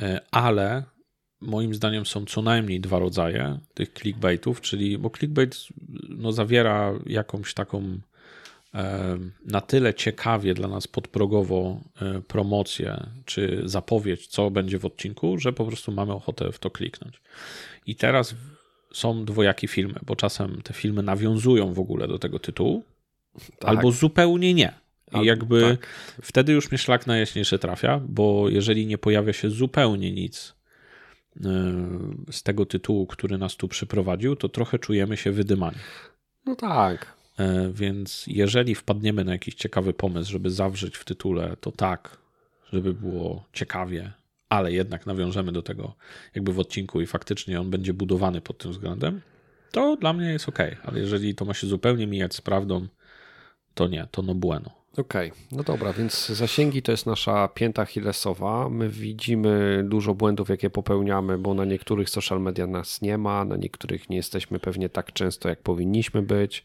[0.03, 0.83] E, ale
[1.41, 5.57] moim zdaniem są co najmniej dwa rodzaje tych clickbaitów, czyli bo clickbait
[6.09, 7.99] no, zawiera jakąś taką
[8.75, 15.39] e, na tyle ciekawie dla nas podprogowo e, promocję czy zapowiedź, co będzie w odcinku,
[15.39, 17.21] że po prostu mamy ochotę w to kliknąć.
[17.87, 18.35] I teraz
[18.93, 22.85] są dwojakie filmy, bo czasem te filmy nawiązują w ogóle do tego tytułu,
[23.59, 23.71] tak.
[23.71, 24.73] albo zupełnie nie.
[25.23, 25.87] I jakby tak.
[26.23, 30.55] wtedy już mnie szlak najjaśniejszy trafia, bo jeżeli nie pojawia się zupełnie nic
[31.37, 31.51] e,
[32.31, 35.77] z tego tytułu, który nas tu przyprowadził, to trochę czujemy się wydymani.
[36.47, 37.15] No tak.
[37.39, 42.19] E, więc jeżeli wpadniemy na jakiś ciekawy pomysł, żeby zawrzeć w tytule, to tak,
[42.73, 44.13] żeby było ciekawie,
[44.49, 45.95] ale jednak nawiążemy do tego
[46.35, 49.21] jakby w odcinku i faktycznie on będzie budowany pod tym względem,
[49.71, 50.59] to dla mnie jest ok.
[50.85, 52.87] Ale jeżeli to ma się zupełnie mijać z prawdą,
[53.75, 54.71] to nie, to no bueno.
[54.97, 55.43] Okej, okay.
[55.53, 58.69] no dobra, więc zasięgi to jest nasza pięta Hillesowa.
[58.69, 63.57] My widzimy dużo błędów, jakie popełniamy, bo na niektórych social media nas nie ma, na
[63.57, 66.65] niektórych nie jesteśmy pewnie tak często, jak powinniśmy być.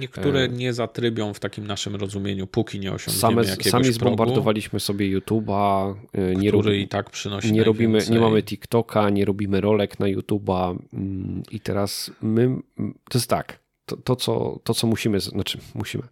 [0.00, 4.80] Niektóre e, nie zatrybią w takim naszym rozumieniu, póki nie osiągniemy Same, jakiegoś Sami zbombardowaliśmy
[4.80, 5.94] sobie YouTube'a.
[6.12, 10.06] E, nie który i tak przynosi nie robimy, Nie mamy TikToka, nie robimy rolek na
[10.06, 12.56] YouTube'a mm, i teraz my,
[13.10, 16.02] to jest tak, to, to, co, to co musimy, znaczy musimy,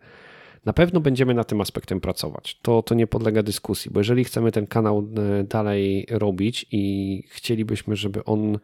[0.65, 2.59] na pewno będziemy na tym aspektem pracować.
[2.63, 5.09] To, to nie podlega dyskusji, bo jeżeli chcemy ten kanał
[5.41, 8.59] e, dalej robić i chcielibyśmy, żeby on,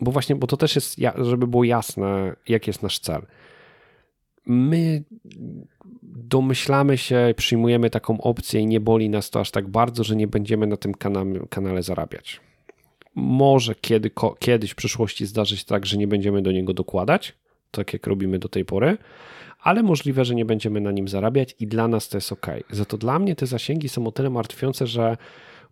[0.00, 3.26] bo właśnie, bo to też jest, żeby było jasne, jaki jest nasz cel.
[4.46, 5.02] My
[6.02, 10.26] domyślamy się, przyjmujemy taką opcję i nie boli nas to aż tak bardzo, że nie
[10.26, 12.40] będziemy na tym kanale, kanale zarabiać.
[13.14, 17.32] Może kiedy, kiedyś w przyszłości zdarzyć się tak, że nie będziemy do niego dokładać,
[17.70, 18.98] tak jak robimy do tej pory,
[19.62, 22.46] ale możliwe, że nie będziemy na nim zarabiać i dla nas to jest ok.
[22.70, 25.16] Za to dla mnie te zasięgi są o tyle martwiące, że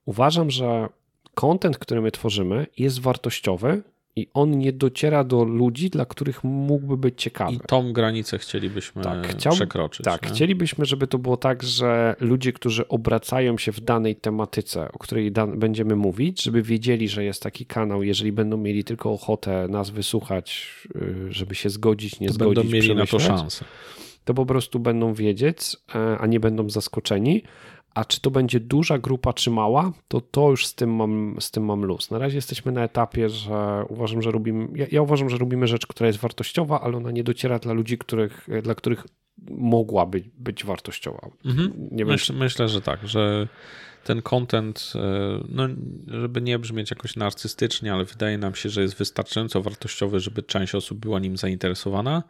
[0.04, 0.88] uważam, że
[1.34, 3.82] content, który my tworzymy, jest wartościowy
[4.16, 7.52] i on nie dociera do ludzi, dla których mógłby być ciekawy.
[7.52, 10.04] I tą granicę chcielibyśmy tak, chciał, przekroczyć.
[10.04, 10.28] Tak, nie?
[10.28, 15.30] chcielibyśmy, żeby to było tak, że ludzie, którzy obracają się w danej tematyce, o której
[15.56, 20.66] będziemy mówić, żeby wiedzieli, że jest taki kanał, jeżeli będą mieli tylko ochotę nas wysłuchać,
[20.96, 23.64] y, żeby się zgodzić, nie to zgodzić, będą mieli na to szansę.
[24.24, 27.42] To po prostu będą wiedzieć, e, a nie będą zaskoczeni.
[27.94, 31.50] A czy to będzie duża grupa, czy mała, to to już z tym mam, z
[31.50, 32.10] tym mam luz.
[32.10, 35.86] Na razie jesteśmy na etapie, że uważam, że robimy, ja, ja uważam, że robimy rzecz,
[35.86, 39.06] która jest wartościowa, ale ona nie dociera dla ludzi, których, dla których
[39.50, 41.30] mogłaby być wartościowa.
[41.44, 41.72] Mhm.
[41.90, 43.48] Nie Myśl, myślę, że tak, że
[44.04, 45.00] ten content, e,
[45.48, 45.68] no,
[46.06, 50.74] żeby nie brzmieć jakoś narcystycznie, ale wydaje nam się, że jest wystarczająco wartościowy, żeby część
[50.74, 52.22] osób była nim zainteresowana,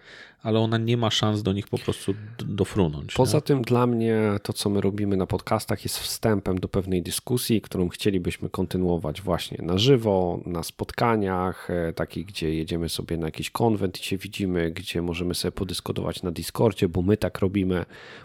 [0.43, 3.15] ale ona nie ma szans do nich po prostu dofrunąć.
[3.15, 3.43] Poza nie?
[3.43, 7.89] tym dla mnie to, co my robimy na podcastach jest wstępem do pewnej dyskusji, którą
[7.89, 14.01] chcielibyśmy kontynuować właśnie na żywo, na spotkaniach, e, takich, gdzie jedziemy sobie na jakiś konwent
[14.01, 17.85] i się widzimy, gdzie możemy sobie podyskutować na Discordzie, bo bo my tak robimy.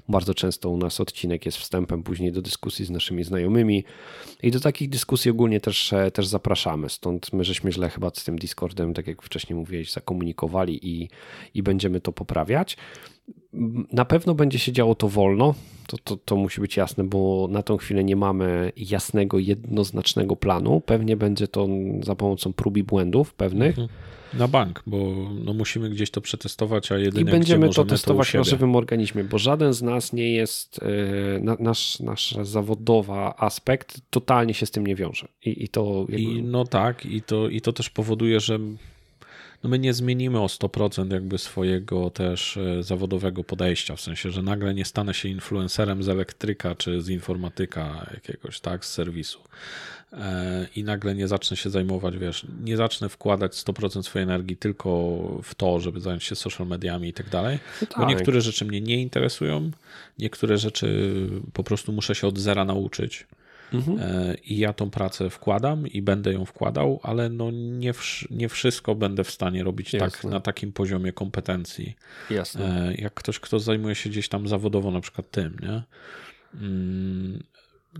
[0.10, 3.45] Bardzo często u nas odcinek jest wstępem później do dyskusji z naszymi znajomymi
[4.44, 6.90] i do takich dyskusji ogólnie też, e, też zapraszamy.
[6.90, 11.10] Stąd my żeśmy źle chyba z tym Discordem, tak jak wcześniej mówiłeś, zakomunikowali i,
[11.54, 12.78] i będziemy to poprawiać.
[13.92, 15.56] Na pewno będzie się działo to wolno,
[15.88, 20.82] to, to, to musi być jasne, bo na tą chwilę nie mamy jasnego, jednoznacznego planu.
[20.82, 21.68] Pewnie będzie to
[22.04, 23.80] za pomocą prób i błędów pewnych.
[23.80, 23.88] Mhm.
[24.34, 24.98] Na bank, bo
[25.44, 29.24] no musimy gdzieś to przetestować, a jedynie I będziemy to testować to na żywym organizmie,
[29.24, 30.80] bo żaden z nas nie jest,
[31.42, 35.28] yy, nasz, nasz zawodowa aspekt totalnie się z tym nie wiąże.
[35.46, 36.22] I, i to jakby...
[36.22, 38.60] I, no tak, i to, i to też powoduje, że
[39.66, 44.42] no my nie zmienimy o 100% jakby swojego też e, zawodowego podejścia, w sensie, że
[44.42, 49.40] nagle nie stanę się influencerem z elektryka czy z informatyka jakiegoś, tak, z serwisu
[50.14, 54.90] e, i nagle nie zacznę się zajmować, wiesz, nie zacznę wkładać 100% swojej energii tylko
[55.44, 58.00] w to, żeby zająć się social mediami i tak dalej, no tak.
[58.00, 59.72] bo niektóre rzeczy mnie nie interesują,
[60.20, 61.12] niektóre rzeczy
[61.54, 63.28] po prostu muszę się od zera nauczyć
[63.76, 64.00] Mhm.
[64.00, 67.94] E, I ja tą pracę wkładam i będę ją wkładał, ale no nie,
[68.32, 71.96] nie wszystko będę w stanie robić tak na takim poziomie kompetencji.
[72.30, 72.90] Jasne.
[72.90, 75.82] E, jak ktoś, kto zajmuje się gdzieś tam zawodowo, na przykład tym, nie?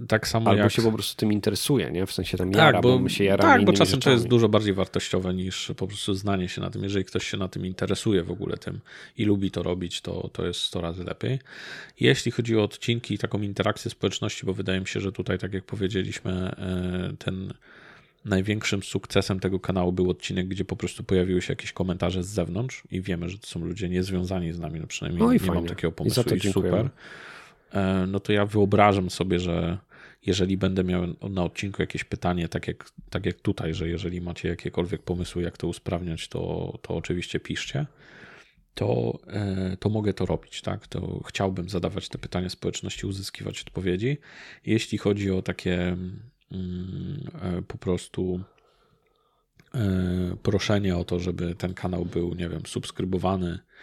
[0.08, 0.72] Tak samo Albo jak...
[0.72, 2.06] się po prostu tym interesuje, nie?
[2.06, 4.02] W sensie tam jara, tak, bo, bo się jaramy Tak, bo czasem rzeczami.
[4.02, 6.84] to jest dużo bardziej wartościowe niż po prostu znanie się na tym.
[6.84, 8.80] Jeżeli ktoś się na tym interesuje w ogóle tym
[9.18, 11.40] i lubi to robić, to, to jest 100 razy lepiej.
[12.00, 15.54] Jeśli chodzi o odcinki i taką interakcję społeczności, bo wydaje mi się, że tutaj, tak
[15.54, 17.54] jak powiedzieliśmy, e, ten
[18.26, 22.84] największym sukcesem tego kanału był odcinek, gdzie po prostu pojawiły się jakieś komentarze z zewnątrz
[22.92, 25.56] i wiemy, że to są ludzie niezwiązani z nami, no przynajmniej no nie fajnie.
[25.56, 26.90] mam takiego pomysłu i, i super.
[27.72, 29.78] E, no to ja wyobrażam sobie, że
[30.26, 34.50] jeżeli będę miał na odcinku jakieś pytanie, tak jak, tak jak tutaj, że jeżeli macie
[34.50, 37.86] jakiekolwiek pomysły, jak to usprawniać, to, to oczywiście piszcie,
[38.74, 40.88] to, e, to mogę to robić, tak?
[40.88, 44.18] To chciałbym zadawać te pytania społeczności, uzyskiwać odpowiedzi.
[44.66, 45.98] Jeśli chodzi o takie
[46.52, 48.40] mm, e, po prostu
[50.44, 53.75] proszenie o to, żeby ten kanał był, nie wiem, subskrybowany, E,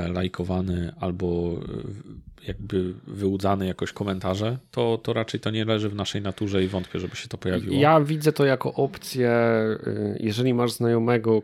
[0.00, 6.22] lajkowany albo e, jakby wyłudzany jakoś komentarze, to, to raczej to nie leży w naszej
[6.22, 7.76] naturze i wątpię, żeby się to pojawiło.
[7.76, 9.30] Ja widzę to jako opcję,
[9.86, 11.42] y, jeżeli masz znajomego,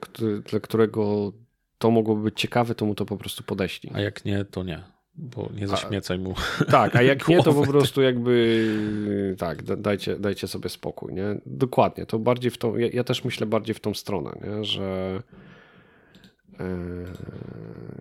[0.51, 1.33] dla którego
[1.79, 3.93] to mogłoby być ciekawe, to mu to po prostu podeślij.
[3.97, 4.83] A jak nie, to nie
[5.15, 6.35] bo nie zaśmiecaj mu.
[6.71, 11.41] Tak, a jak nie, to po prostu jakby tak, dajcie, dajcie sobie spokój, nie?
[11.47, 14.65] Dokładnie, to bardziej w tą, ja, ja też myślę bardziej w tą stronę, nie?
[14.65, 15.41] że E,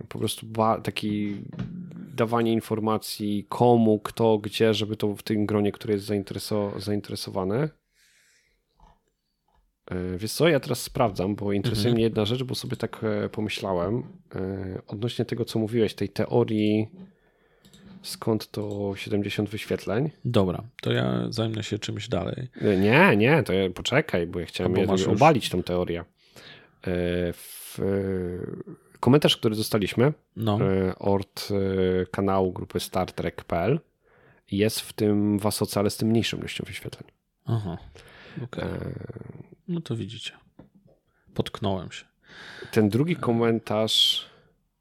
[0.10, 0.46] po prostu
[0.84, 1.42] taki
[2.16, 6.12] dawanie informacji komu, kto, gdzie, żeby to w tym gronie, które jest
[6.78, 7.70] zainteresowane.
[9.92, 11.96] E, wiesz co, ja teraz sprawdzam, bo interesuje mhm.
[11.96, 14.04] mnie jedna rzecz, bo sobie tak e, pomyślałem
[14.88, 16.88] odnośnie tego, co mówiłeś, tej teorii
[18.02, 20.10] skąd to 70 wyświetleń.
[20.26, 22.48] Dobra, to ja zajmę się czymś dalej.
[22.82, 25.08] Nie, nie, to ja, poczekaj, bo ja chciałem bo już...
[25.08, 26.04] obalić tą teorię.
[26.84, 30.60] W E, komentarz, który dostaliśmy no.
[30.62, 33.80] E, od e, kanału grupy Star Trek.pl
[34.52, 37.12] jest w tym wasocale z tym mniejszym ilością wyświetleń.
[37.46, 37.78] Aha,
[38.44, 38.70] okay.
[39.68, 40.32] No to widzicie.
[41.34, 42.06] Potknąłem się.
[42.72, 44.30] Ten drugi komentarz...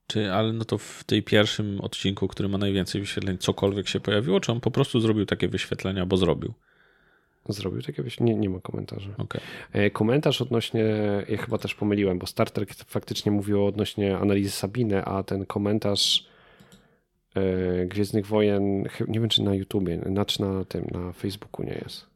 [0.06, 4.40] Czy, ale no to w tej pierwszym odcinku, który ma najwięcej wyświetleń, cokolwiek się pojawiło,
[4.40, 6.54] czy on po prostu zrobił takie wyświetlenia, bo zrobił?
[7.52, 8.08] Zrobił takiego?
[8.20, 9.10] Nie, nie ma komentarza.
[9.18, 9.40] Okay.
[9.72, 10.84] E, komentarz odnośnie,
[11.28, 16.26] ja chyba też pomyliłem, bo Star Trek faktycznie mówiło odnośnie analizy Sabiny, a ten komentarz
[17.34, 22.06] e, Gwiezdnych Wojen, nie wiem czy na YouTubie, czy na tym, na Facebooku nie jest.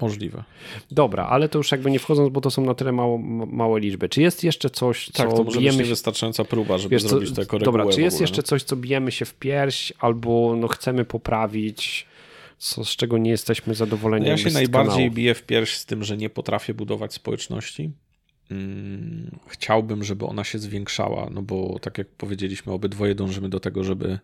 [0.00, 0.44] Możliwe.
[0.90, 4.08] Dobra, ale to już jakby nie wchodząc, bo to są na tyle mało, małe liczby.
[4.08, 5.78] Czy jest jeszcze coś, co tak, to może bijemy...
[5.78, 8.42] być wystarczająca próba, żeby wiesz, zrobić co, taką Dobra, czy jest ogóle, jeszcze no?
[8.42, 12.06] coś, co bijemy się w pierś, albo no chcemy poprawić,
[12.58, 14.26] co, z czego nie jesteśmy zadowoleni.
[14.26, 15.10] Ja się najbardziej kanału.
[15.10, 17.90] biję w pierś z tym, że nie potrafię budować społeczności.
[18.48, 23.84] Hmm, chciałbym, żeby ona się zwiększała, no bo tak jak powiedzieliśmy, obydwoje dążymy do tego,
[23.84, 24.18] żeby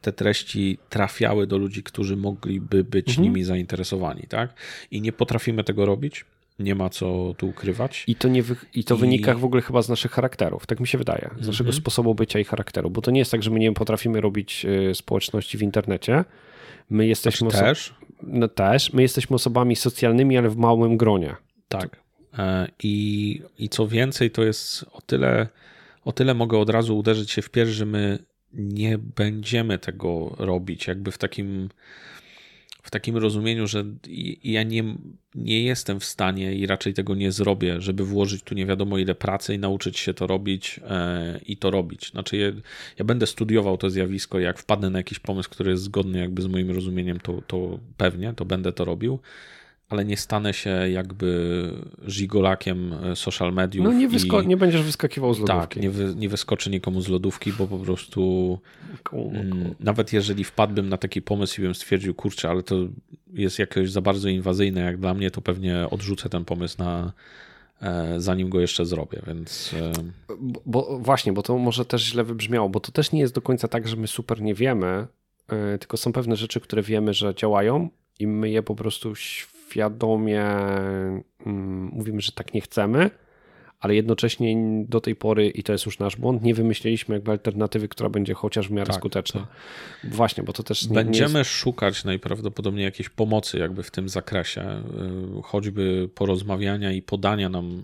[0.00, 3.22] te treści trafiały do ludzi, którzy mogliby być mhm.
[3.24, 4.54] nimi zainteresowani, tak?
[4.90, 6.24] I nie potrafimy tego robić.
[6.58, 8.04] Nie ma co tu ukrywać.
[8.06, 8.98] I to, nie wy, i to I...
[8.98, 11.72] wynika w ogóle chyba z naszych charakterów, tak mi się wydaje, z naszego mhm.
[11.72, 14.94] sposobu bycia i charakteru, bo to nie jest tak, że my nie potrafimy robić y,
[14.94, 16.24] społeczności w internecie,
[16.90, 17.94] My jesteśmy znaczy też?
[18.22, 18.92] No też.
[18.92, 21.36] My jesteśmy osobami socjalnymi, ale w małym gronie.
[21.68, 21.96] Tak.
[22.38, 25.48] E, I, I co więcej, to jest o tyle,
[26.04, 28.18] o tyle mogę od razu uderzyć się w pierś, że my
[28.52, 31.68] nie będziemy tego robić jakby w takim
[32.84, 33.84] w takim rozumieniu, że
[34.44, 34.84] ja nie,
[35.34, 39.14] nie jestem w stanie i raczej tego nie zrobię, żeby włożyć tu nie wiadomo ile
[39.14, 42.10] pracy i nauczyć się to robić e, i to robić.
[42.10, 42.46] Znaczy, ja,
[42.98, 46.46] ja, będę studiował to zjawisko, jak wpadnę na jakiś pomysł, który jest zgodny jakby z
[46.46, 49.18] moim rozumieniem, to, to pewnie, to będę to robił
[49.88, 51.70] ale nie stanę się jakby
[52.06, 53.84] żigolakiem e, social mediów.
[53.84, 54.46] No nie, wysko- i...
[54.46, 55.60] nie będziesz wyskakiwał z lodówki.
[55.60, 58.58] Tak, nie, wy- nie wyskoczy nikomu z lodówki, bo po prostu
[59.12, 62.76] mm, nawet jeżeli wpadłbym na taki pomysł i bym stwierdził, kurczę, ale to
[63.32, 67.12] jest jakoś za bardzo inwazyjne jak dla mnie, to pewnie odrzucę ten pomysł na
[67.82, 69.74] e, zanim go jeszcze zrobię, więc...
[69.80, 69.92] E,
[70.40, 73.42] bo, bo, właśnie, bo to może też źle wybrzmiało, bo to też nie jest do
[73.42, 75.06] końca tak, że my super nie wiemy,
[75.80, 77.88] tylko są pewne rzeczy, które wiemy, że działają
[78.20, 79.14] i my je po prostu
[79.74, 80.44] świadomie
[81.46, 83.10] mm, mówimy, że tak nie chcemy,
[83.84, 84.56] ale jednocześnie
[84.88, 88.34] do tej pory, i to jest już nasz błąd, nie wymyśliliśmy jakby alternatywy, która będzie
[88.34, 89.40] chociaż w miarę tak, skuteczna.
[89.40, 90.10] Tak.
[90.10, 91.50] Właśnie, bo to też nie, Będziemy nie jest...
[91.50, 94.82] szukać najprawdopodobniej jakiejś pomocy jakby w tym zakresie,
[95.38, 97.82] y, choćby porozmawiania i podania nam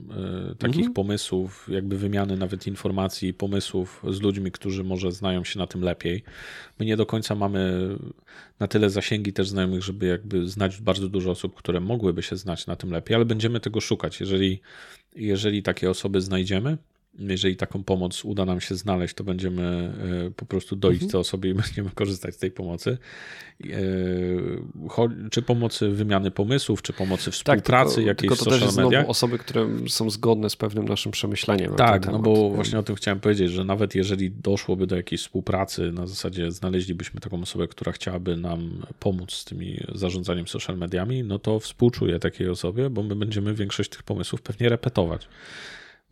[0.52, 0.94] y, takich mhm.
[0.94, 5.82] pomysłów, jakby wymiany nawet informacji i pomysłów z ludźmi, którzy może znają się na tym
[5.82, 6.22] lepiej.
[6.78, 7.88] My nie do końca mamy
[8.60, 12.66] na tyle zasięgi też znajomych, żeby jakby znać bardzo dużo osób, które mogłyby się znać
[12.66, 14.20] na tym lepiej, ale będziemy tego szukać.
[14.20, 14.60] Jeżeli,
[15.16, 16.78] jeżeli takie osoby znajdziemy,
[17.18, 19.92] jeżeli taką pomoc uda nam się znaleźć, to będziemy
[20.26, 21.10] e, po prostu dojść mhm.
[21.10, 22.98] tej osobie i będziemy korzystać z tej pomocy.
[23.64, 23.68] E,
[25.30, 29.10] czy pomocy wymiany pomysłów, czy pomocy tak, współpracy tak, tylko, jakiejś tylko to też znowu
[29.10, 31.74] osoby, które są zgodne z pewnym naszym przemyśleniem.
[31.74, 35.92] Tak, no bo właśnie o tym chciałem powiedzieć, że nawet jeżeli doszłoby do jakiejś współpracy,
[35.92, 41.38] na zasadzie znaleźlibyśmy taką osobę, która chciałaby nam pomóc z tymi zarządzaniem social mediami, no
[41.38, 45.28] to współczuję takiej osobie, bo my będziemy większość tych pomysłów pewnie repetować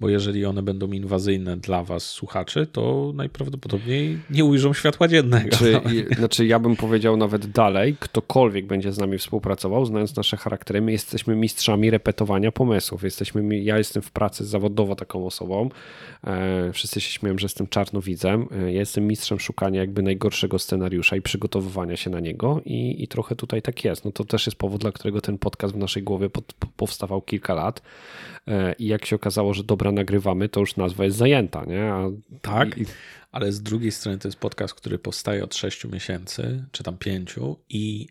[0.00, 5.56] bo jeżeli one będą inwazyjne dla was, słuchaczy, to najprawdopodobniej nie ujrzą światła dziennego.
[5.56, 5.80] Znaczy,
[6.18, 10.92] znaczy, ja bym powiedział nawet dalej, ktokolwiek będzie z nami współpracował, znając nasze charaktery, my
[10.92, 13.02] jesteśmy mistrzami repetowania pomysłów.
[13.02, 15.70] Jesteśmy, ja jestem w pracy zawodowo taką osobą.
[16.24, 18.48] E, wszyscy się śmieją, że jestem czarnowidzem.
[18.52, 23.08] E, ja jestem mistrzem szukania jakby najgorszego scenariusza i przygotowywania się na niego i, i
[23.08, 24.04] trochę tutaj tak jest.
[24.04, 27.54] No to też jest powód, dla którego ten podcast w naszej głowie pod, powstawał kilka
[27.54, 27.82] lat
[28.78, 31.92] i jak się okazało, że dobra nagrywamy, to już nazwa jest zajęta, nie?
[31.92, 32.10] A,
[32.42, 32.76] tak,
[33.32, 37.34] ale z drugiej strony to jest podcast, który powstaje od 6 miesięcy, czy tam 5
[37.68, 38.08] i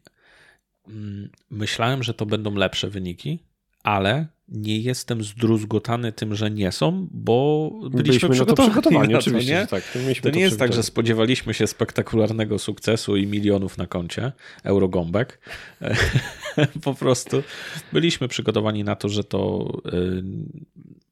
[0.88, 3.39] mm, myślałem, że to będą lepsze wyniki,
[3.84, 8.69] ale nie jestem zdruzgotany tym, że nie są, bo byliśmy, byliśmy przygotowani.
[8.69, 9.68] przygotowani to, oczywiście, nie?
[9.68, 14.32] Tak, to, to nie jest tak, że spodziewaliśmy się spektakularnego sukcesu i milionów na koncie,
[14.64, 15.40] eurogąbek.
[16.84, 17.44] po prostu
[17.94, 20.24] byliśmy przygotowani na to, że to y,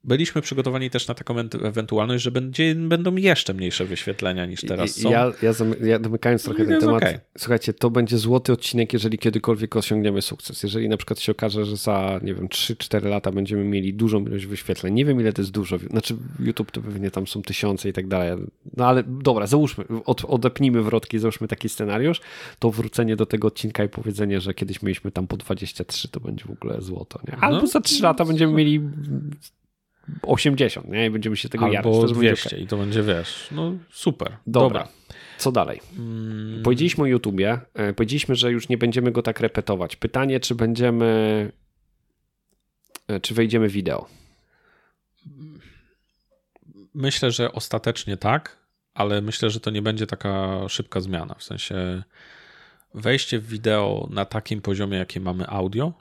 [0.06, 5.12] byliśmy przygotowani też na taką ewentualność, że będzie, będą jeszcze mniejsze wyświetlenia niż teraz są.
[5.12, 5.52] Ja, ja,
[5.84, 7.20] ja domykając trochę ten temat, okay.
[7.38, 10.64] słuchajcie, to będzie złoty odcinek, jeżeli kiedykolwiek osiągniemy sukces.
[10.64, 14.46] Jeżeli na przykład się okaże, że za, nie wiem, 3-4 lata będziemy mieli dużą ilość
[14.46, 17.94] wyświetleń, nie wiem ile to jest dużo, znaczy YouTube to pewnie tam są tysiące i
[17.94, 18.32] tak dalej,
[18.78, 22.22] no ale dobra, załóżmy, od, odepnijmy wrotki, załóżmy taki scenariusz,
[22.60, 26.46] to wrócenie do tego odcinka i powiedzenie, że kiedyś mieliśmy tam po 23, to będzie
[26.46, 27.38] w ogóle złoto, nie?
[27.38, 28.82] Albo no, za 3 lata będziemy mieli
[30.22, 31.06] 80, nie?
[31.06, 31.96] I będziemy się tego Albo jarać.
[31.96, 32.60] Albo 200 okay.
[32.60, 34.38] i to będzie, wiesz, no super.
[34.48, 34.80] Dobra.
[34.80, 34.88] Dobra.
[35.38, 35.80] Co dalej?
[35.98, 36.64] Hmm.
[36.64, 39.96] Powiedzieliśmy o YouTubie, e, powiedzieliśmy, że już nie będziemy go tak repetować.
[39.96, 41.52] Pytanie, czy będziemy,
[43.22, 44.08] czy wejdziemy wideo?
[46.94, 48.58] Myślę, że ostatecznie tak,
[48.94, 51.36] ale myślę, że to nie będzie taka szybka zmiana.
[51.36, 52.04] W sensie
[52.94, 55.94] wejście w wideo na takim poziomie, jakie mamy audio,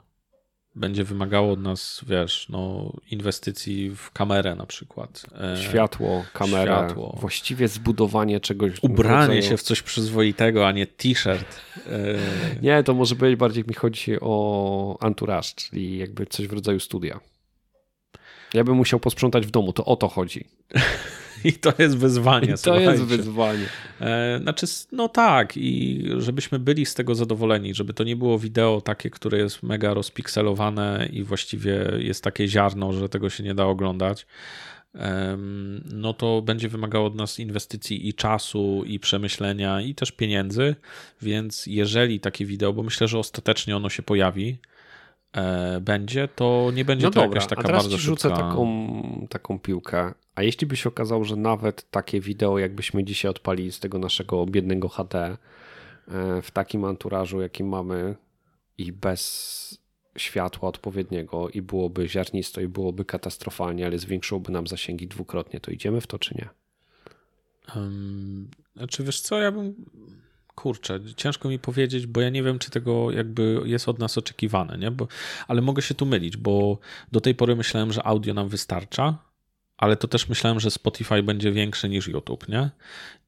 [0.75, 5.25] będzie wymagało od nas, wiesz, no, inwestycji w kamerę na przykład.
[5.41, 7.17] E, Światło, kamerę, Światło.
[7.19, 8.71] właściwie zbudowanie czegoś.
[8.81, 11.61] Ubranie się w coś przyzwoitego, a nie t-shirt.
[11.87, 16.79] E, nie, to może być bardziej mi chodzi o entourage, czyli jakby coś w rodzaju
[16.79, 17.19] studia.
[18.55, 20.45] Ja bym musiał posprzątać w domu, to o to chodzi.
[21.43, 22.47] I to jest wyzwanie.
[22.47, 22.91] I to słuchajcie.
[22.91, 23.65] jest wyzwanie.
[24.01, 28.81] E, znaczy, no tak, i żebyśmy byli z tego zadowoleni, żeby to nie było wideo
[28.81, 33.65] takie, które jest mega rozpikselowane i właściwie jest takie ziarno, że tego się nie da
[33.65, 34.25] oglądać
[35.91, 40.75] no to będzie wymagało od nas inwestycji i czasu, i przemyślenia, i też pieniędzy.
[41.21, 44.57] Więc jeżeli takie wideo, bo myślę, że ostatecznie ono się pojawi,
[45.81, 48.43] będzie, to nie będzie no to dobra, jakaś taka a teraz bardzo ci rzucę szybka...
[48.43, 50.13] taką, taką piłkę.
[50.35, 54.45] A jeśli by się okazało, że nawet takie wideo, jakbyśmy dzisiaj odpalili z tego naszego
[54.45, 55.37] biednego HD e,
[56.41, 58.15] w takim anturażu, jaki mamy
[58.77, 59.85] i bez
[60.17, 66.01] światła odpowiedniego i byłoby ziarnisto i byłoby katastrofalnie, ale zwiększyłoby nam zasięgi dwukrotnie, to idziemy
[66.01, 66.49] w to czy nie?
[67.75, 69.75] Um, znaczy wiesz co, ja bym
[70.55, 74.77] kurczę, ciężko mi powiedzieć, bo ja nie wiem, czy tego jakby jest od nas oczekiwane,
[74.77, 74.91] nie?
[74.91, 75.07] Bo,
[75.47, 76.77] ale mogę się tu mylić, bo
[77.11, 79.17] do tej pory myślałem, że audio nam wystarcza,
[79.77, 82.69] ale to też myślałem, że Spotify będzie większy niż YouTube, nie?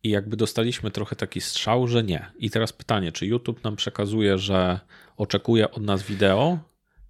[0.04, 2.32] I jakby dostaliśmy trochę taki strzał, że nie.
[2.40, 4.80] I teraz pytanie, czy YouTube nam przekazuje, że
[5.18, 6.60] oczekuje od nas wideo,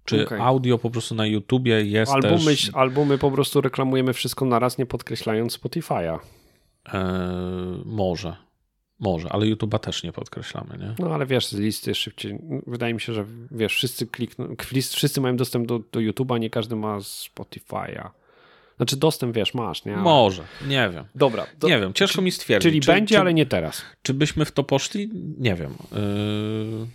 [0.04, 0.42] czy okay.
[0.42, 2.44] audio po prostu na YouTubie jest albo też...
[2.44, 6.18] My, albo my po prostu reklamujemy wszystko naraz, nie podkreślając Spotify'a.
[6.84, 7.02] Eee,
[7.84, 8.47] może.
[9.00, 10.94] Może, ale YouTube'a też nie podkreślamy, nie?
[10.98, 12.38] No ale wiesz, z listy szybciej.
[12.66, 14.56] Wydaje mi się, że wiesz, wszyscy klikną,
[14.92, 18.10] wszyscy mają dostęp do, do YouTube'a, nie każdy ma Spotify'a.
[18.76, 19.96] Znaczy dostęp, wiesz, masz, nie?
[19.96, 21.04] Może, nie wiem.
[21.14, 21.46] Dobra.
[21.58, 21.68] Do...
[21.68, 22.70] Nie wiem, ciężko czy, mi stwierdzić.
[22.70, 23.82] Czyli czy, będzie, czy, ale nie teraz.
[24.02, 25.10] Czy byśmy w to poszli?
[25.38, 25.74] Nie wiem.
[25.92, 26.86] Yy...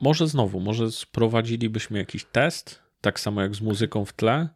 [0.00, 4.48] Może znowu, może sprowadzilibyśmy jakiś test, tak samo jak z muzyką w tle,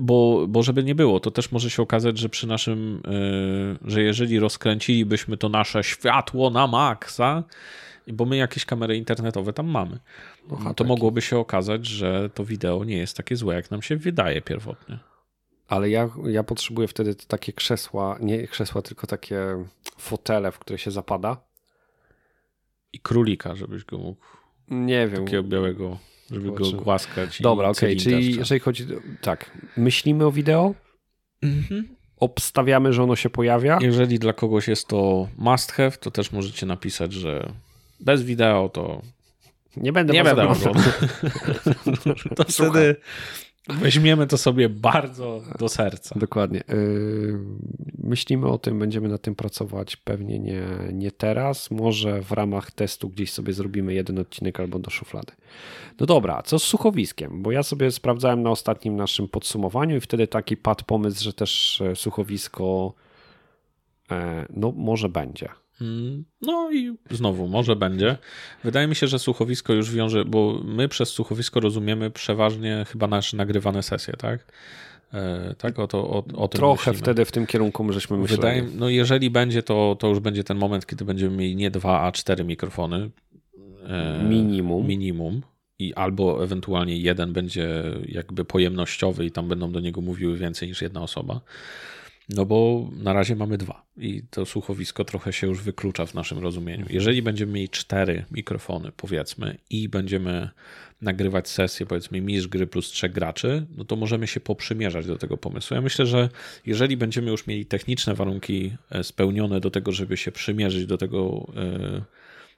[0.00, 3.02] bo, bo żeby nie było, to też może się okazać, że przy naszym,
[3.82, 7.44] yy, że jeżeli rozkręcilibyśmy to nasze światło na maksa,
[8.06, 9.98] bo my jakieś kamery internetowe tam mamy,
[10.52, 13.96] Aha, to mogłoby się okazać, że to wideo nie jest takie złe, jak nam się
[13.96, 14.98] wydaje pierwotnie.
[15.68, 19.64] Ale ja, ja potrzebuję wtedy takie krzesła, nie krzesła, tylko takie
[19.98, 21.36] fotele, w które się zapada
[22.92, 24.20] i królika, żebyś go mógł.
[24.68, 25.24] Nie wiem.
[25.24, 25.98] Takiego białego,
[26.30, 27.42] żeby go głaskać.
[27.42, 28.04] Dobra, okej, okay.
[28.04, 28.86] czyli jeżeli chodzi.
[29.20, 30.74] Tak, myślimy o wideo,
[31.42, 31.88] mhm.
[32.16, 33.78] obstawiamy, że ono się pojawia.
[33.80, 37.52] Jeżeli dla kogoś jest to must have, to też możecie napisać, że
[38.00, 39.02] bez wideo to.
[39.76, 40.42] Nie będę nie będę
[42.36, 42.96] To wtedy
[43.72, 46.18] Weźmiemy to sobie bardzo do serca.
[46.18, 46.64] Dokładnie.
[46.68, 47.38] Yy,
[47.98, 51.70] myślimy o tym, będziemy nad tym pracować pewnie nie, nie teraz.
[51.70, 55.32] Może w ramach testu gdzieś sobie zrobimy jeden odcinek albo do szuflady.
[56.00, 57.42] No dobra, co z słuchowiskiem?
[57.42, 61.80] Bo ja sobie sprawdzałem na ostatnim naszym podsumowaniu i wtedy taki padł pomysł, że też
[61.80, 62.94] e, słuchowisko
[64.10, 65.48] e, no może będzie.
[65.80, 68.18] Mm, no i znowu, może będzie.
[68.64, 73.36] Wydaje mi się, że słuchowisko już wiąże, bo my przez słuchowisko rozumiemy przeważnie chyba nasze
[73.36, 74.52] nagrywane sesje, tak?
[75.14, 76.98] E, tak, o, to, o, o tym Trochę myślimy.
[76.98, 78.40] wtedy w tym kierunku żeśmy myśleli.
[78.40, 82.00] Wydaje, no jeżeli będzie, to, to już będzie ten moment, kiedy będziemy mieli nie dwa,
[82.00, 83.10] a cztery mikrofony.
[83.86, 84.86] E, minimum.
[84.86, 85.42] Minimum.
[85.78, 90.82] I albo ewentualnie jeden będzie jakby pojemnościowy i tam będą do niego mówiły więcej niż
[90.82, 91.40] jedna osoba.
[92.34, 96.38] No bo na razie mamy dwa i to słuchowisko trochę się już wyklucza w naszym
[96.38, 96.86] rozumieniu.
[96.90, 100.50] Jeżeli będziemy mieli cztery mikrofony, powiedzmy, i będziemy
[101.02, 105.36] nagrywać sesję, powiedzmy, mistrz gry plus trzech graczy, no to możemy się poprzymierzać do tego
[105.36, 105.74] pomysłu.
[105.74, 106.28] Ja myślę, że
[106.66, 111.52] jeżeli będziemy już mieli techniczne warunki e, spełnione do tego, żeby się przymierzyć do tego,
[111.56, 112.02] e,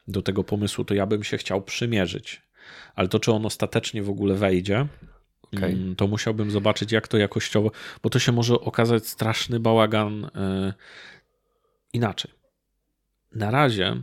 [0.08, 2.42] do tego pomysłu, to ja bym się chciał przymierzyć.
[2.94, 4.86] Ale to, czy on ostatecznie w ogóle wejdzie,
[5.56, 5.70] Okay.
[5.72, 7.70] Mm, to musiałbym zobaczyć, jak to jakościowo,
[8.02, 10.72] bo to się może okazać straszny bałagan yy,
[11.92, 12.30] inaczej.
[13.34, 14.02] Na razie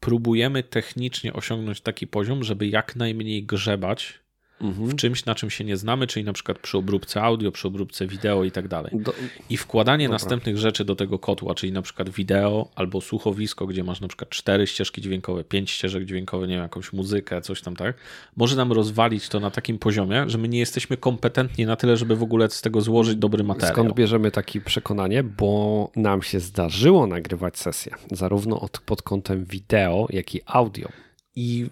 [0.00, 4.23] próbujemy technicznie osiągnąć taki poziom, żeby jak najmniej grzebać
[4.64, 4.88] mhm.
[4.88, 8.06] w czymś, na czym się nie znamy, czyli na przykład przy obróbce audio, przy obróbce
[8.06, 8.92] wideo i tak dalej.
[8.94, 9.14] Do...
[9.50, 10.14] I wkładanie Dobra.
[10.14, 14.30] następnych rzeczy do tego kotła, czyli na przykład wideo albo słuchowisko, gdzie masz na przykład
[14.30, 17.96] cztery ścieżki dźwiękowe, pięć ścieżek dźwiękowych, nie wiem, jakąś muzykę, coś tam tak,
[18.36, 22.16] może nam rozwalić to na takim poziomie, że my nie jesteśmy kompetentni na tyle, żeby
[22.16, 23.72] w ogóle z tego złożyć dobry materiał.
[23.74, 25.22] Skąd bierzemy takie przekonanie?
[25.22, 30.88] Bo nam się zdarzyło nagrywać sesję, zarówno od, pod kątem wideo, jak i audio.
[31.36, 31.66] I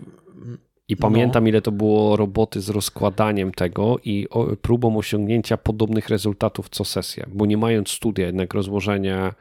[0.92, 1.48] i pamiętam, no.
[1.48, 4.28] ile to było roboty z rozkładaniem tego i
[4.62, 9.32] próbą osiągnięcia podobnych rezultatów co sesję, bo nie mając studia, jednak rozłożenie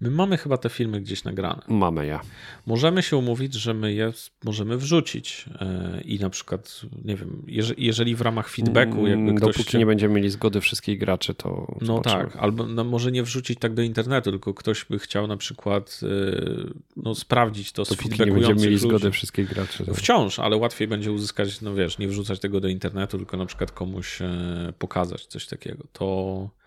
[0.00, 1.62] My mamy chyba te filmy gdzieś nagrane.
[1.68, 2.20] Mamy ja.
[2.66, 4.12] Możemy się umówić, że my je
[4.44, 7.42] możemy wrzucić e, i na przykład, nie wiem,
[7.78, 9.56] jeżeli w ramach feedbacku jakby mm, ktoś...
[9.56, 11.76] Dopóki nie będziemy mieli zgody wszystkich graczy, to...
[11.80, 12.24] No zobaczymy.
[12.24, 16.00] tak, albo no może nie wrzucić tak do internetu, tylko ktoś by chciał na przykład
[16.02, 16.06] e,
[16.96, 18.88] no, sprawdzić to Dopóki z feedbackujących nie będziemy mieli ludzi.
[18.88, 19.84] zgody wszystkich graczy.
[19.84, 19.94] To...
[19.94, 23.72] Wciąż, ale łatwiej będzie uzyskać, no wiesz, nie wrzucać tego do internetu, tylko na przykład
[23.72, 25.84] komuś e, pokazać coś takiego.
[25.92, 26.57] To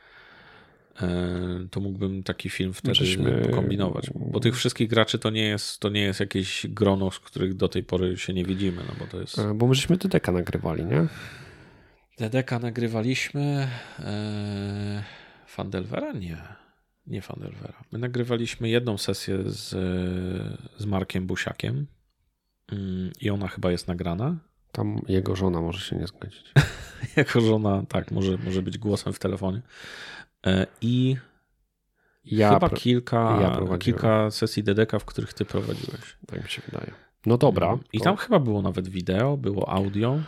[1.71, 3.49] to mógłbym taki film wtedy Żeśmy...
[3.51, 4.11] kombinować.
[4.15, 7.69] Bo tych wszystkich graczy to nie jest, to nie jest jakieś grono, z których do
[7.69, 9.39] tej pory się nie widzimy, no bo to jest...
[9.39, 11.07] E, bo my żeśmy DDK nagrywali, nie?
[12.17, 13.67] DDK nagrywaliśmy
[13.99, 15.03] e...
[15.47, 16.11] Fandelwera?
[16.13, 16.37] Nie.
[17.07, 17.83] Nie Fandelwera.
[17.91, 19.69] My nagrywaliśmy jedną sesję z,
[20.77, 21.87] z Markiem Busiakiem
[22.71, 24.37] mm, i ona chyba jest nagrana.
[24.71, 26.53] Tam jego żona może się nie zgodzić.
[27.17, 29.61] jego żona, tak, może, może być głosem w telefonie.
[30.47, 31.15] E, I
[32.25, 36.17] ja chyba kilka, ja kilka sesji DDK, w których ty prowadziłeś.
[36.27, 36.91] Tak mi się wydaje.
[37.25, 37.67] No dobra.
[37.67, 37.79] Mm.
[37.93, 38.03] I to...
[38.03, 40.19] tam chyba było nawet wideo, było audio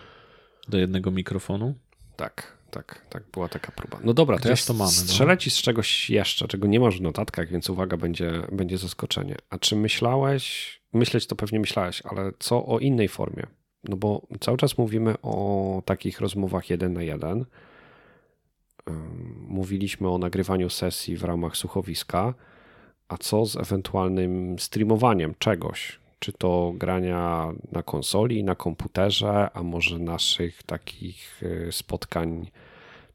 [0.68, 1.76] do jednego mikrofonu.
[2.16, 2.58] Tak.
[2.72, 4.00] tak, tak, była taka próba.
[4.04, 4.88] No dobra, to ja to mamy, no.
[4.92, 9.36] strzelę ci z czegoś jeszcze, czego nie masz w notatkach, więc uwaga, będzie, będzie zaskoczenie.
[9.50, 13.48] A czy myślałeś, myśleć to pewnie myślałeś, ale co o innej formie?
[13.84, 17.46] No bo cały czas mówimy o takich rozmowach jeden na jeden.
[19.48, 22.34] Mówiliśmy o nagrywaniu sesji w ramach słuchowiska,
[23.08, 26.00] a co z ewentualnym streamowaniem czegoś?
[26.20, 32.52] Czy to grania na konsoli, na komputerze, a może naszych takich y, spotkań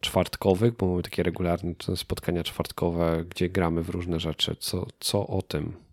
[0.01, 4.57] czwartkowych, bo mamy takie regularne spotkania czwartkowe, gdzie gramy w różne rzeczy.
[4.61, 5.88] Co, co o tym?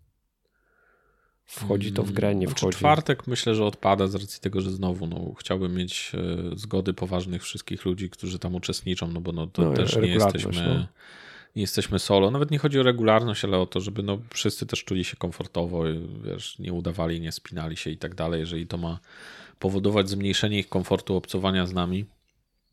[1.46, 2.78] Wchodzi to w grę, nie Znaczy, wchodzi?
[2.78, 7.42] Czwartek myślę, że odpada z racji tego, że znowu no, chciałbym mieć e, zgody poważnych
[7.42, 10.86] wszystkich ludzi, którzy tam uczestniczą, no bo no, to No, też nie jesteśmy, no.
[11.56, 12.30] nie jesteśmy solo.
[12.30, 15.82] Nawet nie chodzi o regularność, ale o to, żeby no, wszyscy też czuli się komfortowo,
[16.24, 18.40] wiesz, nie udawali, nie spinali się i tak dalej.
[18.40, 18.98] Jeżeli to ma
[19.58, 22.04] powodować zmniejszenie ich komfortu obcowania z nami,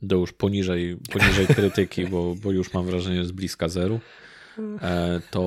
[0.02, 4.00] do już poniżej, poniżej krytyki, bo, bo już mam wrażenie, że z bliska zeru,
[5.32, 5.42] to,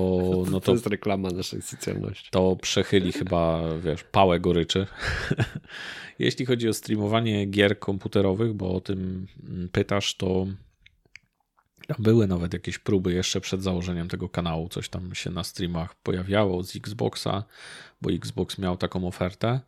[0.50, 2.28] no to to jest reklama naszej socjalności.
[2.30, 4.86] to przechyli chyba, wiesz, pałę goryczy.
[6.18, 10.46] Jeśli chodzi o streamowanie gier komputerowych, bo o tym mm, pytasz, to
[11.98, 16.62] były nawet jakieś próby jeszcze przed założeniem tego kanału, coś tam się na streamach pojawiało
[16.62, 17.44] z Xboxa,
[18.02, 19.60] bo Xbox miał taką ofertę.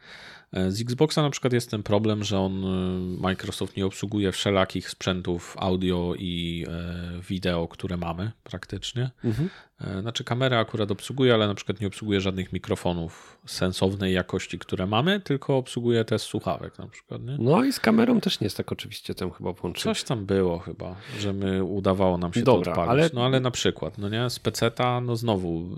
[0.52, 4.90] E, Z Xboxa na przykład jest ten problem, że on, y, Microsoft nie obsługuje wszelakich
[4.90, 9.10] sprzętów audio i e, wideo, które mamy praktycznie.
[9.24, 9.48] Mhm.
[9.80, 14.86] E, Znaczy kamerę akurat obsługuje, ale na przykład nie obsługuje żadnych mikrofonów sensownej jakości, które
[14.86, 17.22] mamy, tylko obsługuje te słuchawek na przykład.
[17.22, 17.36] Nie?
[17.40, 19.82] No i z kamerą też nie jest tak oczywiście tam chyba włączyć.
[19.84, 22.90] Coś tam było chyba, że my udawało nam się Dobra, to odpalić.
[23.02, 25.76] ale- No ale na przykład, no nie, z peceta, no znowu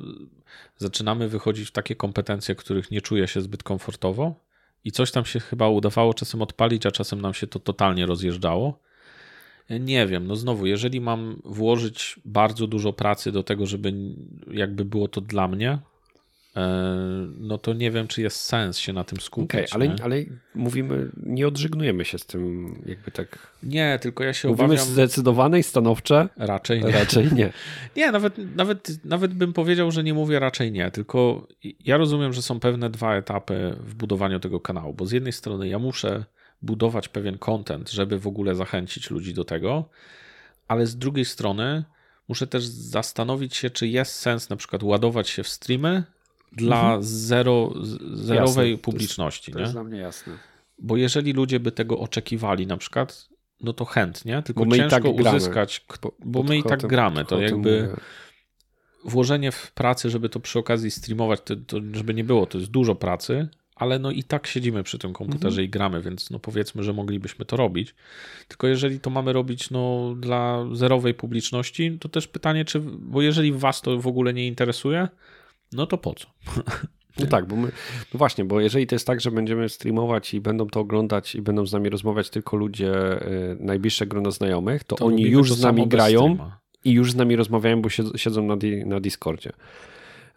[0.77, 4.35] zaczynamy wychodzić w takie kompetencje, których nie czuję się zbyt komfortowo
[4.85, 8.79] i coś tam się chyba udawało czasem odpalić, a czasem nam się to totalnie rozjeżdżało.
[9.81, 13.93] Nie wiem, no znowu, jeżeli mam włożyć bardzo dużo pracy do tego, żeby
[14.51, 15.90] jakby było to dla mnie, e,
[17.39, 19.51] no to nie wiem, czy jest sens się na tym skupić.
[19.51, 20.05] Okej, ale, nie?
[20.05, 20.17] ale
[20.55, 23.39] mówimy, nie odżygnujemy się z tym jakby tak.
[23.63, 24.85] nie, tylko ja się Mówimy obawiam...
[24.87, 26.91] zdecydowane i stanowcze, Raczej nie.
[26.91, 27.53] raczej nie.
[27.97, 31.47] Nie, nawet, nawet, nawet bym powiedział, że nie mówię raczej nie, tylko
[31.85, 35.69] ja rozumiem, że są pewne dwa etapy w budowaniu tego kanału, bo z jednej strony
[35.69, 36.25] ja muszę
[36.63, 39.89] budować pewien content, żeby w ogóle zachęcić ludzi do tego,
[40.69, 41.85] ale z drugiej strony
[42.29, 46.05] muszę też zastanowić się, czy jest sens na przykład ładować się w streamy
[46.53, 48.55] dla zero, z- zerowej Mhm.
[48.55, 49.53] to jest- publiczności.
[49.53, 49.63] To nie?
[49.63, 50.33] jest dla mnie jasne.
[50.79, 53.29] Bo jeżeli ludzie by tego oczekiwali na przykład,
[53.61, 55.37] no to chętnie, tylko Bo ciężko tak gramy.
[55.37, 57.97] uzyskać, Po- bo my i tak gramy, to jakby mówię.
[59.05, 62.71] włożenie w pracy, żeby to przy okazji streamować, to, to żeby nie było, to jest
[62.71, 66.83] dużo pracy, ale no i tak siedzimy przy tym komputerze i gramy, więc no powiedzmy,
[66.83, 67.95] że moglibyśmy to robić.
[68.49, 73.53] Tylko jeżeli to mamy robić no dla zerowej publiczności, to też pytanie, czy, bo jeżeli
[73.53, 75.09] was to w ogóle nie interesuje,
[75.73, 76.27] no to po co?
[77.19, 77.73] No tak, bo my,
[78.15, 81.43] no właśnie, bo jeżeli to jest tak, że będziemy streamować i będą to oglądać i
[81.43, 85.63] będą z nami rozmawiać tylko ludzie, y, najbliższe grono znajomych, to, To oni już z
[85.63, 86.39] nami grają
[86.85, 89.53] i już z nami rozmawiają, bo siedzą, siedzą na, di, na Discordzie.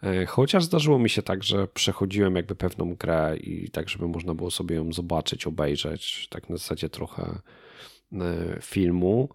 [0.02, 4.34] E, Chociaż zdarzyło mi się tak, że przechodziłem jakby pewną grę i tak, żeby można
[4.34, 7.38] było sobie ją zobaczyć, obejrzeć, tak na zasadzie trochę
[8.12, 8.18] e,
[8.60, 9.28] filmu.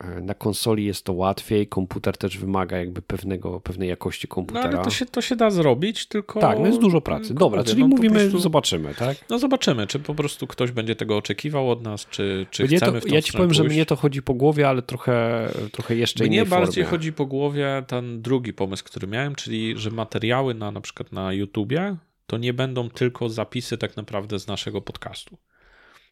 [0.00, 4.68] E, Na konsoli jest to łatwiej, komputer też wymaga jakby pewnego, pewnej jakości No komputera.
[4.68, 6.40] ale to się, to się da zrobić, tylko...
[6.40, 7.34] Tak, no jest dużo pracy.
[7.34, 9.16] Dobra, mówię, czyli no mówimy, prostu- zobaczymy, tak?
[9.30, 12.86] No zobaczymy, czy po prostu ktoś będzie tego oczekiwał od nas, czy, czy Mnie to,
[12.86, 13.74] chcemy w tą ja ci powiem, że pójść.
[13.76, 16.98] mnie to chodzi po głowie, ale trochę, trochę jeszcze Mnie innej bardziej formie.
[16.98, 21.32] chodzi po głowie ten drugi pomysł, który miałem, czyli że materiały na na przykład na
[21.32, 21.96] YouTubie
[22.26, 25.38] to nie będą tylko zapisy tak naprawdę z naszego podcastu.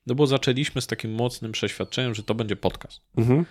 [0.06, 3.00] No bo zaczęliśmy z takim mocnym przeświadczeniem, że to będzie podcast.
[3.16, 3.44] Mhm.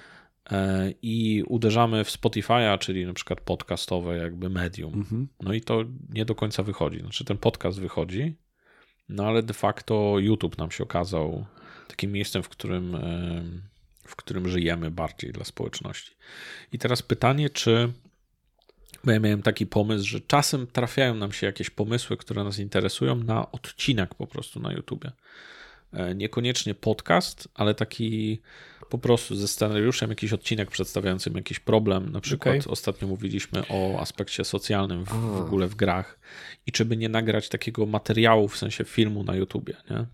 [0.52, 4.94] E, I uderzamy w Spotify'a, czyli na przykład podcastowe jakby medium.
[4.94, 5.28] Mhm.
[5.42, 7.00] No i to nie do końca wychodzi.
[7.00, 8.36] Znaczy ten podcast wychodzi,
[9.10, 11.46] no ale de facto YouTube nam się okazał
[11.88, 13.62] takim miejscem, w którym, em,
[14.08, 16.16] w którym żyjemy bardziej dla społeczności.
[16.72, 17.94] I teraz pytanie, czy.
[19.04, 23.16] Bo ja miałem taki pomysł, że czasem trafiają nam się jakieś pomysły, które nas interesują
[23.16, 25.12] na odcinek po prostu na YouTubie.
[25.94, 28.42] E, Niekoniecznie podcast, ale taki
[28.94, 32.12] po prostu ze scenariuszem jakiś odcinek przedstawiającym jakiś problem.
[32.12, 32.72] Na przykład Okej.
[32.72, 36.20] ostatnio mówiliśmy o aspekcie socjalnym w, w ogóle w grach
[36.68, 40.06] i czy by nie nagrać takiego materiału, w sensie filmu na YouTubie, nie?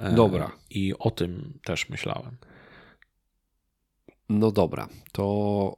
[0.00, 0.52] E, Dobra.
[0.70, 2.36] I o tym też myślałem.
[4.28, 5.76] No dobra, to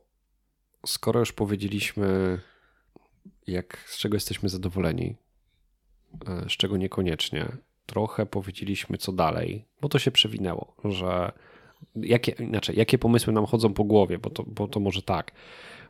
[0.87, 2.41] skoro już powiedzieliśmy,
[3.47, 5.17] jak, z czego jesteśmy zadowoleni,
[6.29, 11.33] e, z czego niekoniecznie, trochę powiedzieliśmy co dalej, bo to się przewinęło, że
[11.97, 15.33] jakie, inaczej, jakie pomysły nam chodzą po głowie, bo to, bo to może tak,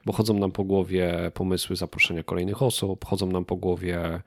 [0.04, 4.22] bo chodzą nam po głowie pomysły zaproszenia kolejnych osób, chodzą nam po głowie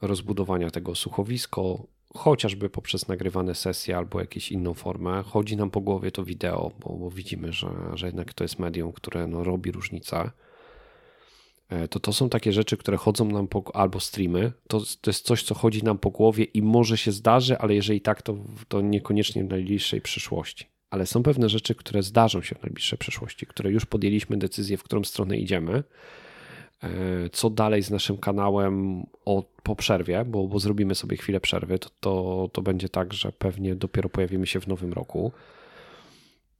[0.00, 5.22] rozbudowania tego słuchowisko, chociażby poprzez nagrywane sesje albo jakąś inną formę.
[5.22, 8.92] Chodzi nam po głowie to wideo, bo, bo widzimy, że, że jednak to jest medium,
[8.92, 10.30] które no, robi różnicę.
[11.70, 14.52] E, to to są takie rzeczy, które chodzą nam po, albo streamy.
[14.68, 18.00] To, to jest coś, co chodzi nam po głowie i może się zdarzy, ale jeżeli
[18.00, 18.36] tak, to,
[18.68, 20.66] to niekoniecznie w najbliższej przyszłości.
[20.90, 24.82] Ale są pewne rzeczy, które zdarzą się w najbliższej przyszłości, które już podjęliśmy decyzję, w
[24.82, 25.82] którą stronę idziemy.
[26.82, 26.88] E,
[27.32, 31.88] co dalej z naszym kanałem o, po przerwie, bo, bo zrobimy sobie chwilę przerwy, to,
[32.00, 35.32] to, to będzie tak, że pewnie dopiero pojawimy się w nowym roku.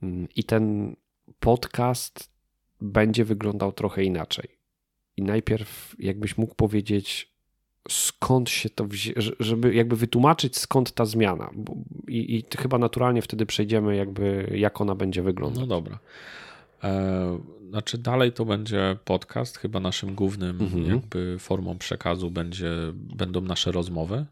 [0.02, 0.96] Mm, I ten
[1.40, 2.30] podcast
[2.80, 4.59] będzie wyglądał trochę inaczej
[5.20, 7.30] i najpierw jakbyś mógł powiedzieć,
[7.88, 11.50] skąd się to wzięło, żeby jakby wytłumaczyć, skąd ta zmiana.
[12.08, 15.60] I, I, chyba naturalnie wtedy przejdziemy, jakby jak ona będzie wyglądać.
[15.60, 15.98] No dobra.
[16.84, 17.38] E,
[17.68, 19.58] znaczy, dalej to będzie podcast.
[19.58, 20.84] Chyba naszym głównym mhm.
[20.84, 24.26] jakby formą przekazu będzie, będą nasze rozmowy.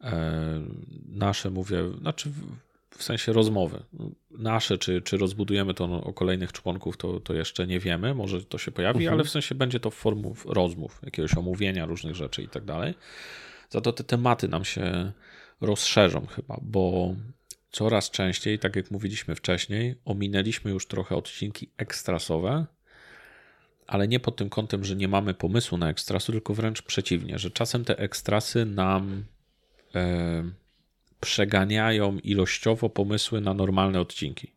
[0.00, 0.60] E,
[1.08, 2.30] nasze mówię, znaczy
[2.98, 3.82] w sensie rozmowy.
[4.30, 8.14] Nasze, czy, czy rozbudujemy to o kolejnych członków, to, to jeszcze nie wiemy.
[8.14, 9.14] Może to się pojawi, mhm.
[9.14, 12.94] ale w sensie będzie to w formie rozmów, jakiegoś omówienia różnych rzeczy i tak dalej.
[13.70, 15.12] Za to te tematy nam się
[15.60, 17.14] rozszerzą chyba, bo
[17.70, 22.66] coraz częściej, tak jak mówiliśmy wcześniej, ominęliśmy już trochę odcinki ekstrasowe,
[23.86, 27.50] ale nie pod tym kątem, że nie mamy pomysłu na ekstrasy, tylko wręcz przeciwnie, że
[27.50, 29.24] czasem te ekstrasy nam.
[29.94, 30.63] Yy,
[31.24, 34.54] przeganiają ilościowo pomysły na normalne odcinki.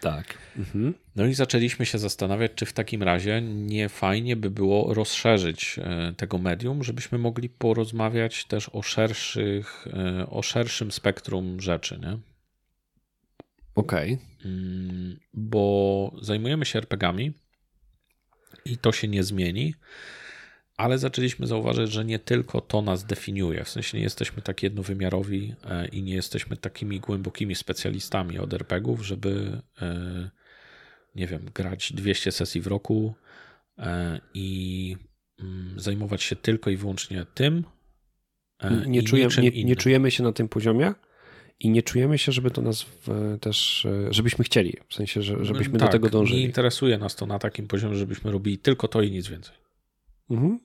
[0.00, 0.38] Tak.
[0.56, 0.94] Mhm.
[1.16, 6.14] No i zaczęliśmy się zastanawiać, czy w takim razie nie fajnie by było rozszerzyć e,
[6.16, 12.18] tego medium, żebyśmy mogli porozmawiać też o szerszych, e, o szerszym spektrum rzeczy, nie?
[13.74, 14.12] Okej.
[14.14, 14.50] Okay.
[14.52, 17.32] Mm, bo zajmujemy się RPGami
[18.64, 19.74] i to się nie zmieni
[20.80, 23.64] ale zaczęliśmy zauważyć, że nie tylko to nas definiuje.
[23.64, 29.06] W sensie nie jesteśmy tak jednowymiarowi e, i nie jesteśmy takimi głębokimi specjalistami od RPGów,
[29.06, 30.30] żeby e,
[31.14, 33.14] nie wiem, grać 200 sesji w roku
[33.78, 34.96] e, i
[35.40, 37.64] mm, zajmować się tylko i wyłącznie tym.
[38.86, 40.94] Nie, czujemy, nie, nie czujemy się na tym poziomie?
[41.62, 45.78] i nie czujemy się, żeby to nas w, też, żebyśmy chcieli, w sensie, że, żebyśmy
[45.78, 46.40] tak, do tego dążyli.
[46.40, 49.54] Nie interesuje nas to na takim poziomie, żebyśmy robili tylko to i nic więcej.
[50.30, 50.58] Mhm.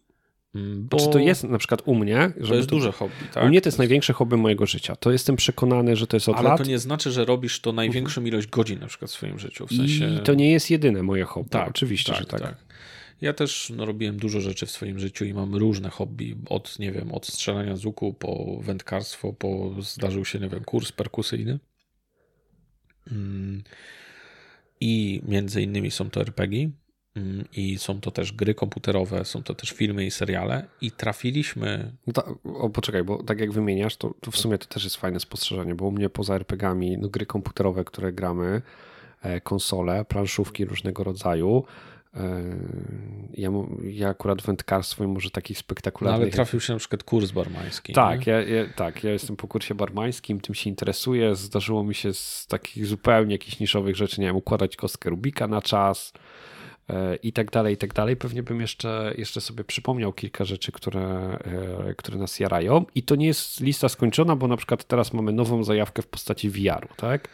[0.55, 0.97] Mm, bo...
[0.97, 2.31] Czy to jest na przykład u mnie?
[2.47, 2.75] To jest to...
[2.75, 3.43] duże hobby, tak?
[3.43, 4.95] U mnie to jest największe hobby mojego życia.
[4.95, 6.57] To jestem przekonany, że to jest od Ale lat.
[6.57, 8.27] to nie znaczy, że robisz to największą mhm.
[8.27, 9.67] ilość godzin na przykład w swoim życiu.
[9.67, 10.15] W sensie...
[10.15, 11.49] I to nie jest jedyne moje hobby.
[11.49, 12.41] Tak, oczywiście, tak, że tak.
[12.41, 12.55] tak.
[13.21, 16.35] Ja też no, robiłem dużo rzeczy w swoim życiu i mam różne hobby.
[16.49, 20.91] Od, nie wiem, od strzelania z łuku po wędkarstwo, po zdarzył się, nie wiem, kurs
[20.91, 21.59] perkusyjny.
[23.11, 23.63] Mm.
[24.81, 26.69] I między innymi są to RPG.
[27.15, 31.91] Mm, i są to też gry komputerowe, są to też filmy i seriale i trafiliśmy...
[32.07, 34.95] No ta, o, poczekaj, bo tak jak wymieniasz, to, to w sumie to też jest
[34.95, 38.61] fajne spostrzeżenie, bo u mnie poza RPGami, no gry komputerowe, które gramy,
[39.21, 41.63] e, konsole, planszówki różnego rodzaju,
[42.13, 42.43] e,
[43.33, 43.49] ja,
[43.83, 46.19] ja akurat wędkarstwo może taki spektakularny.
[46.19, 47.93] No, ale trafił się na przykład kurs barmański.
[47.93, 51.35] Tak ja, ja, tak, ja jestem po kursie barmańskim, tym się interesuję.
[51.35, 55.61] Zdarzyło mi się z takich zupełnie jakichś niszowych rzeczy, nie wiem, układać kostkę Rubika na
[55.61, 56.13] czas,
[57.23, 58.15] i tak dalej, i tak dalej.
[58.15, 61.37] Pewnie bym jeszcze, jeszcze sobie przypomniał kilka rzeczy, które,
[61.89, 62.85] e, które nas jarają.
[62.95, 66.49] I to nie jest lista skończona, bo na przykład teraz mamy nową zajawkę w postaci
[66.49, 67.29] VR-u, tak?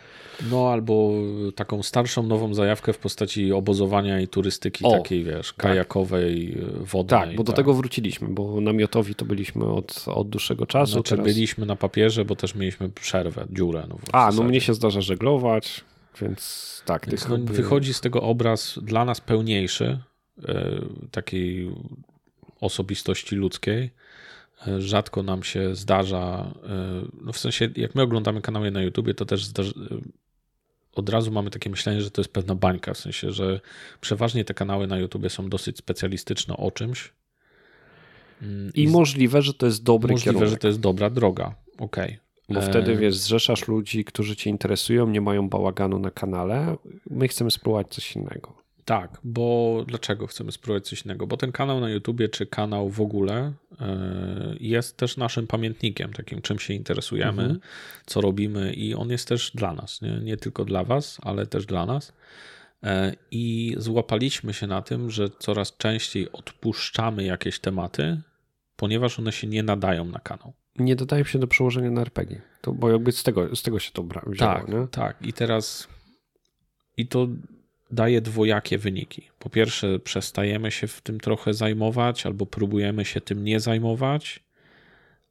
[0.51, 1.11] No albo
[1.55, 5.57] taką starszą nową zajawkę w postaci obozowania i turystyki o, takiej, wiesz, tak.
[5.57, 6.83] kajakowej, tak.
[6.83, 7.19] wodnej.
[7.19, 7.55] Tak, bo do tak.
[7.55, 10.91] tego wróciliśmy, bo namiotowi to byliśmy od, od dłuższego czasu.
[10.91, 11.25] Znaczy teraz...
[11.25, 13.85] byliśmy na papierze, bo też mieliśmy przerwę, dziurę.
[13.89, 15.83] No A, no mnie się zdarza żeglować,
[16.21, 17.07] więc tak.
[17.09, 19.99] Więc no, wychodzi z tego obraz dla nas pełniejszy,
[20.47, 20.81] e,
[21.11, 21.71] takiej
[22.59, 23.91] osobistości ludzkiej.
[24.67, 29.13] E, rzadko nam się zdarza, e, no w sensie, jak my oglądamy kanały na YouTubie,
[29.13, 29.71] to też zdarza,
[30.95, 33.59] od razu mamy takie myślenie, że to jest pewna bańka, w sensie, że
[34.01, 37.13] przeważnie te kanały na YouTubie są dosyć specjalistyczne o czymś.
[38.41, 40.49] Mm, I, I możliwe, że to jest dobry możliwe, kierunek.
[40.49, 41.55] że to jest dobra droga.
[41.77, 42.05] Okej.
[42.05, 42.30] Okay.
[42.53, 46.77] Bo wtedy, wiesz, zrzeszasz ludzi, którzy cię interesują, nie mają bałaganu na kanale.
[47.09, 48.61] My chcemy spróbować coś innego.
[48.85, 51.27] Tak, bo dlaczego chcemy spróbować coś innego?
[51.27, 56.41] Bo ten kanał na YouTubie, czy kanał w ogóle e, jest też naszym pamiętnikiem, takim
[56.41, 57.59] czym się interesujemy, mhm.
[58.05, 60.19] co robimy i on jest też dla nas, nie?
[60.23, 62.13] nie tylko dla was, ale też dla nas.
[62.83, 68.21] E, I złapaliśmy się na tym, że coraz częściej odpuszczamy jakieś tematy,
[68.75, 70.53] ponieważ one się nie nadają na kanał.
[70.79, 72.41] Nie dodają się do przełożenia na RPG.
[72.61, 74.87] To, bo jakby z tego, z tego się to wzięło, Tak, nie?
[74.91, 75.17] tak.
[75.21, 75.87] I teraz
[76.97, 77.27] i to
[77.91, 79.29] daje dwojakie wyniki.
[79.39, 84.43] Po pierwsze, przestajemy się w tym trochę zajmować, albo próbujemy się tym nie zajmować,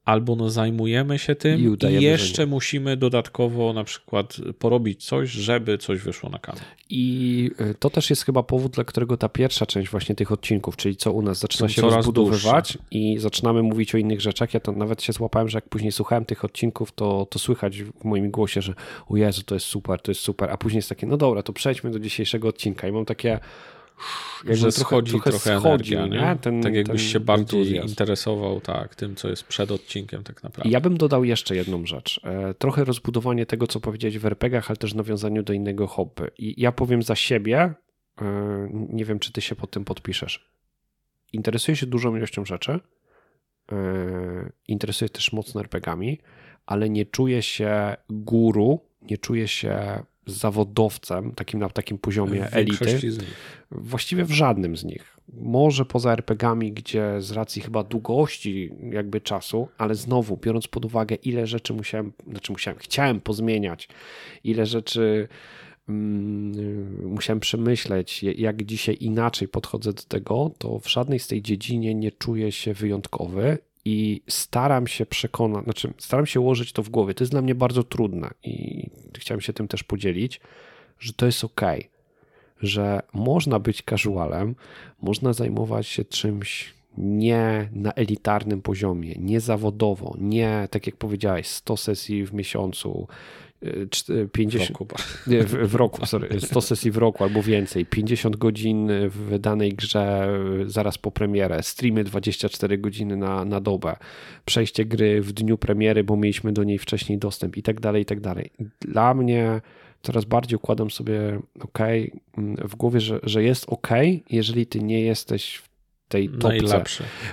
[0.05, 5.77] albo no zajmujemy się tym I i, jeszcze musimy dodatkowo na przykład porobić coś, żeby
[5.77, 6.61] coś wyszło na kanał.
[6.89, 10.77] I y, to też jest chyba powód, dla którego ta pierwsza część właśnie tych odcinków,
[10.77, 14.53] czyli co u nas zaczyna się coraz rozbudowywać i zaczynamy mówić o innych rzeczach.
[14.53, 18.03] Ja to nawet się złapałem, że jak później słuchałem tych odcinków, to, to słychać w
[18.03, 18.73] moim głosie, że
[19.09, 21.53] o Jezu, to jest super, to jest super, a później jest takie, no dobra, to
[21.53, 23.39] przejdźmy do dzisiejszego odcinka i mam takie
[24.37, 26.39] jakbym że schodzi trochę, schodził, energia, nie?
[26.39, 27.87] Ten, tak jakbyś ten się bardziej entuzjazm.
[27.89, 30.69] interesował tak, tym, co jest przed odcinkiem tak naprawdę.
[30.69, 32.21] Ja bym dodał jeszcze jedną rzecz.
[32.23, 36.23] E, Trochę rozbudowanie tego, co powiedziałeś w RPGach, ale też nawiązaniu do innego hobby.
[36.37, 37.73] I ja powiem za siebie,
[38.21, 40.51] e, nie wiem, czy ty się pod tym podpiszesz.
[41.33, 42.79] Interesuję się dużą ilością rzeczy.
[43.71, 46.19] e, Interesuję też mocno RPGami,
[46.65, 52.99] ale nie czuję się guru, nie czuję się zawodowcem, takim na takim poziomie w elity.
[53.71, 55.17] Właściwie w żadnym z nich.
[55.33, 61.15] Może poza RPGami, gdzie z racji chyba długości jakby czasu, ale znowu biorąc pod uwagę
[61.15, 63.89] ile rzeczy musiałem, znaczy musiałem, chciałem pozmieniać,
[64.43, 65.27] ile rzeczy
[65.89, 71.95] mm, musiałem przemyśleć, jak dzisiaj inaczej podchodzę do tego, to w żadnej z tej dziedzinie
[71.95, 77.13] nie czuję się wyjątkowy i staram się przekonać, znaczy staram się ułożyć to w głowie.
[77.13, 80.41] To jest dla mnie bardzo trudne i chciałem się tym też podzielić,
[80.99, 81.61] że to jest ok
[82.61, 84.55] że można być casualem,
[85.01, 91.77] można zajmować się czymś nie na elitarnym poziomie, nie zawodowo, nie tak jak powiedziałeś, 100
[91.77, 93.07] sesji w miesiącu,
[93.63, 94.87] y, czt- 50 Roku.
[95.27, 99.73] nie, w, w roku, sorry, 100 sesji w roku albo więcej, 50 godzin w danej
[99.73, 100.27] grze
[100.65, 103.95] zaraz po premierę, streamy 24 godziny na, na dobę,
[104.45, 108.05] przejście gry w dniu premiery, bo mieliśmy do niej wcześniej dostęp i tak dalej, i
[108.05, 108.51] tak dalej.
[108.81, 109.61] Dla mnie
[110.03, 111.79] coraz bardziej układam sobie ok
[112.37, 113.89] w głowie, że, że jest ok,
[114.29, 115.69] jeżeli ty nie jesteś w
[116.07, 116.77] tej topce,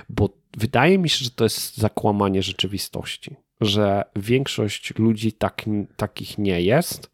[0.09, 5.65] bo wydaje mi się, że to jest zakłamanie rzeczywistości, że większość ludzi tak,
[5.95, 7.11] takich nie jest.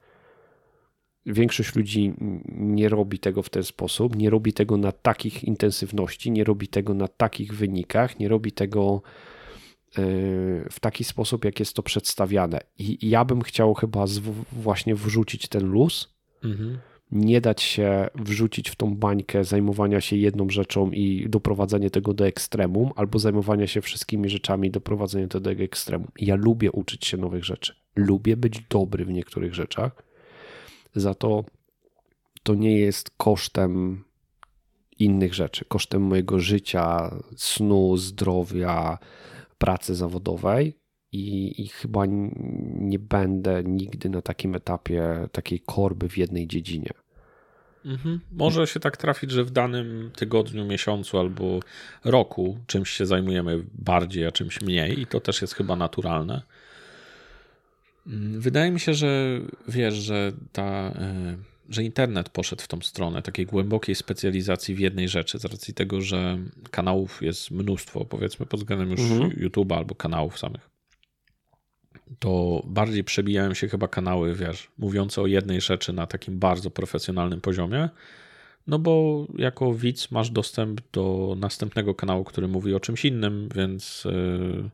[1.26, 2.14] Większość ludzi
[2.48, 6.94] nie robi tego w ten sposób, nie robi tego na takich intensywności, nie robi tego
[6.94, 9.02] na takich wynikach, nie robi tego
[9.98, 10.04] yy,
[10.72, 12.60] w taki sposób, jak jest to przedstawiane.
[12.78, 14.06] I ja bym chciał chyba
[14.52, 16.78] właśnie wrzucić ten luz, Mhm.
[17.12, 22.28] Nie dać się wrzucić w tą bańkę zajmowania się jedną rzeczą i doprowadzenie tego do
[22.28, 26.08] ekstremum, albo zajmowania się wszystkimi rzeczami i doprowadzenie tego do ekstremum.
[26.20, 27.76] Ja lubię uczyć się nowych rzeczy.
[27.96, 30.04] Lubię być dobry w niektórych rzeczach.
[30.96, 31.44] Za to
[32.44, 34.04] to nie jest kosztem
[35.00, 38.98] innych rzeczy, kosztem mojego życia, snu, zdrowia,
[39.58, 40.74] pracy zawodowej.
[41.16, 42.06] I, I chyba
[42.80, 46.90] nie będę nigdy na takim etapie takiej korby w jednej dziedzinie.
[47.86, 48.20] Mhm.
[48.32, 51.60] Może się tak trafić, że w danym tygodniu, miesiącu albo
[52.06, 56.42] roku czymś się zajmujemy bardziej, a czymś mniej, i to też jest chyba naturalne.
[58.08, 60.64] Mm, Wydaje mi się, że wiesz, że ta.
[60.96, 61.38] e,
[61.70, 66.02] Że internet poszedł w tą stronę takiej głębokiej specjalizacji w jednej rzeczy, z racji tego,
[66.02, 66.38] że
[66.72, 69.30] kanałów jest mnóstwo, powiedzmy pod względem już Mhm.
[69.32, 70.70] YouTube'a albo kanałów samych.
[72.20, 77.42] To bardziej przebijają się chyba kanały, wiesz, mówiące o jednej rzeczy na takim bardzo profesjonalnym
[77.42, 77.90] poziomie,
[78.68, 84.04] no bo jako widz masz dostęp do następnego kanału, który mówi o czymś innym, więc,
[84.06, 84.70] yy,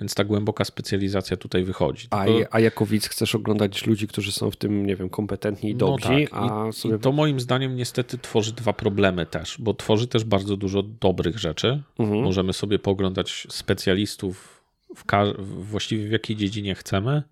[0.00, 2.06] więc ta głęboka specjalizacja tutaj wychodzi.
[2.10, 5.70] A, Tylko- a jako widz chcesz oglądać ludzi, którzy są w tym, nie wiem, kompetentni
[5.70, 6.40] i No dobrzy, tak.
[6.42, 6.96] a I, sobie...
[6.96, 11.38] I to moim zdaniem niestety tworzy dwa problemy też, bo tworzy też bardzo dużo dobrych
[11.38, 11.82] rzeczy.
[11.98, 12.22] Mhm.
[12.22, 14.51] Możemy sobie pooglądać specjalistów
[14.96, 15.04] w
[15.38, 17.22] właściwie w jakiej dziedzinie chcemy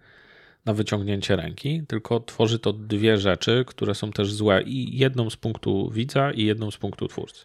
[0.64, 5.36] na wyciągnięcie ręki, tylko tworzy to dwie rzeczy, które są też złe i jedną z
[5.36, 7.44] punktu widza i jedną z punktu twórcy.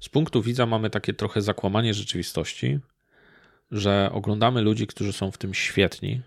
[0.00, 2.78] Z punktu widza mamy takie trochę zakłamanie rzeczywistości,
[3.70, 6.20] że oglądamy ludzi, którzy są w tym świetni,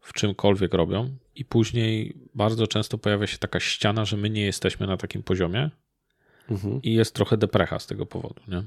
[0.00, 4.86] w czymkolwiek robią, i później bardzo często pojawia się taka ściana, że my nie jesteśmy
[4.86, 5.70] na takim poziomie
[6.50, 6.82] Mhm.
[6.82, 8.42] i jest trochę deprecha z tego powodu.
[8.48, 8.62] Nie?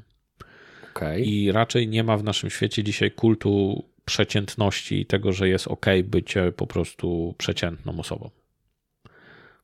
[0.96, 1.30] Okej.
[1.30, 5.86] I raczej nie ma w naszym świecie dzisiaj kultu przeciętności i tego, że jest ok
[6.04, 8.30] bycie po prostu przeciętną osobą.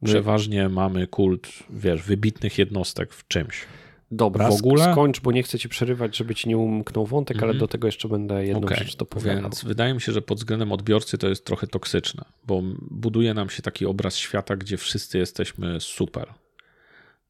[0.05, 3.65] Przeważnie mamy kult, wiesz, wybitnych jednostek w czymś.
[4.11, 7.45] Dobra, w ogóle- skończ, bo nie chcę ci przerywać, żeby ci nie umknął wątek, ale
[7.45, 7.59] Mhm.
[7.59, 9.41] do tego jeszcze będę jedną Okej, rzecz dopowiadał.
[9.41, 12.61] Więc wydaje mi się, że pod względem odbiorcy to jest trochę toksyczne, bo
[12.91, 16.27] buduje nam się taki obraz świata, gdzie wszyscy jesteśmy super.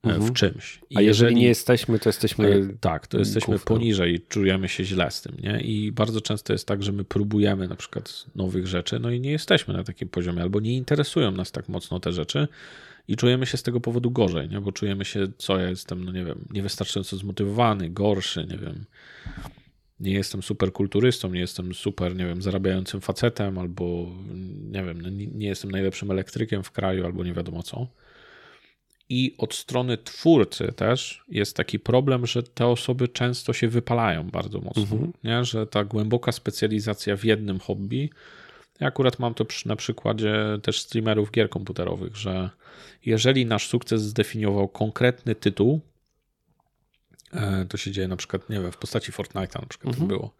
[0.03, 0.23] Mhm.
[0.23, 0.81] w czymś.
[0.89, 2.67] I A jeżeli, jeżeli, nie jesteśmy, to jesteśmy.
[2.79, 3.65] Tak, to jesteśmy gówno.
[3.65, 5.61] poniżej, czujemy się źle z tym, nie?
[5.61, 9.31] I bardzo często jest tak, że my próbujemy na przykład nowych rzeczy, no i nie
[9.31, 12.47] jesteśmy na takim poziomie, albo nie interesują nas tak mocno te rzeczy
[13.07, 14.61] i czujemy się z tego powodu gorzej, nie?
[14.61, 18.85] Bo czujemy się, co ja jestem, no nie wiem, niewystarczająco zmotywowany, gorszy, nie wiem.
[19.99, 24.07] Nie jestem super kulturystą, nie jestem super, nie wiem, zarabiającym facetem, albo
[24.71, 27.87] nie wiem, no nie jestem najlepszym elektrykiem w kraju, albo nie wiadomo co.
[29.09, 34.59] I od strony twórcy też jest taki problem, że te osoby często się wypalają bardzo
[34.59, 34.81] mocno.
[34.81, 35.13] Mhm.
[35.23, 35.45] Nie?
[35.45, 38.09] Że ta głęboka specjalizacja w jednym hobby.
[38.79, 42.49] Ja akurat mam to przy, na przykładzie też streamerów gier komputerowych, że
[43.05, 45.81] jeżeli nasz sukces zdefiniował konkretny tytuł,
[47.33, 50.07] e, to się dzieje na przykład, nie wiem, w postaci Fortnite'a na przykład mhm.
[50.07, 50.33] było.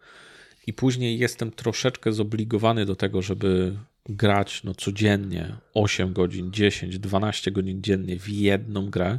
[0.66, 3.76] I później jestem troszeczkę zobligowany do tego, żeby
[4.08, 9.18] grać no, codziennie 8 godzin, 10, 12 godzin dziennie w jedną grę,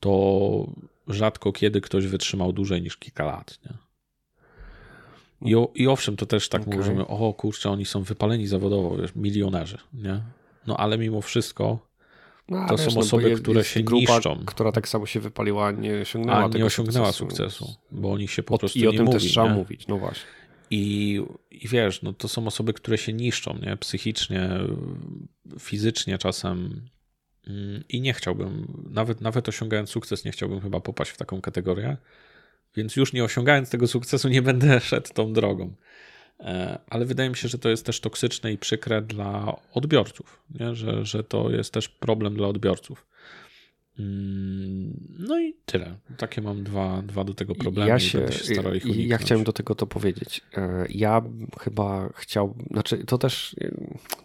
[0.00, 0.66] to
[1.08, 3.58] rzadko kiedy ktoś wytrzymał dłużej niż kilka lat.
[3.64, 3.86] Nie?
[5.50, 6.76] I, o, I owszem, to też tak okay.
[6.76, 10.22] mówimy, o kurczę, oni są wypaleni zawodowo, wiesz, milionerzy, nie?
[10.66, 11.86] No ale mimo wszystko
[12.48, 14.44] no, to wiesz, są no, osoby, jest, które jest się grupa, niszczą.
[14.46, 17.64] która tak samo się wypaliła, nie osiągnęła, A, nie osiągnęła sukcesu.
[17.64, 19.48] sukcesu, bo o nich się po o, prostu I o nie tym mówi, też trzeba
[19.48, 20.26] mówić, no właśnie.
[20.70, 21.20] I,
[21.50, 23.76] I wiesz, no to są osoby, które się niszczą, nie?
[23.76, 24.50] Psychicznie,
[25.60, 26.88] fizycznie czasem.
[27.46, 31.96] Mm, I nie chciałbym, nawet, nawet osiągając sukces, nie chciałbym chyba popaść w taką kategorię.
[32.76, 35.74] Więc już nie osiągając tego sukcesu, nie będę szedł tą drogą.
[36.40, 40.74] E, ale wydaje mi się, że to jest też toksyczne i przykre dla odbiorców, nie?
[40.74, 43.06] Że, że to jest też problem dla odbiorców.
[43.98, 45.96] Mm, no i tyle.
[46.16, 47.88] Takie mam dwa, dwa do tego problemy.
[47.88, 50.40] Ja, się, się ich ja chciałem do tego to powiedzieć.
[50.56, 51.22] E, ja
[51.60, 53.56] chyba chciał, znaczy to też,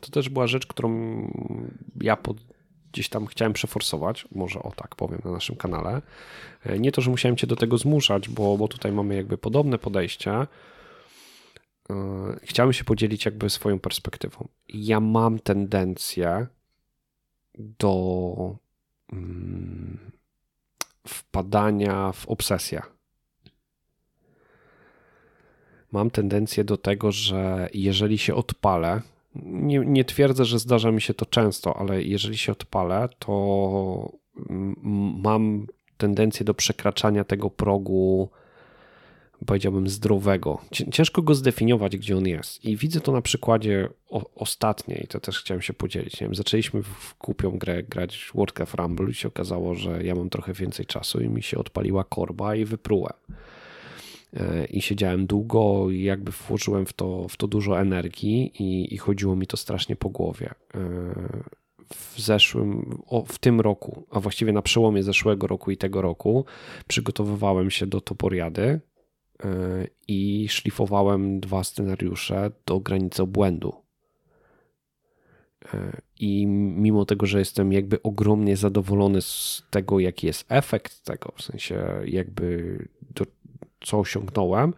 [0.02, 0.92] to też była rzecz, którą
[2.02, 2.38] ja pod,
[2.92, 6.02] gdzieś tam chciałem przeforsować, może o tak powiem na naszym kanale.
[6.66, 9.78] E, nie to, że musiałem cię do tego zmuszać, bo, bo tutaj mamy jakby podobne
[9.78, 10.48] podejście.
[12.44, 14.48] Chciałem się podzielić jakby swoją perspektywą.
[14.70, 16.48] Ja mam tendencję
[17.58, 18.56] do
[21.08, 22.82] wpadania w obsesję.
[25.92, 29.02] Mam tendencję do tego, że jeżeli się odpalę,
[29.36, 34.12] nie, nie twierdzę, że zdarza mi się to często, ale jeżeli się odpalę, to
[35.24, 35.68] mam
[35.98, 38.30] tendencję do przekraczania tego progu
[39.46, 40.62] powiedziałbym, zdrowego.
[40.92, 42.66] Ciężko go zdefiniować, gdzie on jest.
[42.66, 46.22] I widzę to na przykładzie o, ostatniej, to też chciałem się podzielić.
[46.22, 50.30] Nie wiem, zaczęliśmy w kupią grę grać Warcraft Rumble i się okazało, że ja mam
[50.30, 53.14] trochę więcej czasu i mi się odpaliła korba i wyprułem.
[54.34, 58.98] E, I siedziałem długo i jakby włożyłem w to, w to dużo energii i, i
[58.98, 61.44] chodziło mi to strasznie po głowie e,
[61.94, 66.46] w zeszłym, w tym roku, a właściwie na przełomie zeszłego roku i tego roku
[66.88, 68.80] przygotowywałem się do Toporiady
[70.08, 73.74] i szlifowałem dwa scenariusze do granicy obłędu.
[76.20, 81.42] I mimo tego, że jestem jakby ogromnie zadowolony z tego, jaki jest efekt tego, w
[81.42, 82.78] sensie jakby
[83.16, 83.26] do,
[83.82, 84.74] co osiągnąłem,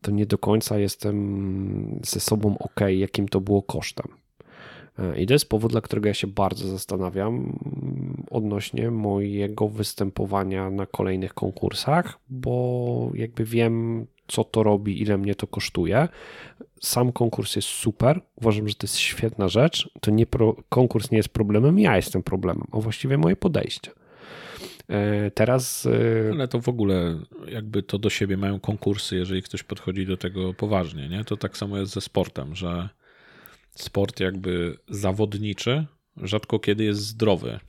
[0.00, 4.06] to nie do końca jestem ze sobą ok, jakim to było kosztem.
[5.16, 7.58] I to jest powód, dla którego ja się bardzo zastanawiam
[8.30, 15.46] odnośnie mojego występowania na kolejnych konkursach, bo jakby wiem, co to robi, ile mnie to
[15.46, 16.08] kosztuje.
[16.80, 19.90] Sam konkurs jest super, uważam, że to jest świetna rzecz.
[20.00, 23.90] To nie pro, konkurs nie jest problemem, ja jestem problemem, a właściwie moje podejście.
[24.88, 25.86] E, teraz.
[25.86, 27.18] E, Ale to w ogóle
[27.48, 31.24] jakby to do siebie mają konkursy, jeżeli ktoś podchodzi do tego poważnie, nie?
[31.24, 32.88] To tak samo jest ze sportem, że
[33.82, 35.86] sport jakby zawodniczy
[36.16, 37.60] rzadko kiedy jest zdrowy.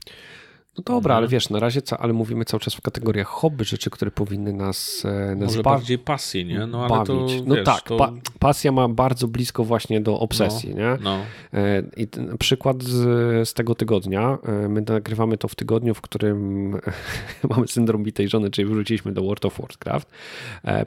[0.78, 1.30] No dobra, ale mhm.
[1.30, 5.34] wiesz, na razie, ale mówimy cały czas w kategoriach hobby, rzeczy, które powinny nas, e,
[5.36, 6.66] nas Może bardziej pasji, nie?
[6.66, 7.96] No, ale to, no wiesz, tak, to...
[7.96, 10.98] pa pasja ma bardzo blisko właśnie do obsesji, no, nie?
[11.02, 11.18] No.
[11.54, 16.70] E, I przykład z, z, tego tygodnia, e, my nagrywamy to w tygodniu, w którym
[17.50, 20.10] mamy syndrom bitej żony, czyli wróciliśmy do World of Warcraft,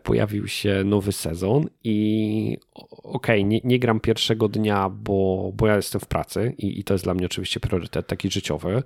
[0.03, 2.57] pojawił się nowy sezon i
[3.03, 6.84] okej, okay, nie, nie, gram pierwszego dnia, bo, bo ja jestem w pracy i, i
[6.84, 8.84] to jest dla mnie oczywiście priorytet taki życiowy,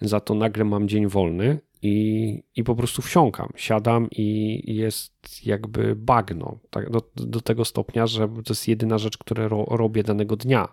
[0.00, 5.96] za to nagle mam dzień wolny i, i po prostu wsiąkam, siadam i jest jakby
[5.96, 10.36] bagno, tak, do, do tego stopnia, że to jest jedyna rzecz, którą ro, robię danego
[10.36, 10.68] dnia.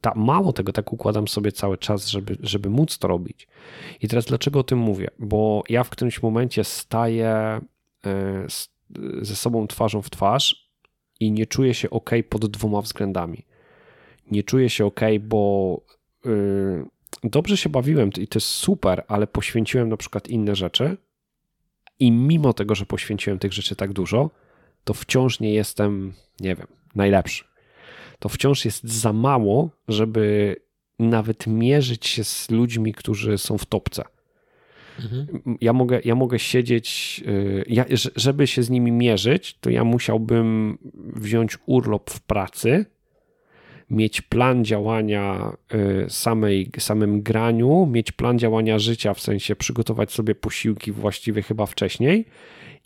[0.00, 3.48] Ta, mało tego, tak układam sobie cały czas, żeby, żeby móc to robić.
[4.02, 5.08] I teraz dlaczego o tym mówię?
[5.18, 7.60] Bo ja w którymś momencie staję
[8.06, 8.46] e,
[9.22, 10.70] ze sobą twarzą w twarz
[11.20, 13.44] i nie czuję się ok pod dwoma względami.
[14.30, 15.80] Nie czuję się ok, bo
[16.24, 16.86] yy,
[17.24, 20.96] dobrze się bawiłem i to jest super, ale poświęciłem na przykład inne rzeczy
[21.98, 24.30] i mimo tego, że poświęciłem tych rzeczy tak dużo,
[24.84, 27.44] to wciąż nie jestem, nie wiem, najlepszy.
[28.18, 30.56] To wciąż jest za mało, żeby
[30.98, 34.04] nawet mierzyć się z ludźmi, którzy są w topce.
[34.98, 35.58] Mhm.
[35.60, 37.84] Ja, mogę, ja mogę siedzieć, y, ja,
[38.16, 42.86] żeby się z nimi mierzyć, to ja musiałbym wziąć urlop w pracy,
[43.90, 50.34] mieć plan działania y, samej, samym graniu, mieć plan działania życia, w sensie przygotować sobie
[50.34, 52.24] posiłki właściwie chyba wcześniej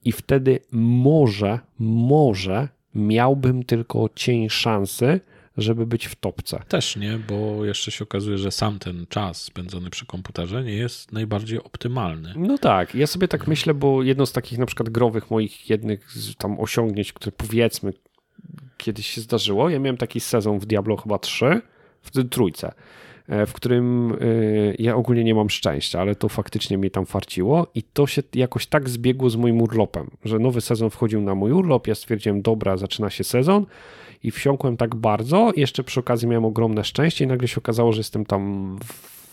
[0.04, 5.20] i wtedy może, może miałbym tylko cień szansy,
[5.56, 6.62] żeby być w topce.
[6.68, 11.12] Też nie, bo jeszcze się okazuje, że sam ten czas spędzony przy komputerze nie jest
[11.12, 12.34] najbardziej optymalny.
[12.36, 16.14] No tak, ja sobie tak myślę, bo jedno z takich na przykład growych moich jednych
[16.38, 17.92] tam osiągnięć, które powiedzmy
[18.82, 21.60] kiedyś się zdarzyło, ja miałem taki sezon w Diablo chyba 3,
[22.02, 22.72] w trójce,
[23.28, 24.16] e, w którym e,
[24.78, 28.66] ja ogólnie nie mam szczęścia, ale to faktycznie mnie tam farciło i to się jakoś
[28.66, 32.76] tak zbiegło z moim urlopem, że nowy sezon wchodził na mój urlop, ja stwierdziłem, dobra,
[32.76, 33.66] zaczyna się sezon,
[34.22, 35.52] i wsiąkłem tak bardzo.
[35.56, 38.78] Jeszcze przy okazji miałem ogromne szczęście i nagle się okazało, że jestem tam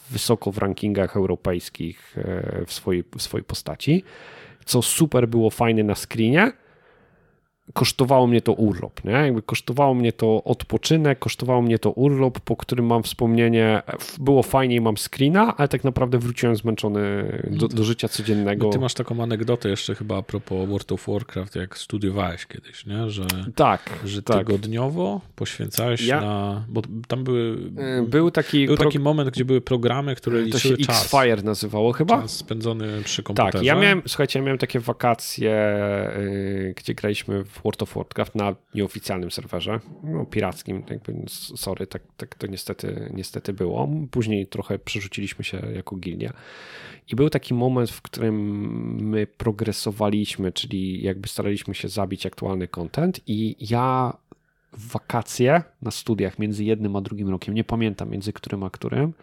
[0.10, 4.04] wysoko w rankingach europejskich e, w swojej, w swojej postaci,
[4.66, 6.52] co super było fajne na screenie
[7.74, 9.12] kosztowało mnie to urlop, nie?
[9.12, 13.82] Jakby kosztowało mnie to odpoczynek, kosztowało mnie to urlop, po którym mam wspomnienie,
[14.20, 17.00] było fajnie i mam screena, ale tak naprawdę wróciłem zmęczony
[17.52, 18.66] do, do życia codziennego.
[18.66, 22.86] No ty masz taką anegdotę jeszcze chyba a propos World of Warcraft, jak studiowałeś kiedyś,
[22.86, 23.10] nie?
[23.10, 23.26] Że,
[23.56, 24.38] tak, że tak.
[24.38, 26.22] tygodniowo poświęcałeś ja...
[26.22, 27.58] na, bo tam były...
[28.00, 28.66] Y, był taki...
[28.66, 31.02] Był taki moment, gdzie były programy, które liczyły to się czas.
[31.02, 32.22] X-Fire nazywało chyba?
[32.22, 33.52] Czas spędzony przy komputerze.
[33.52, 35.80] Tak, ja miałem, słuchajcie, ja miałem takie wakacje,
[36.18, 41.14] yy, gdzie graliśmy w World of Warcraft na nieoficjalnym serwerze, no, pirackim, jakby,
[41.56, 43.90] sorry, tak, tak to niestety, niestety było.
[44.12, 46.34] Później trochę przerzuciliśmy się jako gildia
[47.12, 48.36] i był taki moment, w którym
[49.04, 54.18] my progresowaliśmy, czyli jakby staraliśmy się zabić aktualny content i ja
[54.74, 59.14] w wakacje na studiach między jednym a drugim rokiem, nie pamiętam między którym a którym,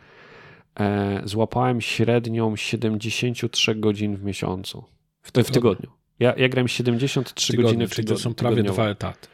[0.80, 4.84] e, złapałem średnią 73 godzin w miesiącu.
[5.22, 5.90] W, w tygodniu.
[6.20, 8.16] Ja, ja grałem 73 tygodniu, godziny w tygodniu.
[8.16, 9.28] To są prawie dwa etaty.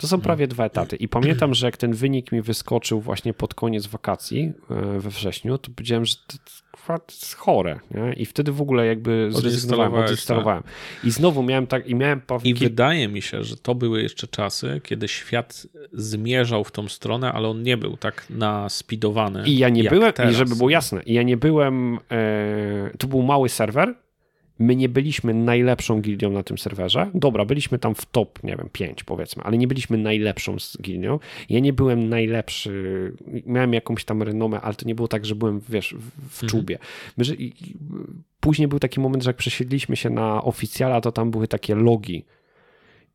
[0.00, 0.96] To są prawie dwa etaty.
[0.96, 5.58] I pamiętam, że jak ten wynik mi wyskoczył właśnie pod koniec wakacji e, we wrześniu,
[5.58, 7.80] to powiedziałem, że to jest chore.
[7.90, 8.12] Nie?
[8.12, 10.62] I wtedy w ogóle jakby zrezygnowałem, odinstalowałem.
[10.62, 11.04] Tak.
[11.04, 12.22] I znowu miałem tak, i miałem...
[12.44, 17.32] I wydaje mi się, że to były jeszcze czasy, kiedy świat zmierzał w tą stronę,
[17.32, 19.42] ale on nie był tak naspidowany.
[19.46, 20.32] I ja nie byłem, teraz.
[20.32, 23.94] i żeby było jasne, ja nie byłem, e, to był mały serwer,
[24.60, 27.10] My nie byliśmy najlepszą gildią na tym serwerze.
[27.14, 31.18] Dobra, byliśmy tam w top, nie wiem, 5 powiedzmy, ale nie byliśmy najlepszą z gildią.
[31.48, 33.12] Ja nie byłem najlepszy,
[33.46, 35.94] miałem jakąś tam renomę, ale to nie było tak, że byłem, wiesz,
[36.30, 36.50] w mhm.
[36.50, 36.78] czubie.
[37.16, 37.34] My, że,
[38.40, 42.24] później był taki moment, że jak przesiedliśmy się na oficjala, to tam były takie logi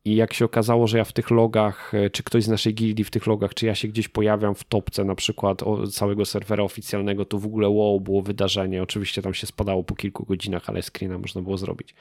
[0.06, 3.04] i jak się okazało, że ja w tych logach, e, czy ktoś z naszej gildii
[3.04, 5.62] w tych logach, czy ja się gdzieś pojawiam w topce na przykład
[5.92, 8.82] całego serwera oficjalnego, to w ogóle wow, było wydarzenie.
[8.82, 11.94] Oczywiście tam się spadało po kilku godzinach, ale screena można było zrobić.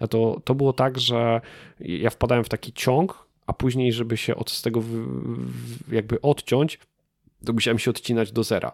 [0.00, 1.40] A to, to było tak, że
[1.80, 4.82] ja wpadałem w taki ciąg, a później, żeby się od tego
[5.92, 6.78] jakby odciąć,
[7.46, 8.72] to musiałem się odcinać do zera.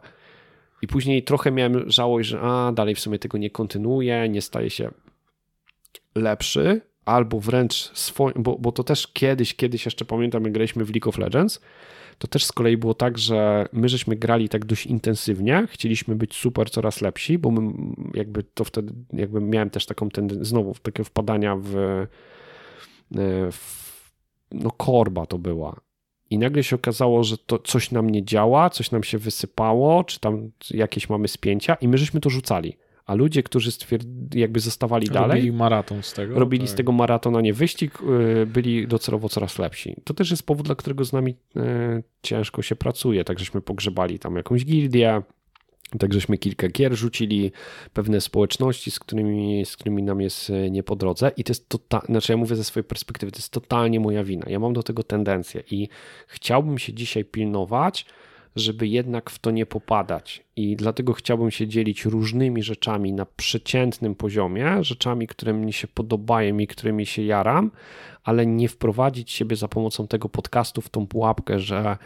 [0.82, 4.70] I później trochę miałem żałość, że a, dalej w sumie tego nie kontynuuję, nie staje
[4.70, 4.90] się
[6.14, 10.90] lepszy, albo wręcz swoim, bo, bo to też kiedyś, kiedyś jeszcze pamiętam, jak graliśmy w
[10.90, 11.60] League of Legends,
[12.18, 16.36] to też z kolei było tak, że my żeśmy grali tak dość intensywnie, chcieliśmy być
[16.36, 17.72] super, coraz lepsi, bo my
[18.14, 22.06] jakby to wtedy, jakby miałem też taką tendencję, znowu takie wpadania w, e,
[23.52, 23.88] w
[24.52, 25.80] no korba to była.
[26.30, 30.20] I nagle się okazało, że to coś nam nie działa, coś nam się wysypało, czy
[30.20, 32.76] tam jakieś mamy spięcia i my żeśmy to rzucali
[33.08, 33.70] a ludzie, którzy
[34.34, 36.38] jakby zostawali robili dalej, robili maraton z tego.
[36.38, 36.70] Robili tak.
[36.70, 37.98] z tego maratona nie wyścig,
[38.42, 39.96] y, byli docelowo coraz lepsi.
[40.04, 41.60] To też jest powód, dla którego z nami y,
[42.22, 43.24] ciężko się pracuje.
[43.24, 45.22] Tak żeśmy pogrzebali tam jakąś gildię,
[45.98, 47.52] tak żeśmy kilka gier rzucili,
[47.92, 51.68] pewne społeczności, z którymi, z którymi nam jest y, nie po drodze i to jest
[51.68, 54.46] totalnie, znaczy ja mówię ze swojej perspektywy, to jest totalnie moja wina.
[54.48, 55.88] Ja mam do tego tendencję i
[56.26, 58.06] chciałbym się dzisiaj pilnować,
[58.56, 60.44] żeby jednak w to nie popadać.
[60.56, 66.58] I dlatego chciałbym się dzielić różnymi rzeczami na przeciętnym poziomie, rzeczami, które mi się podobają
[66.58, 67.70] i którymi się jaram,
[68.24, 71.96] ale nie wprowadzić siebie za pomocą tego podcastu w tą pułapkę, że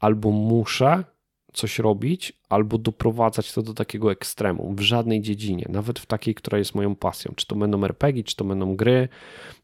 [0.00, 1.04] albo muszę
[1.52, 6.58] coś robić, albo doprowadzać to do takiego ekstremu w żadnej dziedzinie, nawet w takiej, która
[6.58, 7.32] jest moją pasją.
[7.36, 9.08] Czy to będą RPG, czy to będą gry,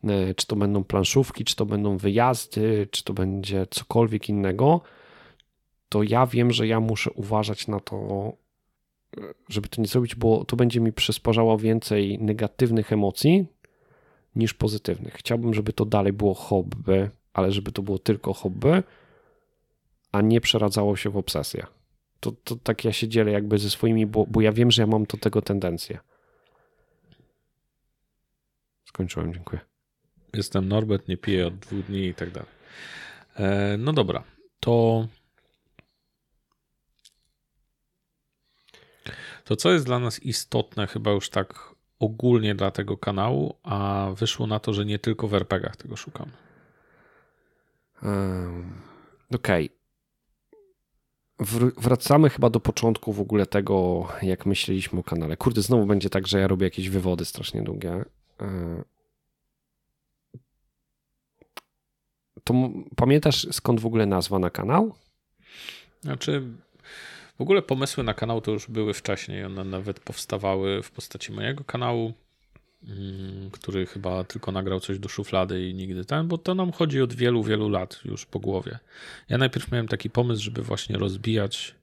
[0.05, 4.81] e, czy to będą planszówki, czy to będą wyjazdy, czy to będzie cokolwiek innego
[5.91, 8.33] to ja wiem, że ja muszę uważać na to
[9.49, 13.47] żeby to nie zrobić, bo to będzie mi przysparzało więcej negatywnych emocji
[14.37, 15.15] niż pozytywnych.
[15.15, 18.83] Chciałbym, żeby to dalej było hobby, ale żeby to było tylko hobby,
[20.13, 21.67] a nie przeradzało się w obsesję.
[22.21, 24.87] To, to tak ja się dzielę jakby ze swoimi, bo, bo ja wiem, że ja
[24.87, 25.99] mam do tego tendencję.
[28.85, 29.61] Skończyłem, dziękuję.
[30.35, 32.49] Jestem Norbert, nie piję od dwóch dni i tak dalej.
[33.37, 34.25] E, no dobra,
[34.61, 35.07] to
[39.45, 44.47] to co jest dla nas istotne chyba już tak ogólnie dla tego kanału, a wyszło
[44.47, 46.33] na to, że nie tylko w RPGach tego szukamy.
[48.03, 48.83] Um,
[49.35, 49.67] Okej.
[49.67, 49.81] Okay.
[51.77, 55.37] Wracamy chyba do początku w ogóle tego, jak myśleliśmy o kanale.
[55.37, 58.05] Kurde, znowu będzie tak, że ja robię jakieś wywody strasznie długie.
[62.45, 62.55] To
[62.97, 64.95] pamiętasz skąd w ogóle nazwa na kanał?
[66.01, 66.43] Znaczy,
[67.41, 69.45] w ogóle pomysły na kanał to już były wcześniej.
[69.45, 72.13] One nawet powstawały w postaci mojego kanału,
[72.89, 77.03] mm, który chyba tylko nagrał coś do szuflady i nigdy ten, bo to nam chodzi
[77.03, 78.79] od wielu, wielu lat już po głowie.
[79.29, 81.75] Ja najpierw miałem taki pomysł, żeby właśnie rozbijać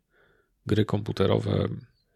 [0.66, 1.68] gry komputerowe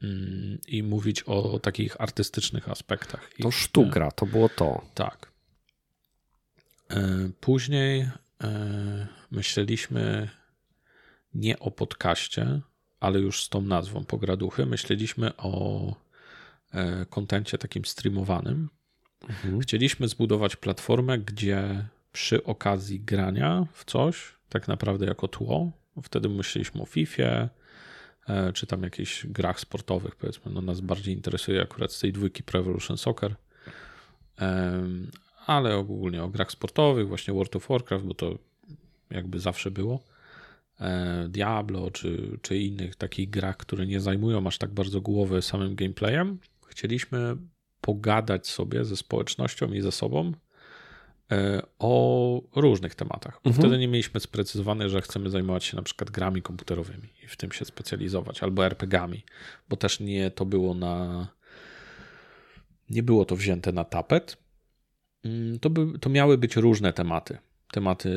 [0.03, 3.29] mm, i mówić o takich artystycznych aspektach.
[3.41, 4.81] To sztuka, to było to.
[4.93, 5.31] Tak.
[6.89, 8.09] E, później
[8.43, 10.29] e, myśleliśmy
[11.33, 12.61] nie o podcaście,
[13.01, 14.65] ale już z tą nazwą Pograduchy.
[14.65, 15.95] Myśleliśmy o
[16.73, 18.69] e, kontencie takim streamowanym.
[19.29, 19.59] Mhm.
[19.59, 25.71] Chcieliśmy zbudować platformę, gdzie przy okazji grania w coś, tak naprawdę jako tło,
[26.03, 27.49] wtedy myśleliśmy o FIFA,
[28.27, 32.43] e, czy tam jakichś grach sportowych, powiedzmy, no nas bardziej interesuje akurat z tej dwójki
[32.43, 33.35] Pro Evolution Soccer,
[35.45, 38.37] ale ogólnie o grach sportowych, właśnie World of Warcraft, bo to
[39.09, 39.99] jakby zawsze było.
[40.81, 45.75] E, Diablo czy, czy innych takich grach, które nie zajmują aż tak bardzo głowy samym
[45.75, 47.37] gameplayem, chcieliśmy
[47.81, 50.31] pogadać sobie ze społecznością i ze sobą
[51.31, 53.39] e, o różnych tematach.
[53.43, 53.55] Mhm.
[53.55, 57.51] Wtedy nie mieliśmy sprecyzowane, że chcemy zajmować się na przykład grami komputerowymi i w tym
[57.51, 59.23] się specjalizować, albo RPGami,
[59.69, 61.27] bo też nie to było na.
[62.89, 64.37] Nie było to wzięte na tapet.
[65.23, 67.37] Mm, to, by, to miały być różne tematy
[67.71, 68.11] tematy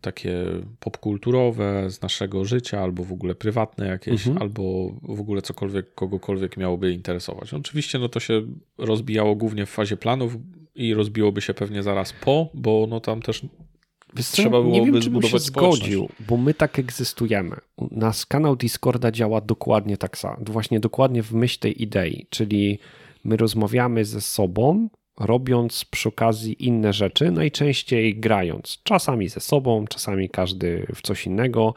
[0.00, 0.44] takie
[0.80, 4.42] popkulturowe z naszego życia, albo w ogóle prywatne jakieś, mhm.
[4.42, 7.54] albo w ogóle cokolwiek, kogokolwiek miałoby interesować.
[7.54, 8.42] Oczywiście no to się
[8.78, 10.36] rozbijało głównie w fazie planów
[10.74, 13.42] i rozbiłoby się pewnie zaraz po, bo no tam też
[14.14, 17.56] Wiesz trzeba byłoby nie wiem, czy zbudować się zgodził, bo my tak egzystujemy.
[17.90, 22.78] Nasz kanał Discorda działa dokładnie tak samo, właśnie dokładnie w myśl tej idei, czyli
[23.24, 24.88] my rozmawiamy ze sobą,
[25.20, 31.74] robiąc przy okazji inne rzeczy, najczęściej grając, czasami ze sobą, czasami każdy w coś innego.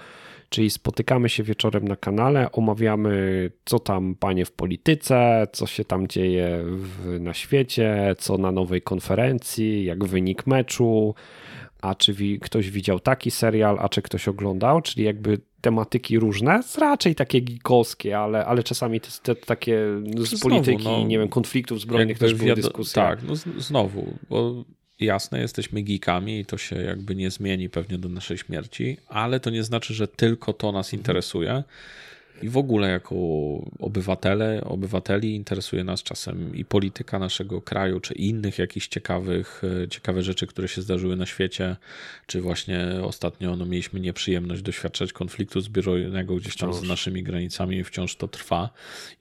[0.49, 6.07] Czyli spotykamy się wieczorem na kanale, omawiamy, co tam panie w polityce, co się tam
[6.07, 11.15] dzieje w, na świecie, co na nowej konferencji, jak wynik meczu,
[11.81, 16.61] a czy wi ktoś widział taki serial, a czy ktoś oglądał, czyli jakby tematyki różne,
[16.77, 19.79] raczej takie geekowskie, ale, ale czasami te, te takie
[20.17, 22.93] z znowu, polityki, no, nie wiem, konfliktów zbrojnych też były dyskusje.
[22.93, 24.63] Tak, no znowu, bo
[24.99, 29.49] jasne, jesteśmy geekami i to się jakby nie zmieni pewnie do naszej śmierci, ale to
[29.49, 31.63] nie znaczy, że tylko to nas interesuje.
[32.41, 33.15] I w ogóle jako
[33.79, 40.23] obywatele, obywateli interesuje nas czasem i polityka naszego kraju, czy innych jakichś ciekawych, e, ciekawe
[40.23, 41.75] rzeczy, które się zdarzyły na świecie,
[42.27, 46.85] czy właśnie ostatnio no, mieliśmy nieprzyjemność doświadczać konfliktu zbrojnego gdzieś tam wciąż.
[46.85, 48.69] z naszymi granicami, wciąż to trwa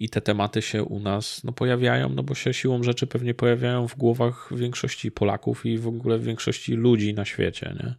[0.01, 3.89] i te tematy się u nas no, pojawiają, no bo się siłą rzeczy pewnie pojawiają
[3.89, 7.95] w głowach większości Polaków i w ogóle większości ludzi na świecie, nie?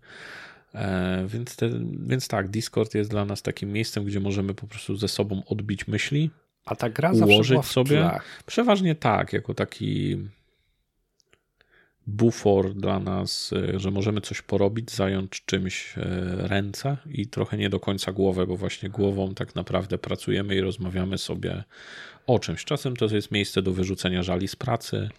[0.76, 1.70] E, więc, te,
[2.08, 5.88] więc tak, Discord jest dla nas takim miejscem, gdzie możemy po prostu ze sobą odbić
[5.88, 6.30] myśli.
[6.66, 8.12] A ta gra ułożyć sobie.
[8.46, 10.18] Przeważnie tak, jako taki
[12.08, 16.02] bufor dla nas, e, że możemy coś porobić, zająć czymś e,
[16.48, 21.18] ręce i trochę nie do końca głowę, bo właśnie głową tak naprawdę pracujemy i rozmawiamy
[21.18, 21.64] sobie
[22.28, 22.66] o czymś.
[22.66, 25.10] Czasem to jest miejsce do wyrzucenia żali z pracy,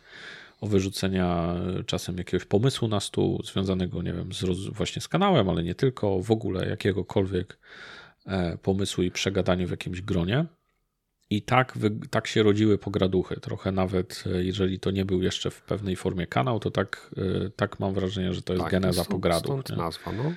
[0.61, 1.57] o wyrzucenia
[1.87, 6.23] czasem jakiegoś pomysłu na stół związanego, nie wiem, z, właśnie z kanałem, ale nie tylko,
[6.23, 7.59] w ogóle jakiegokolwiek
[8.27, 10.47] e, pomysłu i przegadaniu w jakimś gronie.
[11.33, 11.79] I tak,
[12.11, 13.41] tak się rodziły pograduchy.
[13.41, 17.51] Trochę nawet, e, jeżeli to nie był jeszcze w pewnej formie kanał, to tak, e,
[17.51, 19.61] tak mam wrażenie, że to jest tak, geneza pograduch.
[19.65, 20.33] Stąd nazwa, no.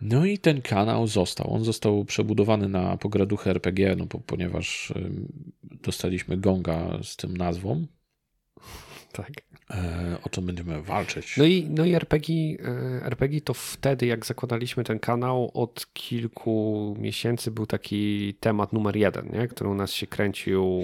[0.00, 1.54] No i ten kanał został.
[1.54, 4.92] On został przebudowany na pograduchy RPG, no bo, ponieważ
[5.62, 7.86] dostaliśmy gonga z tym nazwą.
[9.16, 9.30] Tak.
[9.70, 11.36] E, o czym będziemy walczyć.
[11.36, 16.96] No i, no i RPG, e, RPG to wtedy, jak zakładaliśmy ten kanał, od kilku
[16.98, 19.48] miesięcy był taki temat numer jeden, nie?
[19.48, 20.82] który u nas się kręcił.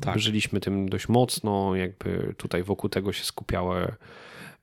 [0.00, 0.18] Tak.
[0.18, 3.76] Żyliśmy tym dość mocno, jakby tutaj wokół tego się skupiała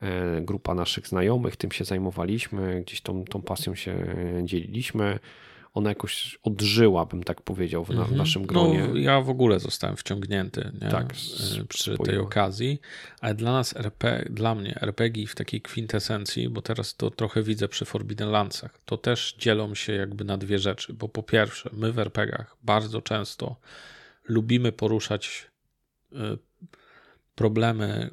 [0.01, 5.19] e, grupa naszych znajomych, tym się zajmowaliśmy, gdzieś tą, tą pasją się dzieliliśmy
[5.75, 8.17] ona jakoś odżyła, bym tak powiedział, w, na, mhm.
[8.17, 8.87] naszym gronie.
[8.87, 10.89] No, ja w ogóle zostałem wciągnięty nie?
[10.89, 11.13] Tak,
[11.61, 12.79] y, przy tej okazji,
[13.21, 17.67] ale dla nas RP, dla mnie RPG w takiej kwintesencji, bo teraz to trochę widzę
[17.67, 21.91] przy Forbidden Landsach, to też dzielą się jakby na dwie rzeczy, bo po pierwsze, my
[21.91, 23.55] w RPGach bardzo często
[24.23, 25.47] lubimy poruszać
[26.11, 26.17] y,
[27.35, 28.09] problemy,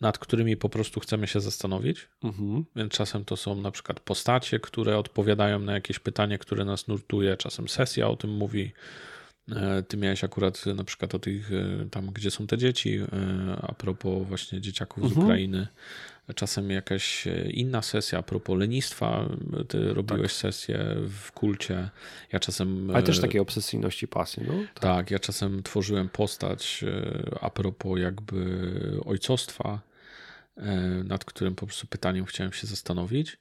[0.00, 2.08] nad którymi po prostu chcemy się zastanowić.
[2.22, 2.64] Mhm.
[2.76, 7.36] Więc czasem to są na przykład postacie, które odpowiadają na jakieś pytanie, które nas nurtuje.
[7.36, 8.72] Czasem sesja o tym mówi.
[9.56, 13.06] E, ty miałeś akurat na przykład o tych, e, tam gdzie są te dzieci, e,
[13.62, 15.14] a propos właśnie dzieciaków mhm.
[15.14, 15.66] z Ukrainy.
[16.34, 19.28] Czasem jakaś inna sesja a propos lenistwa.
[19.68, 20.40] Ty robiłeś tak.
[20.40, 21.90] sesję w kulcie.
[22.32, 22.90] Ja czasem.
[22.90, 24.54] Ale też takiej obsesyjności pasji, no?
[24.74, 24.82] Tak.
[24.82, 26.84] tak, ja czasem tworzyłem postać
[27.40, 28.70] a propos jakby
[29.04, 29.89] ojcostwa E,
[31.04, 33.38] nad którym po prostu pytaniem chciałem się zastanowić.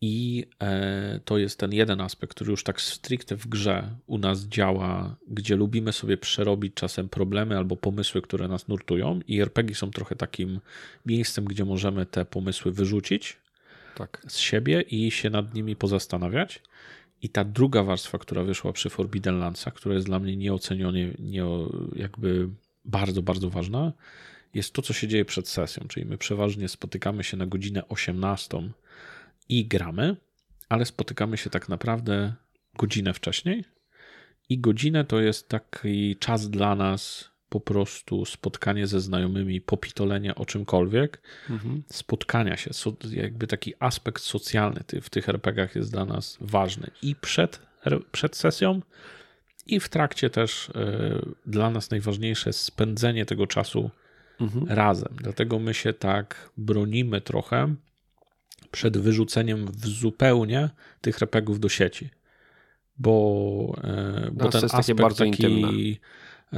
[0.00, 4.44] I e, to jest ten jeden aspekt, który już tak stricte w grze u nas
[4.44, 9.20] działa, gdzie lubimy sobie przerobić czasem problemy albo pomysły, które nas nurtują.
[9.26, 10.60] I RPG są trochę takim
[11.06, 13.36] miejscem, gdzie możemy te pomysły wyrzucić
[13.94, 14.22] tak.
[14.28, 16.62] z siebie i się nad nimi pozastanawiać.
[17.22, 21.44] I ta druga warstwa, która wyszła przy Forbidden Landsach, która jest dla mnie nieocenione, nie,
[21.96, 22.48] jakby
[22.84, 23.92] bardzo, bardzo ważna,
[24.54, 28.70] jest to, co się dzieje przed sesją, czyli my przeważnie spotykamy się na godzinę 18
[29.48, 30.16] i gramy,
[30.68, 32.34] ale spotykamy się tak naprawdę
[32.78, 33.64] godzinę wcześniej.
[34.48, 40.46] I godzinę to jest taki czas dla nas po prostu spotkanie ze znajomymi, popitolenie o
[40.46, 41.82] czymkolwiek, mhm.
[41.88, 42.70] spotkania się,
[43.10, 47.60] jakby taki aspekt socjalny w tych RPGach jest dla nas ważny i przed,
[48.12, 48.80] przed sesją,
[49.66, 50.72] i w trakcie też y,
[51.46, 53.90] dla nas najważniejsze jest spędzenie tego czasu
[54.40, 54.66] mhm.
[54.68, 55.12] razem.
[55.16, 57.74] Dlatego my się tak bronimy trochę
[58.70, 60.70] przed wyrzuceniem w zupełnie
[61.00, 62.10] tych repegów do sieci.
[62.98, 65.42] Bo, e, bo ten aspekt bardzo taki.
[65.42, 65.70] Intymne.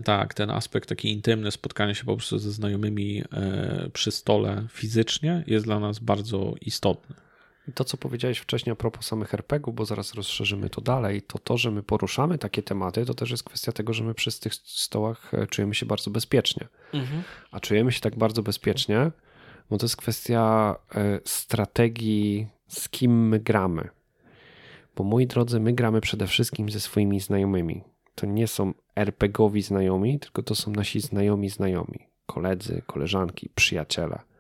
[0.05, 5.45] Tak, ten aspekt taki intymny, spotkanie się po prostu ze znajomymi e, przy stole fizycznie
[5.47, 7.17] jest dla nas bardzo istotny.
[7.75, 11.59] To, co powiedziałeś wcześniej a propos samych RPGów, bo zaraz rozszerzymy to dalej, to to,
[11.59, 15.35] że my poruszamy takie tematy, to też jest kwestia tego, że my przy tych stołach
[15.35, 16.69] e, czujemy się bardzo bezpiecznie.
[16.93, 17.23] Mhm.
[17.51, 19.11] A czujemy się tak bardzo bezpiecznie,
[19.71, 23.89] bo to jest kwestia e, strategii, z kim my gramy.
[24.97, 27.83] Bo moi drodzy, my gramy przede wszystkim ze swoimi znajomymi.
[28.15, 31.99] To nie są RPGowi znajomi, tylko to są nasi znajomi znajomi.
[32.27, 34.36] Koledzy, koleżanki, przyjaciele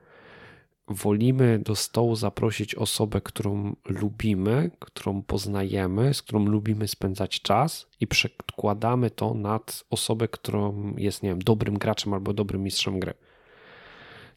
[0.88, 8.06] wolimy do stołu zaprosić osobę, którą lubimy, którą poznajemy, z którą lubimy spędzać czas i
[8.06, 13.14] przekładamy to nad osobę, którą jest, nie wiem, dobrym graczem albo dobrym mistrzem gry.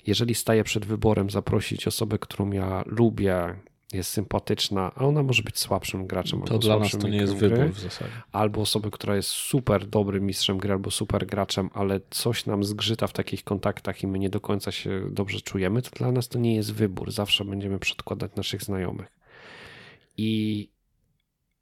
[0.07, 3.55] Jeżeli staję przed wyborem zaprosić osobę, którą ja lubię,
[3.93, 6.41] jest sympatyczna, a ona może być słabszym graczem.
[6.41, 8.11] To dla nas to nie jest gry, wybór w zasadzie.
[8.31, 13.07] Albo osoby, która jest super dobrym mistrzem gry, albo super graczem, ale coś nam zgrzyta
[13.07, 16.39] w takich kontaktach i my nie do końca się dobrze czujemy, to dla nas to
[16.39, 17.11] nie jest wybór.
[17.11, 19.07] Zawsze będziemy przedkładać naszych znajomych.
[20.17, 20.69] I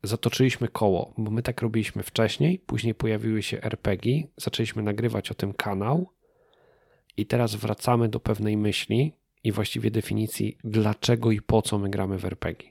[0.03, 5.53] zatoczyliśmy koło, bo my tak robiliśmy wcześniej, później pojawiły się RPG, zaczęliśmy nagrywać o tym
[5.53, 6.09] kanał
[7.17, 9.13] i teraz wracamy do pewnej myśli,
[9.47, 12.69] i właściwie definicji, dlaczego i po co my gramy w RPG.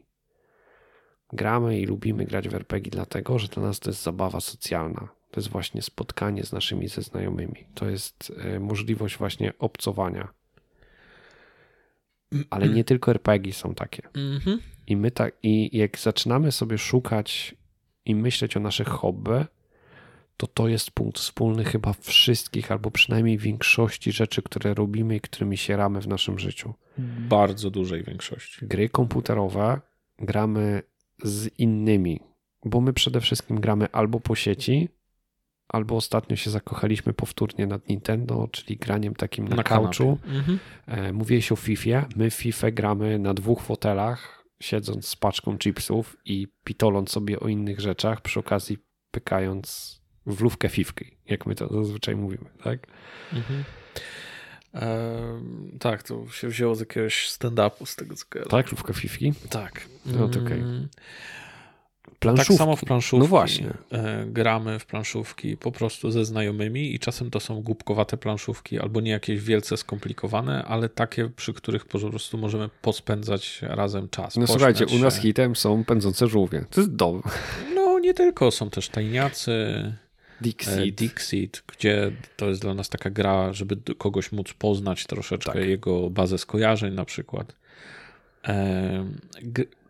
[1.33, 5.09] Gramy i lubimy grać w RPG dlatego, że dla nas to jest zabawa socjalna.
[5.31, 7.67] To jest właśnie spotkanie z naszymi ze znajomymi.
[7.75, 10.29] To jest e, możliwość właśnie obcowania.
[12.51, 14.03] Ale nie tylko RPG są takie.
[14.15, 14.61] Mhm.
[14.87, 17.55] I my tak, i jak zaczynamy sobie szukać
[18.05, 19.45] i myśleć o naszych hobby,
[20.37, 25.57] to to jest punkt wspólny chyba wszystkich, albo przynajmniej większości rzeczy, które robimy i którymi
[25.57, 26.75] się ramy w naszym życiu.
[27.29, 28.67] Bardzo dużej większości.
[28.67, 29.81] Gry komputerowe
[30.19, 30.83] gramy
[31.23, 32.21] z innymi,
[32.65, 34.89] bo my przede wszystkim gramy albo po sieci,
[35.69, 40.19] albo ostatnio się zakochaliśmy powtórnie nad Nintendo, czyli graniem takim na, na couchu.
[40.27, 40.59] Mhm.
[40.87, 42.09] E, mówiłeś o FIFA.
[42.17, 47.81] My FIFA gramy na dwóch fotelach, siedząc z paczką chipsów i pitoląc sobie o innych
[47.81, 48.79] rzeczach, przy okazji
[49.11, 49.97] pykając
[50.27, 52.87] w lówkę fifki, jak my to zazwyczaj mówimy, tak?
[53.33, 53.65] Mhm.
[55.81, 58.51] Tak, to się wzięło z jakiegoś stand-upu, z tego co kojarzę.
[58.51, 59.33] Tak, lówka fifki?
[59.51, 59.87] Tak.
[60.07, 60.41] No to okej.
[60.41, 60.59] Okay.
[60.59, 60.89] Mm.
[62.19, 62.53] planszówki.
[62.53, 63.21] Tak samo w planszówki.
[63.21, 63.75] No właśnie.
[63.93, 69.01] E, gramy w planszówki po prostu ze znajomymi i czasem to są głupkowate planszówki albo
[69.01, 74.37] nie jakieś wielce skomplikowane, ale takie, przy których po prostu możemy pospędzać razem czas.
[74.37, 75.21] No słuchajcie, pośmiać u nas się.
[75.21, 76.65] hitem są pędzące żółwie.
[76.71, 77.23] To jest dobre.
[77.75, 79.53] No nie tylko, są też tajniacy,
[80.41, 80.79] Dixit.
[80.79, 85.65] e, Dixit, gdzie to jest dla nas taka gra, żeby kogoś móc poznać troszeczkę, Tak.
[85.69, 87.57] jego bazę skojarzeń na przykład.
[88.49, 89.07] E,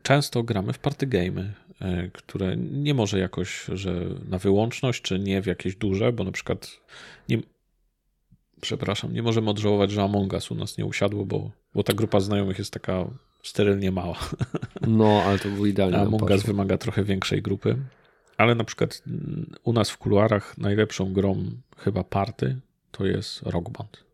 [0.02, 3.94] Często gramy w party gamey, e, które nie może jakoś, że
[4.28, 6.81] na wyłączność, czy nie w jakieś duże, bo na przykład
[7.28, 7.39] nie,
[8.60, 12.20] przepraszam, nie możemy odżałować, że Among Us u nas nie usiadło, bo, bo ta grupa
[12.20, 13.05] znajomych jest taka
[13.43, 14.18] sterylnie mała.
[14.89, 15.98] No, ale to był idealnie.
[15.98, 17.77] Among Us wymaga trochę większej grupy.
[18.36, 22.60] Ale na przykład mm, u nas w kuluarach najlepszą grą chyba party
[22.90, 24.04] to jest Rock Band.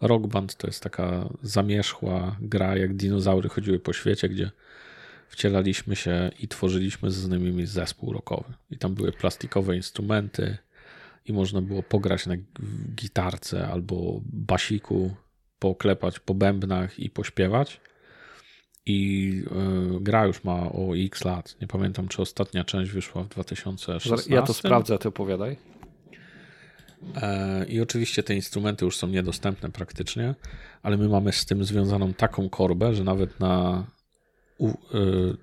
[0.00, 4.50] Rock Band to jest taka zamierzchła gra, jak dinozaury chodziły po świecie, gdzie
[5.28, 8.52] wcielaliśmy się i tworzyliśmy z znajomymi zespół rockowy.
[8.70, 10.58] I tam były plastikowe instrumenty
[11.26, 12.34] i można było pograć na
[12.94, 15.14] gitarce albo basiku,
[15.58, 17.80] poklepać po bębnach i pośpiewać.
[18.86, 19.42] I
[19.96, 21.56] y, gra już ma o x lat.
[21.60, 24.34] Nie pamiętam, czy ostatnia część wyszła w 2016.
[24.34, 25.56] Ja to sprawdzę, ty opowiadaj.
[27.16, 30.34] E, I oczywiście te instrumenty już są niedostępne praktycznie,
[30.82, 33.84] ale my mamy z tym związaną taką korbę, że nawet na
[34.60, 34.66] y,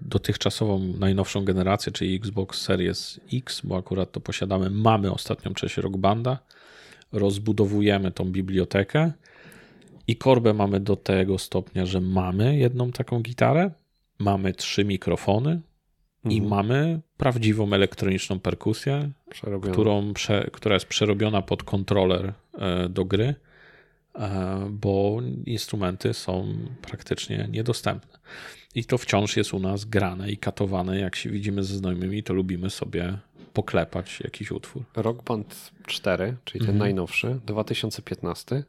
[0.01, 5.97] dotychczasową najnowszą generację, czyli Xbox Series X, bo akurat to posiadamy, mamy ostatnią część Rock
[5.97, 6.39] Banda,
[7.11, 9.11] rozbudowujemy tą bibliotekę
[10.09, 13.71] i korbę mamy do tego stopnia, że mamy jedną taką gitarę,
[14.19, 15.61] mamy trzy mikrofony
[16.25, 16.49] i Mhm.
[16.49, 19.09] mamy prawdziwą elektroniczną perkusję,
[19.71, 23.35] którą prze, która jest przerobiona pod kontroler e, do gry,
[24.15, 28.19] e, bo instrumenty są praktycznie niedostępne.
[28.75, 30.99] I to wciąż jest u nas grane i katowane.
[30.99, 33.17] Jak się widzimy ze znajomymi, to lubimy sobie
[33.53, 34.83] poklepać jakiś utwór.
[34.95, 36.77] Rock Band 4, czyli ten Mhm.
[36.77, 38.63] najnowszy, 2015.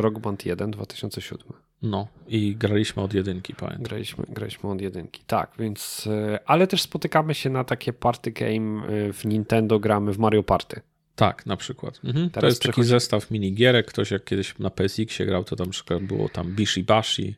[0.00, 1.52] Rock Band 1, 2007.
[1.82, 3.82] No i graliśmy od jedynki, pamiętam.
[3.82, 5.22] Graliśmy, graliśmy od jedynki.
[5.26, 6.06] Tak, więc.
[6.06, 10.42] e, Ale też spotykamy się na takie party game e, w Nintendo, gramy w Mario
[10.42, 10.80] Party.
[11.16, 12.00] Tak, na przykład.
[12.04, 12.30] Mhm.
[12.30, 13.86] To jest taki zestaw minigierek.
[13.86, 17.34] Ktoś jak kiedyś na PSX grał, to tam przykład było tam Bishi Bashi,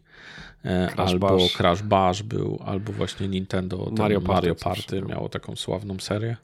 [0.65, 1.53] e, Crash albo Bash.
[1.57, 5.09] Crash Bash był, albo właśnie Nintendo ten Mario Mario Party Party, zawsze było.
[5.09, 6.37] miało taką sławną serię.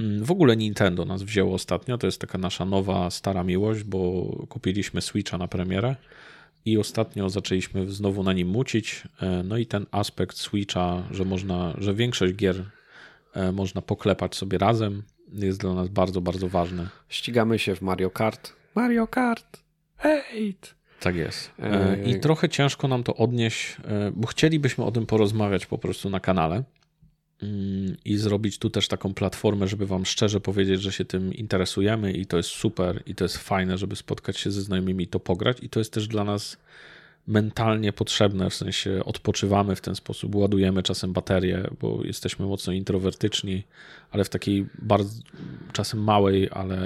[0.00, 4.24] Mm, W ogóle Nintendo nas wzięło ostatnio, to jest taka nasza nowa, stara miłość, bo
[4.48, 5.96] kupiliśmy Switcha na premierę
[6.64, 9.02] i ostatnio zaczęliśmy znowu na nim mucić.
[9.22, 12.64] E, No i ten aspekt Switcha, że można, że większość gier
[13.34, 15.02] e, można poklepać sobie razem,
[15.32, 16.88] jest dla nas bardzo, bardzo ważny.
[17.08, 18.52] Ścigamy się w Mario Kart.
[18.74, 19.60] Mario Kart!
[19.96, 20.74] Hejt!
[21.00, 21.50] Tak jest.
[21.58, 23.76] E, I trochę ciężko nam to odnieść,
[24.12, 26.62] bo chcielibyśmy o tym porozmawiać po prostu na kanale
[28.04, 32.26] i zrobić tu też taką platformę, żeby Wam szczerze powiedzieć, że się tym interesujemy i
[32.26, 35.58] to jest super i to jest fajne, żeby spotkać się ze znajomymi i to pograć.
[35.62, 36.56] I to jest też dla nas
[37.28, 43.62] mentalnie potrzebne, w sensie odpoczywamy w ten sposób, ładujemy czasem baterię, bo jesteśmy mocno introwertyczni,
[44.10, 45.22] ale w takiej bardzo
[45.72, 46.78] czasem małej, ale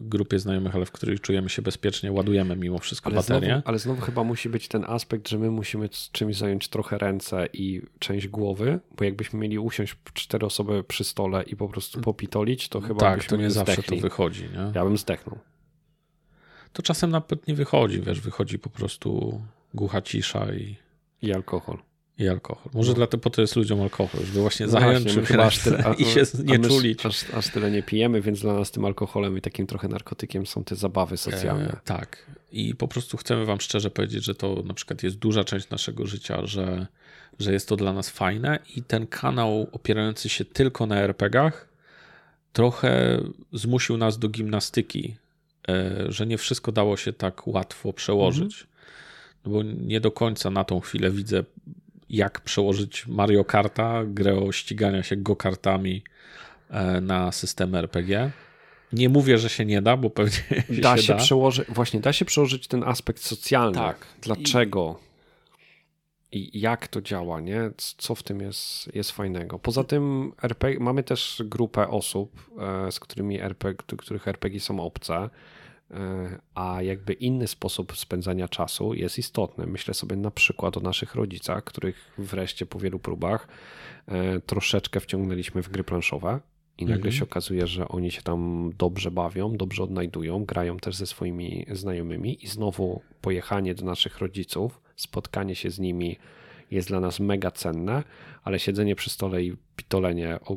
[0.00, 3.48] grupie znajomych, ale w której czujemy się bezpiecznie, ładujemy mimo wszystko Ale baterię.
[3.48, 6.98] znowu, ale znowu chyba musi być ten aspekt, że my musimy z czymś zająć trochę
[6.98, 12.00] ręce i część głowy, bo jakbyśmy mieli usiąść cztery osoby przy stole i po prostu
[12.00, 13.96] popitolić, to chyba tak, byśmy to nie zawsze zdechli.
[13.96, 14.42] to wychodzi.
[14.42, 14.72] Nie?
[14.74, 15.38] Ja bym zdechnął.
[16.72, 19.40] To czasem nawet nie wychodzi, wiesz, wychodzi po prostu
[19.74, 20.76] głucha cisza i,
[21.22, 21.78] I alkohol.
[22.18, 22.72] i alkohol.
[22.74, 22.94] Może No.
[22.96, 26.04] dlatego po to jest ludziom alkohol, żeby właśnie No zająć właśnie, chyba aż tyle- i
[26.04, 27.06] się a nie my czulić.
[27.06, 30.64] Aż, aż tyle nie pijemy, więc dla nas tym alkoholem i takim trochę narkotykiem są
[30.64, 31.68] te zabawy socjalne.
[31.68, 32.26] E, tak.
[32.52, 36.06] I po prostu chcemy Wam szczerze powiedzieć, że to na przykład jest duża część naszego
[36.06, 36.86] życia, że,
[37.38, 41.68] że jest to dla nas fajne i ten kanał opierający się tylko na RPGach
[42.52, 43.20] trochę
[43.52, 45.16] zmusił nas do gimnastyki,
[45.68, 48.66] e, że nie wszystko dało się tak łatwo przełożyć.
[49.46, 51.44] Bo nie do końca na tą chwilę widzę,
[52.10, 56.02] jak przełożyć Mario Karta, grę o ścigania się go-kartami
[56.70, 58.30] e, na system RPG.
[58.92, 60.32] Nie mówię, że się nie da, bo pewnie
[60.76, 61.18] się, Da się da.
[61.18, 63.74] przełożyć, właśnie da się przełożyć ten aspekt socjalny.
[63.78, 64.06] Tak.
[64.22, 65.00] Dlaczego?
[66.32, 67.70] I jak to działa, nie?
[67.96, 69.58] Co w tym jest, jest fajnego?
[69.58, 72.50] Poza tym RPG, mamy też grupę osób,
[72.88, 75.30] e, z którymi RPG, których RPG są obce,
[76.54, 79.66] a jakby inny sposób spędzania czasu jest istotny.
[79.66, 83.48] Myślę sobie na przykład o naszych rodzicach, których wreszcie po wielu próbach
[84.06, 86.40] e, troszeczkę wciągnęliśmy w gry planszowe.
[86.78, 87.12] I nagle Mhm.
[87.12, 92.44] się okazuje, że oni się tam dobrze bawią, dobrze odnajdują, grają też ze swoimi znajomymi
[92.44, 96.16] i znowu pojechanie do naszych rodziców, spotkanie się z nimi
[96.70, 98.02] jest dla nas mega cenne,
[98.44, 100.56] ale siedzenie przy stole i pitolenie o,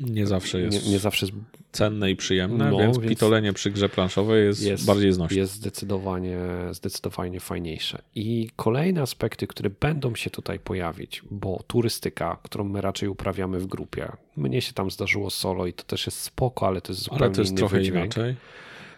[0.00, 1.38] nie zawsze jest nie, nie zawsze jest,
[1.72, 5.36] cenne i przyjemne, No, więc, więc- pitolenie przy grze planszowej jest, jest, bardziej znośne.
[5.36, 6.38] jest zdecydowanie,
[6.72, 8.02] zdecydowanie fajniejsze.
[8.14, 13.66] I kolejne aspekty, które będą się tutaj pojawić, bo turystyka, którą my raczej uprawiamy w
[13.66, 17.24] grupie, mnie się tam zdarzyło solo i to też jest spoko, ale to jest zupełnie
[17.24, 18.04] Ale to jest inny trochę wydźwięk.
[18.16, 18.36] inaczej.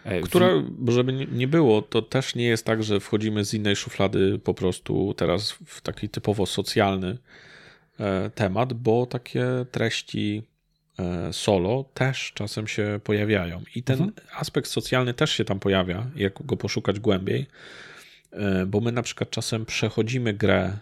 [0.03, 0.49] E, Która,
[0.87, 5.13] żeby nie- było, to też nie jest tak, że wchodzimy z innej szuflady po prostu
[5.17, 7.17] teraz w taki typowo socjalny
[7.99, 10.43] e, temat, bo takie treści
[11.31, 13.63] solo też czasem się pojawiają.
[13.75, 14.27] I ten Mhm.
[14.35, 17.45] aspekt socjalny też się tam pojawia, jak go poszukać głębiej,
[18.31, 20.77] e, bo my na przykład czasem przechodzimy grę,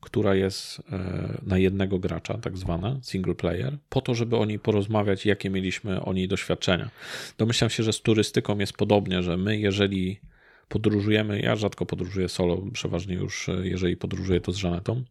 [0.00, 4.58] która jest e, na jednego gracza, tak zwana single player, po to, żeby o niej
[4.58, 6.90] porozmawiać, jakie mieliśmy o niej doświadczenia.
[7.38, 10.20] Domyślam się, że z turystyką jest podobnie, że my, jeżeli
[10.68, 15.04] podróżujemy, ja rzadko podróżuję solo, przeważnie już, e, jeżeli podróżuję, to z Żanetą,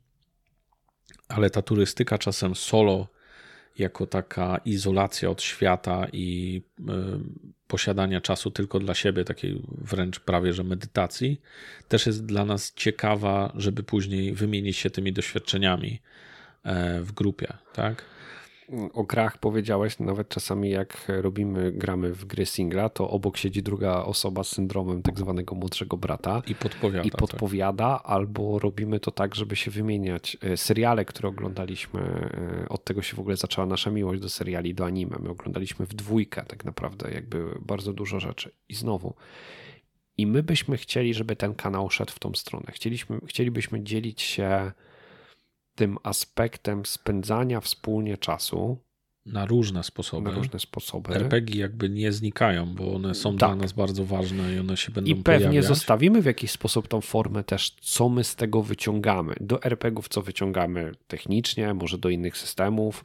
[1.28, 3.08] ale ta turystyka czasem solo,
[3.78, 6.84] jako taka izolacja od świata i y,
[7.68, 11.42] posiadania czasu tylko dla siebie, takiej wręcz prawie że medytacji,
[11.88, 16.02] też jest dla nas ciekawa, żeby później wymienić się tymi doświadczeniami
[16.64, 18.13] e, w grupie, tak?
[18.94, 24.04] O grach powiedziałeś, nawet czasami jak robimy, gramy w gry singla, to obok siedzi druga
[24.04, 27.08] osoba z syndromem tak zwanego młodszego brata I podpowiada.
[27.08, 30.38] i podpowiada, albo robimy to tak, żeby się wymieniać.
[30.42, 34.76] E, Seriale, które oglądaliśmy, e, od tego się w ogóle zaczęła nasza miłość do seriali,
[34.76, 35.18] do anime.
[35.20, 38.52] My oglądaliśmy w dwójkę tak naprawdę, jakby bardzo dużo rzeczy.
[38.70, 39.14] I znowu,
[40.18, 42.66] i my byśmy chcieli, żeby ten kanał szedł w tą stronę.
[42.72, 44.72] Chcieliśmy, chcielibyśmy dzielić się
[45.76, 48.78] tym aspektem spędzania wspólnie czasu
[49.26, 50.30] na różne sposoby.
[50.30, 51.14] na różne sposoby.
[51.16, 53.50] RPG jakby nie znikają, bo one są Tak.
[53.50, 55.66] dla nas bardzo ważne i one się będą I pewnie pojawiać.
[55.66, 59.34] zostawimy w jakiś sposób tą formę też, co my z tego wyciągamy.
[59.42, 63.04] Do RPGów, co wyciągamy technicznie, może do innych systemów,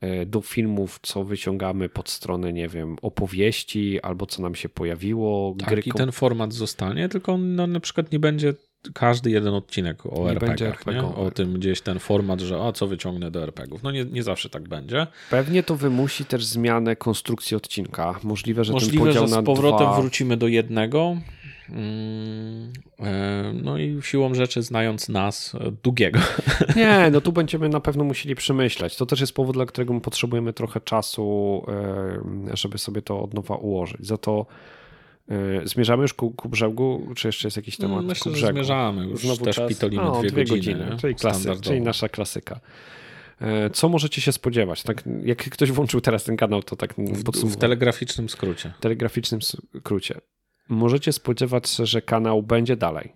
[0.00, 5.56] e, do filmów, co wyciągamy pod stronę, nie wiem, opowieści albo co nam się pojawiło.
[5.58, 8.54] Tak, i kom- ten format zostanie, tylko on no, na przykład nie będzie
[8.94, 10.30] każdy jeden odcinek o?
[10.30, 10.98] RPG-owy.
[11.16, 13.82] o tym gdzieś ten format, że a co wyciągnę do RPG-ów.
[13.82, 15.06] No nie, nie zawsze tak będzie.
[15.30, 18.20] Pewnie to wymusi też zmianę konstrukcji odcinka.
[18.22, 20.00] Możliwe, że ten Możliwe, podział że na z powrotem dwa...
[20.00, 21.16] wrócimy do jednego.
[21.70, 26.20] Mm, e, No i siłą rzeczy, znając nas, długiego.
[26.76, 28.96] Nie, no tu będziemy na pewno musieli przemyśleć.
[28.96, 31.62] To też jest powód, dla którego my potrzebujemy trochę czasu,
[32.48, 34.06] e, żeby sobie to od nowa ułożyć.
[34.06, 34.46] Za to
[35.64, 38.52] zmierzamy już ku, ku brzegu, czy jeszcze jest jakiś temat ku Myślę, że brzegu?
[38.52, 39.06] zmierzamy.
[39.06, 39.68] Już Znowu też czas?
[39.68, 40.78] pitolimy No, dwie, dwie godziny.
[40.78, 41.14] godziny czyli,
[41.62, 42.60] czyli nasza klasyka.
[43.40, 44.82] E, Co możecie się spodziewać?
[44.82, 47.60] Tak, jak ktoś włączył teraz ten kanał, to tak w, w podsumowuję.
[47.60, 48.72] telegraficznym skrócie.
[48.80, 50.20] telegraficznym skrócie.
[50.68, 53.12] Możecie spodziewać się, że kanał będzie dalej.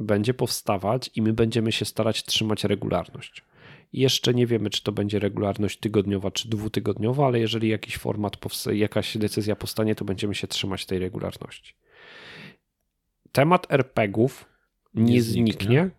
[0.00, 3.44] Będzie powstawać i my będziemy się starać trzymać regularność.
[3.92, 8.36] Jeszcze nie wiemy, czy to będzie regularność tygodniowa czy dwutygodniowa, ale jeżeli jakiś format,
[8.72, 11.74] jakaś decyzja powstanie, to będziemy się trzymać tej regularności.
[13.32, 14.44] Temat RPGów
[14.94, 15.90] nie, Nie zniknie, zniknie.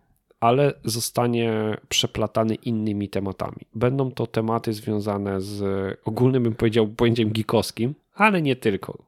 [0.42, 3.56] Ale zostanie przeplatany innymi tematami.
[3.74, 5.62] Będą to tematy związane z
[6.04, 8.98] ogólnym, bym powiedział, pojęciem geekowskim, ale nie tylko,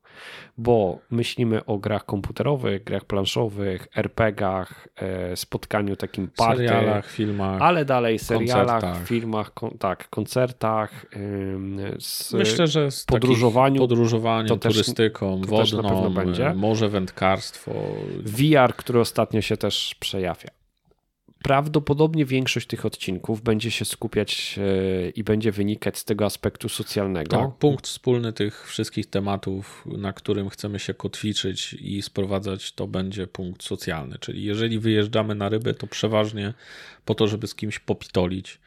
[0.59, 7.63] bo myślimy o grach komputerowych, grach planszowych, RPGach, e, spotkaniu takim party, serialach, filmach.
[7.63, 9.07] ale dalej serialach, koncertach.
[9.07, 11.07] filmach, kon, tak, koncertach,
[11.99, 16.53] z, Myślę, że z podróżowaniu podróżowaniem, to też- turystyką, to też na wodną, pewno będzie.
[16.55, 17.73] może wędkarstwo.
[18.25, 20.64] VR, który ostatnio się też przejawia.
[21.45, 27.37] Prawdopodobnie większość tych odcinków będzie się skupiać e, i będzie wynikać z tego aspektu socjalnego.
[27.37, 33.27] Tak, punkt wspólny tych wszystkich tematów, na którym chcemy się kotwiczyć i sprowadzać, to będzie
[33.27, 34.19] punkt socjalny.
[34.19, 36.55] Czyli jeżeli wyjeżdżamy na ryby, to przeważnie
[37.05, 38.61] po to, żeby z kimś popitolić,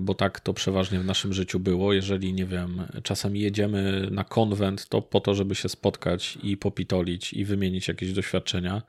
[0.00, 1.92] bo tak to przeważnie w naszym życiu było.
[1.92, 7.32] Jeżeli, nie wiem, czasami jedziemy na konwent, to po to, żeby się spotkać i popitolić
[7.32, 8.82] i wymienić jakieś doświadczenia.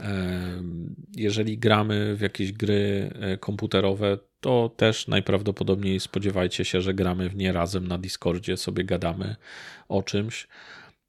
[0.00, 0.62] E,
[1.16, 7.36] Jeżeli gramy w jakieś gry e, komputerowe, to też najprawdopodobniej spodziewajcie się, że gramy w
[7.36, 9.36] nie razem na Discordzie, sobie gadamy
[9.88, 10.48] o czymś.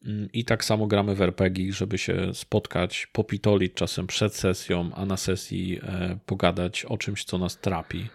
[0.06, 5.06] Mm, I tak samo gramy w RPG, żeby się spotkać, popitolić czasem przed sesją, a
[5.06, 8.10] na sesji e, pogadać o czymś, co nas trapi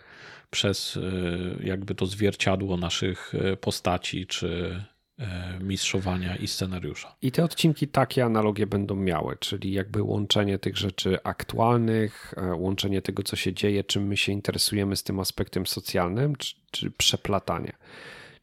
[0.54, 4.80] przez e, jakby to zwierciadło naszych e, postaci czy
[5.18, 7.16] e, mistrzowania i scenariusza.
[7.22, 13.02] I te odcinki takie analogie będą miały, czyli jakby łączenie tych rzeczy aktualnych, e, łączenie
[13.02, 17.72] tego, co się dzieje, czym my się interesujemy z tym aspektem socjalnym, czy, czy przeplatanie.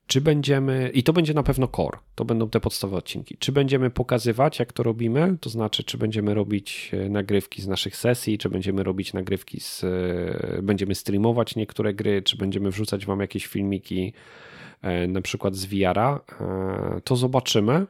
[0.07, 3.37] Czy będziemy, i to będzie na pewno core, to będą te podstawowe odcinki.
[3.39, 5.37] Czy będziemy pokazywać, jak to robimy?
[5.41, 9.83] To znaczy, czy będziemy robić e, nagrywki z naszych sesji, czy będziemy robić nagrywki z.
[9.83, 14.13] E, będziemy streamować niektóre gry, czy będziemy wrzucać Wam jakieś filmiki,
[14.81, 16.19] e, na przykład z VR-a?
[17.03, 17.85] To zobaczymy.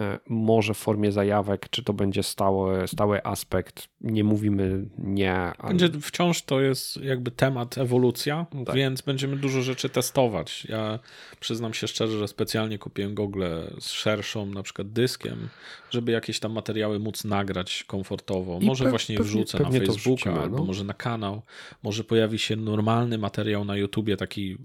[0.00, 5.34] E, może w formie zajawek, czy to będzie stały, stały aspekt, nie mówimy nie.
[5.34, 5.74] Ale...
[5.74, 8.74] Będzie wciąż to jest jakby temat ewolucja, tak.
[8.74, 10.64] więc będziemy dużo rzeczy testować.
[10.64, 10.98] Ja
[11.40, 15.48] przyznam się szczerze, że specjalnie kupiłem gogle z szerszą na przykład dyskiem,
[15.90, 18.58] żeby jakieś tam materiały móc nagrać komfortowo.
[18.62, 20.42] I może pe właśnie je wrzucę na Facebooka, no.
[20.42, 21.42] albo może na kanał.
[21.82, 24.56] Może pojawi się normalny materiał na YouTubie, taki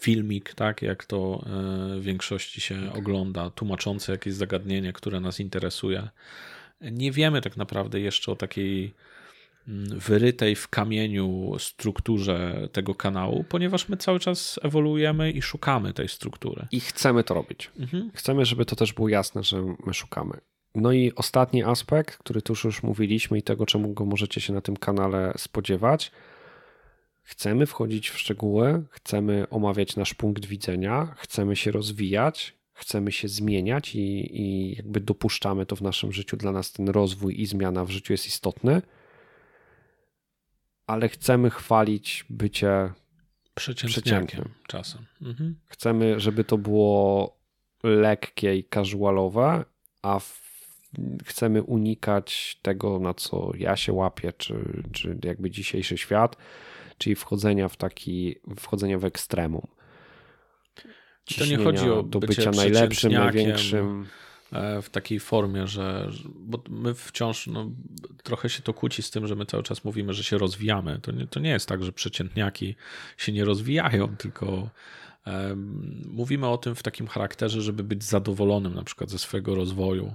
[0.00, 6.08] filmik, tak, jak to e, w większości się ogląda, tłumaczący jakieś zagadnienie, które nas interesuje.
[6.80, 8.94] Nie wiemy tak naprawdę jeszcze o takiej
[9.68, 16.08] mm, wyrytej w kamieniu strukturze tego kanału, ponieważ my cały czas ewoluujemy i szukamy tej
[16.08, 16.66] struktury.
[16.72, 17.70] I chcemy to robić.
[17.78, 18.10] Mhm.
[18.14, 20.40] Chcemy, żeby to też było jasne, że my szukamy.
[20.74, 24.60] No i ostatni aspekt, który tu już mówiliśmy i tego, czemu go możecie się na
[24.60, 26.10] tym kanale spodziewać–
[27.28, 33.94] Chcemy wchodzić w szczegóły, chcemy omawiać nasz punkt widzenia, chcemy się rozwijać, chcemy się zmieniać
[33.94, 36.36] i, i jakby dopuszczamy to w naszym życiu.
[36.36, 38.82] Dla nas ten rozwój i zmiana w życiu jest istotny,
[40.86, 42.92] ale chcemy chwalić bycie
[43.54, 45.06] przeciętnym czasem.
[45.22, 45.56] Mhm.
[45.66, 47.36] Chcemy, żeby to było
[47.82, 49.64] lekkie i casualowe,
[50.02, 50.20] a
[51.24, 56.36] chcemy unikać tego, na co ja się łapię, czy, czy jakby dzisiejszy świat
[56.98, 59.66] czyli wchodzenia w taki, wchodzenia w ekstremum.
[61.38, 64.06] to nie chodzi o do bycia najlepszym, największym.
[64.52, 67.70] E, w takiej formie, że bo my wciąż no,
[68.22, 70.98] trochę się to kłóci z tym, że my cały czas mówimy, że się rozwijamy.
[71.02, 72.74] To nie, to nie jest tak, że przeciętniaki
[73.16, 74.70] się nie rozwijają, tylko
[75.26, 80.14] um, mówimy o tym w takim charakterze, żeby być zadowolonym na przykład ze swojego rozwoju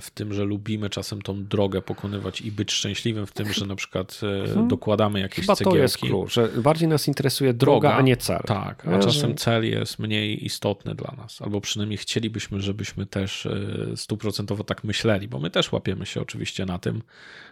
[0.00, 3.76] w tym, że lubimy czasem tą drogę pokonywać i być szczęśliwym w tym, że na
[3.76, 4.68] przykład e, mhm.
[4.68, 5.76] dokładamy jakieś Chyba cegiełki.
[5.76, 8.42] to jest klucz, że bardziej nas interesuje droga, droga a nie cel.
[8.46, 13.96] Tak, a czasem cel jest mniej istotny dla nas, albo przynajmniej chcielibyśmy, żebyśmy też e,
[13.96, 17.02] stuprocentowo tak myśleli, bo my też łapiemy się oczywiście na tym,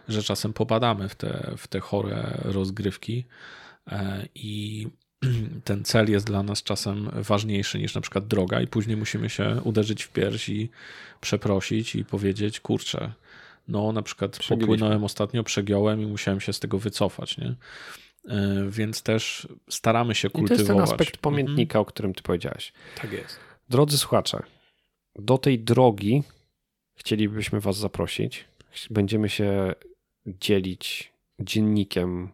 [0.07, 3.25] że czasem popadamy w te, w te chore rozgrywki
[4.35, 4.87] i
[5.63, 9.61] ten cel jest dla nas czasem ważniejszy niż na przykład droga, i później musimy się
[9.63, 10.69] uderzyć w pierś i
[11.21, 13.11] przeprosić i powiedzieć: Kurczę,
[13.67, 17.55] no na przykład popłynąłem ostatnio, przegiąłem i musiałem się z tego wycofać, nie?
[18.27, 20.63] E, więc też staramy się kultywować.
[20.63, 21.81] I to jest ten aspekt pamiętnika, mhm.
[21.81, 22.73] o którym ty powiedziałeś.
[23.01, 23.39] Tak jest.
[23.69, 24.43] Drodzy słuchacze,
[25.15, 26.23] do tej drogi
[26.95, 28.45] chcielibyśmy was zaprosić.
[28.89, 29.73] Będziemy się
[30.25, 32.29] dzielić dziennikiem,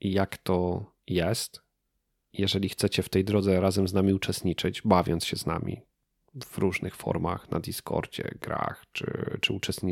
[0.00, 1.63] jak to jest
[2.38, 5.80] jeżeli chcecie w tej drodze razem z nami uczestniczyć, bawiąc się z nami
[6.44, 9.38] w różnych formach, na Discordzie, grach, czy,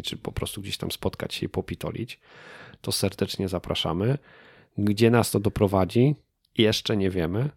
[0.02, 2.20] czy po prostu gdzieś tam spotkać się i popitolić,
[2.80, 4.18] to serdecznie zapraszamy.
[4.78, 6.14] Gdzie nas to doprowadzi,
[6.58, 7.50] jeszcze nie wiemy,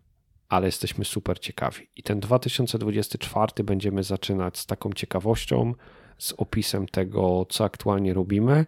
[0.49, 1.87] ale jesteśmy super ciekawi.
[1.95, 5.73] I ten 2024 będziemy zaczynać z taką ciekawością,
[6.17, 8.65] z opisem tego, co aktualnie robimy,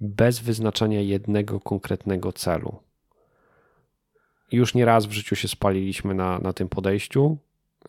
[0.00, 2.78] bez wyznaczania jednego konkretnego celu
[4.56, 7.38] już nie raz w życiu się spaliliśmy na, na tym podejściu,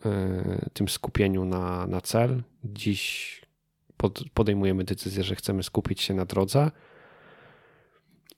[0.04, 2.42] yy, tym skupieniu na, na cel.
[2.64, 3.40] Dziś
[3.96, 6.70] pod, podejmujemy decyzję, że chcemy skupić się na drodze.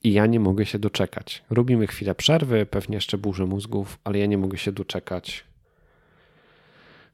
[0.03, 1.43] I ja nie mogę się doczekać.
[1.49, 5.43] Robimy chwilę przerwy, pewnie jeszcze burzę mózgów, ale ja nie mogę się doczekać.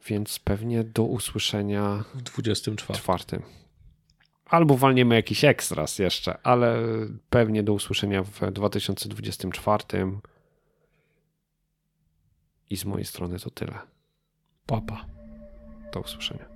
[0.08, 3.00] Więc pewnie do usłyszenia w 24.
[3.00, 3.42] Czwartym.
[4.46, 6.80] Albo walniemy jakiś ekstras jeszcze, ale
[7.30, 9.84] pewnie do usłyszenia w 2024.
[12.70, 13.80] I z mojej strony to tyle.
[14.66, 15.06] Papa.
[15.94, 16.53] Do usłyszenia.